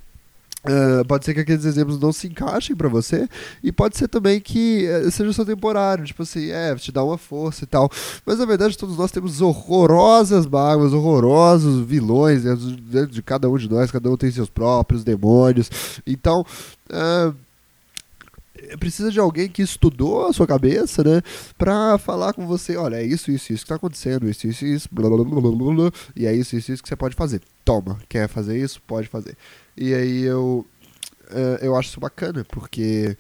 Uh, 0.64 1.04
pode 1.06 1.26
ser 1.26 1.34
que 1.34 1.40
aqueles 1.40 1.66
exemplos 1.66 2.00
não 2.00 2.14
se 2.14 2.28
encaixem 2.28 2.76
para 2.76 2.88
você 2.88 3.28
e 3.64 3.72
pode 3.72 3.98
ser 3.98 4.08
também 4.08 4.40
que 4.40 4.88
uh, 4.88 5.10
seja 5.10 5.34
só 5.34 5.44
temporário, 5.44 6.06
tipo 6.06 6.22
assim, 6.22 6.52
é, 6.52 6.76
te 6.76 6.92
dá 6.92 7.04
uma 7.04 7.18
força 7.18 7.64
e 7.64 7.68
tal. 7.68 7.90
Mas 8.24 8.38
na 8.38 8.46
verdade 8.46 8.78
todos 8.78 8.96
nós 8.96 9.12
temos 9.12 9.42
horrorosas 9.42 10.46
mágoas, 10.46 10.94
horrorosos 10.94 11.84
vilões 11.84 12.44
dentro, 12.44 12.78
dentro, 12.78 13.12
de 13.12 13.24
cada 13.24 13.50
um 13.50 13.58
de 13.58 13.68
nós, 13.68 13.90
cada 13.90 14.08
um 14.08 14.16
tem 14.16 14.30
seus 14.30 14.52
próprios 14.52 15.04
demônios. 15.04 15.68
Então, 16.06 16.46
uh, 16.92 17.36
precisa 18.78 19.12
de 19.12 19.20
alguém 19.20 19.50
que 19.50 19.62
estudou 19.64 20.28
a 20.28 20.34
sua 20.34 20.46
cabeça, 20.46 21.04
né? 21.04 21.22
Pra 21.58 21.98
falar 21.98 22.34
com 22.34 22.46
você, 22.46 22.78
olha, 22.78 22.98
é 22.98 23.04
isso, 23.04 23.32
isso, 23.32 23.52
isso 23.52 23.64
que 23.64 23.70
tá 23.70 23.76
acontecendo, 23.76 24.30
isso, 24.30 24.48
isso, 24.48 24.64
isso, 24.64 24.90
blá, 24.92 25.10
blá, 25.10 25.24
blá, 25.24 25.42
blá, 25.42 25.74
blá, 25.74 25.92
e 26.16 26.26
é 26.28 26.36
isso, 26.36 26.56
isso, 26.56 26.72
isso 26.72 26.84
que 26.84 26.90
você 26.90 26.96
pode 26.96 27.16
fazer. 27.16 27.42
Toma, 27.66 27.98
quer 28.08 28.28
fazer 28.28 28.60
isso? 28.60 28.80
Pode 28.86 29.08
fazer. 29.08 29.36
E 29.76 29.94
aí 29.94 30.22
eu, 30.24 30.66
uh, 31.30 31.58
eu 31.64 31.76
acho 31.76 31.90
isso 31.90 32.00
bacana, 32.00 32.46
porque 32.46 33.18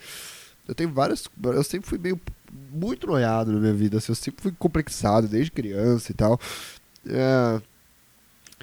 eu 0.68 0.76
tenho 0.76 0.92
várias. 0.92 1.26
Eu 1.44 1.64
sempre 1.64 1.90
fui 1.90 1.98
meio. 1.98 2.20
muito 2.72 3.08
noiado 3.08 3.52
na 3.52 3.60
minha 3.60 3.74
vida, 3.74 3.98
assim, 3.98 4.12
eu 4.12 4.16
sempre 4.16 4.42
fui 4.42 4.52
complexado 4.52 5.28
desde 5.28 5.52
criança 5.52 6.12
e 6.12 6.16
tal. 6.16 6.40
Uh, 7.06 7.62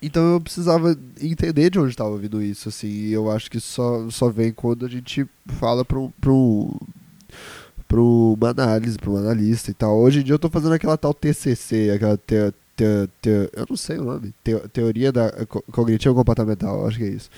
então 0.03 0.35
eu 0.35 0.40
precisava 0.40 0.96
entender 1.20 1.70
de 1.70 1.79
onde 1.79 1.90
estava 1.90 2.16
vindo 2.16 2.42
isso, 2.42 2.68
assim, 2.68 2.88
e 2.88 3.12
eu 3.12 3.31
acho 3.31 3.51
que 3.51 3.61
só, 3.61 4.09
só 4.11 4.29
vem 4.29 4.53
quando 4.53 4.87
a 4.87 4.88
gente 4.88 5.27
fala 5.59 5.85
pro, 5.85 6.12
pro, 6.20 6.81
pro 7.88 8.37
uma 8.38 8.51
análise, 8.51 8.96
pro 8.96 9.14
um 9.14 9.16
analista 9.16 9.70
e 9.70 9.74
tal. 9.74 9.98
Hoje 9.98 10.20
em 10.20 10.22
dia 10.22 10.35
eu 10.35 10.38
tô 10.38 10.48
fazendo 10.48 10.74
aquela 10.74 10.96
tal 10.96 11.12
TCC, 11.12 11.90
aquela 11.90 12.16
te, 12.16 12.53
te, 12.77 13.09
te, 13.20 13.51
eu 13.53 13.66
não 13.68 13.77
sei 13.77 13.98
o 13.98 14.05
nome, 14.05 14.33
te, 14.44 14.57
teoria 14.72 15.11
da 15.11 15.33
cognitiva 15.72 16.14
comportamental, 16.14 16.87
acho 16.87 16.98
que 16.98 17.05
é 17.05 17.09
isso. 17.09 17.31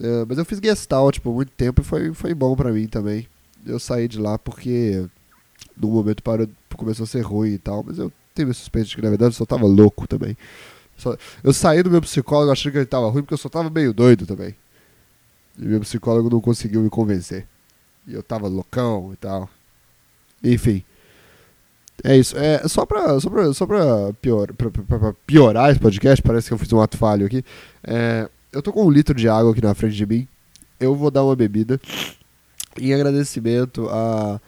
Uh, 0.00 0.24
mas 0.26 0.38
eu 0.38 0.46
fiz 0.46 0.58
Gestalt 0.58 1.20
por 1.20 1.34
muito 1.34 1.52
tempo 1.52 1.82
e 1.82 1.84
foi, 1.84 2.14
foi 2.14 2.32
bom 2.32 2.56
para 2.56 2.72
mim 2.72 2.86
também. 2.86 3.28
Eu 3.66 3.78
saí 3.78 4.08
de 4.08 4.18
lá 4.18 4.38
porque 4.38 5.04
no 5.76 5.88
momento 5.88 6.22
parou, 6.22 6.48
começou 6.74 7.04
a 7.04 7.06
ser 7.06 7.20
ruim 7.20 7.50
e 7.50 7.58
tal, 7.58 7.84
mas 7.86 7.98
eu 7.98 8.10
tive 8.34 8.54
suspeito 8.54 8.88
de 8.88 8.96
que 8.96 9.02
na 9.02 9.10
verdade 9.10 9.34
eu 9.34 9.36
só 9.36 9.44
tava 9.44 9.66
louco 9.66 10.06
também. 10.06 10.34
Só, 10.96 11.16
eu 11.44 11.52
saí 11.52 11.82
do 11.82 11.90
meu 11.90 12.00
psicólogo 12.00 12.50
achando 12.50 12.72
que 12.72 12.78
ele 12.78 12.86
tava 12.86 13.10
ruim 13.10 13.22
porque 13.22 13.34
eu 13.34 13.38
só 13.38 13.50
tava 13.50 13.68
meio 13.68 13.92
doido 13.92 14.26
também. 14.26 14.54
E 15.58 15.64
meu 15.64 15.80
psicólogo 15.80 16.30
não 16.30 16.40
conseguiu 16.40 16.80
me 16.80 16.88
convencer. 16.88 17.46
E 18.06 18.14
eu 18.14 18.22
tava 18.22 18.48
loucão 18.48 19.10
e 19.12 19.16
tal. 19.16 19.50
Enfim. 20.42 20.82
É 22.02 22.16
isso. 22.16 22.36
É, 22.38 22.66
só 22.66 22.86
pra, 22.86 23.20
só 23.20 23.28
pra, 23.28 23.52
só 23.52 23.66
pra, 23.66 24.12
pior, 24.22 24.52
pra, 24.54 24.70
pra, 24.70 24.98
pra 24.98 25.14
piorar 25.26 25.70
esse 25.70 25.80
podcast, 25.80 26.22
parece 26.22 26.48
que 26.48 26.54
eu 26.54 26.58
fiz 26.58 26.72
um 26.72 26.80
ato 26.80 26.96
falho 26.96 27.26
aqui. 27.26 27.44
É, 27.84 28.28
eu 28.52 28.62
tô 28.62 28.72
com 28.72 28.84
um 28.84 28.90
litro 28.90 29.14
de 29.14 29.28
água 29.28 29.52
aqui 29.52 29.62
na 29.62 29.74
frente 29.74 29.96
de 29.96 30.06
mim. 30.06 30.26
Eu 30.78 30.94
vou 30.94 31.10
dar 31.10 31.24
uma 31.24 31.36
bebida. 31.36 31.80
Em 32.78 32.94
agradecimento 32.94 33.88
a, 33.88 34.40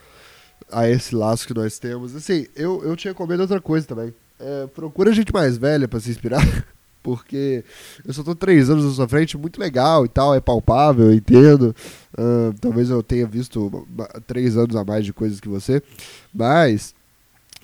a 0.71 0.89
esse 0.89 1.15
laço 1.15 1.47
que 1.47 1.55
nós 1.55 1.79
temos. 1.79 2.15
Assim, 2.15 2.47
eu, 2.57 2.83
eu 2.85 2.97
tinha 2.97 3.15
comido 3.15 3.41
outra 3.41 3.61
coisa 3.61 3.87
também. 3.87 4.15
É, 4.41 4.67
procura 4.69 5.13
gente 5.13 5.33
mais 5.33 5.57
velha 5.57 5.87
para 5.87 6.01
se 6.01 6.11
inspirar. 6.11 6.43
Porque 7.03 7.65
eu 8.07 8.13
só 8.13 8.23
tô 8.23 8.33
três 8.33 8.71
anos 8.71 8.85
na 8.85 8.93
sua 8.93 9.09
frente, 9.09 9.37
muito 9.37 9.59
legal 9.59 10.05
e 10.05 10.09
tal, 10.09 10.37
é 10.37 10.41
palpável, 10.41 11.07
eu 11.07 11.15
entendo. 11.15 11.75
Uh, 12.17 12.55
talvez 12.61 12.91
eu 12.91 13.03
tenha 13.03 13.27
visto 13.27 13.89
três 14.25 14.57
anos 14.57 14.77
a 14.77 14.85
mais 14.85 15.05
de 15.05 15.13
coisas 15.13 15.41
que 15.41 15.49
você. 15.49 15.83
Mas 16.33 16.95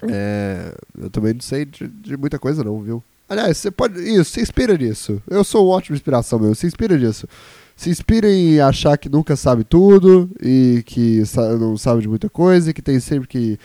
é, 0.03 0.75
eu 1.01 1.09
também 1.09 1.35
não 1.35 1.41
sei 1.41 1.65
de, 1.65 1.87
de 1.87 2.17
muita 2.17 2.37
coisa 2.37 2.65
não, 2.65 2.83
viu? 2.83 3.03
Aliás, 3.29 3.59
você 3.59 3.71
pode. 3.71 4.01
Isso, 4.01 4.33
se 4.33 4.41
inspira 4.41 4.77
nisso. 4.77 5.23
Eu 5.29 5.45
sou 5.45 5.69
ótima 5.69 5.97
inspiração, 5.97 6.39
meu. 6.39 6.55
Se 6.55 6.67
inspira 6.67 6.97
nisso. 6.97 7.29
Se 7.77 7.91
inspira 7.91 8.29
em 8.29 8.59
achar 8.59 8.97
que 8.97 9.09
nunca 9.09 9.37
sabe 9.37 9.63
tudo 9.63 10.31
e 10.43 10.83
que 10.87 11.23
não 11.61 11.77
sabe 11.77 12.03
de 12.03 12.09
muita 12.09 12.29
coisa 12.29 12.71
e 12.71 12.75
que 12.75 12.83
tem 12.83 12.99
sempre 12.99 13.29
que 13.29 13.59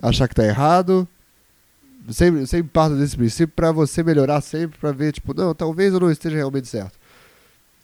achar 0.00 0.28
que 0.28 0.34
tá 0.34 0.44
errado. 0.44 1.08
Sempre, 2.10 2.46
sempre 2.46 2.70
parta 2.72 2.96
desse 2.96 3.16
princípio 3.16 3.52
para 3.54 3.72
você 3.72 4.02
melhorar 4.02 4.40
sempre, 4.40 4.78
para 4.78 4.92
ver, 4.92 5.12
tipo, 5.12 5.34
não, 5.34 5.54
talvez 5.54 5.92
eu 5.92 6.00
não 6.00 6.10
esteja 6.10 6.36
realmente 6.36 6.66
certo. 6.68 6.98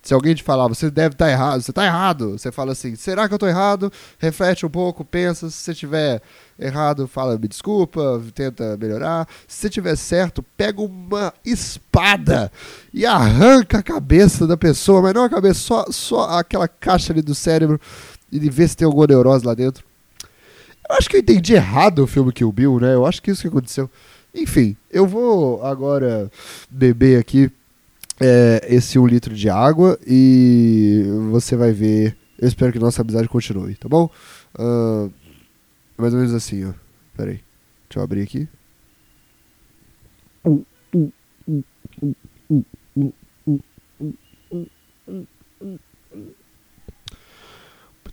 Se 0.04 0.12
alguém 0.12 0.34
te 0.34 0.42
falar, 0.42 0.68
você 0.68 0.90
deve 0.90 1.14
estar 1.14 1.24
tá 1.24 1.30
errado, 1.30 1.62
você 1.62 1.70
está 1.70 1.86
errado, 1.86 2.32
você 2.32 2.52
fala 2.52 2.72
assim, 2.72 2.94
será 2.94 3.26
que 3.26 3.32
eu 3.32 3.36
estou 3.36 3.48
errado? 3.48 3.90
Reflete 4.18 4.66
um 4.66 4.68
pouco, 4.68 5.02
pensa, 5.02 5.48
se 5.48 5.56
você 5.56 5.72
estiver 5.72 6.20
errado, 6.58 7.08
fala, 7.08 7.38
me 7.38 7.48
desculpa, 7.48 8.22
tenta 8.34 8.76
melhorar. 8.76 9.26
Se 9.48 9.62
você 9.62 9.68
estiver 9.68 9.96
certo, 9.96 10.44
pega 10.58 10.82
uma 10.82 11.32
espada 11.42 12.52
e 12.92 13.06
arranca 13.06 13.78
a 13.78 13.82
cabeça 13.82 14.46
da 14.46 14.58
pessoa, 14.58 15.00
mas 15.00 15.14
não 15.14 15.24
a 15.24 15.30
cabeça, 15.30 15.58
só, 15.60 15.86
só 15.88 16.38
aquela 16.38 16.68
caixa 16.68 17.10
ali 17.10 17.22
do 17.22 17.34
cérebro 17.34 17.80
e 18.30 18.38
vê 18.50 18.68
se 18.68 18.76
tem 18.76 18.84
alguma 18.84 19.06
neurose 19.06 19.46
lá 19.46 19.54
dentro. 19.54 19.82
Eu 20.86 20.96
acho 20.96 21.08
que 21.08 21.16
eu 21.16 21.20
entendi 21.20 21.54
errado 21.54 22.00
o 22.00 22.06
filme 22.06 22.30
Kill 22.30 22.52
Bill, 22.52 22.78
né? 22.78 22.92
Eu 22.92 23.06
acho 23.06 23.22
que 23.22 23.30
isso 23.30 23.40
que 23.40 23.48
aconteceu. 23.48 23.90
Enfim, 24.34 24.76
eu 24.90 25.06
vou 25.06 25.64
agora 25.64 26.30
beber 26.68 27.18
aqui 27.18 27.50
é, 28.20 28.66
esse 28.68 28.98
um 28.98 29.06
litro 29.06 29.34
de 29.34 29.48
água 29.48 29.98
e 30.06 31.04
você 31.30 31.56
vai 31.56 31.72
ver. 31.72 32.16
Eu 32.38 32.48
espero 32.48 32.72
que 32.72 32.78
nossa 32.78 33.02
amizade 33.02 33.28
continue, 33.28 33.74
tá 33.76 33.88
bom? 33.88 34.10
Uh, 34.58 35.10
mais 35.96 36.12
ou 36.12 36.20
menos 36.20 36.34
assim, 36.34 36.64
ó. 36.64 36.72
Pera 37.16 37.30
aí. 37.30 37.40
Deixa 37.88 37.98
eu 37.98 38.02
abrir 38.02 38.22
aqui. 38.22 38.48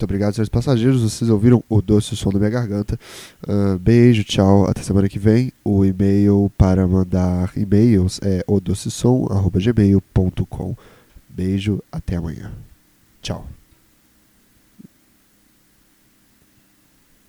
Muito 0.02 0.10
obrigado, 0.10 0.34
senhores 0.34 0.50
passageiros. 0.50 1.04
Vocês 1.04 1.30
ouviram 1.30 1.64
o 1.70 1.80
doce 1.80 2.18
som 2.18 2.32
da 2.32 2.40
minha 2.40 2.50
garganta. 2.50 3.00
Uh, 3.48 3.78
beijo, 3.78 4.24
tchau. 4.24 4.68
Até 4.68 4.82
semana 4.82 5.08
que 5.08 5.20
vem. 5.20 5.54
O 5.64 5.86
e-mail 5.86 6.52
para 6.58 6.88
mandar 6.88 7.52
e-mails 7.56 8.20
é 8.24 8.44
odocesom.gmail.com. 8.48 10.76
Beijo, 11.30 11.84
até 11.92 12.16
amanhã. 12.16 12.52
Tchau. 13.22 13.46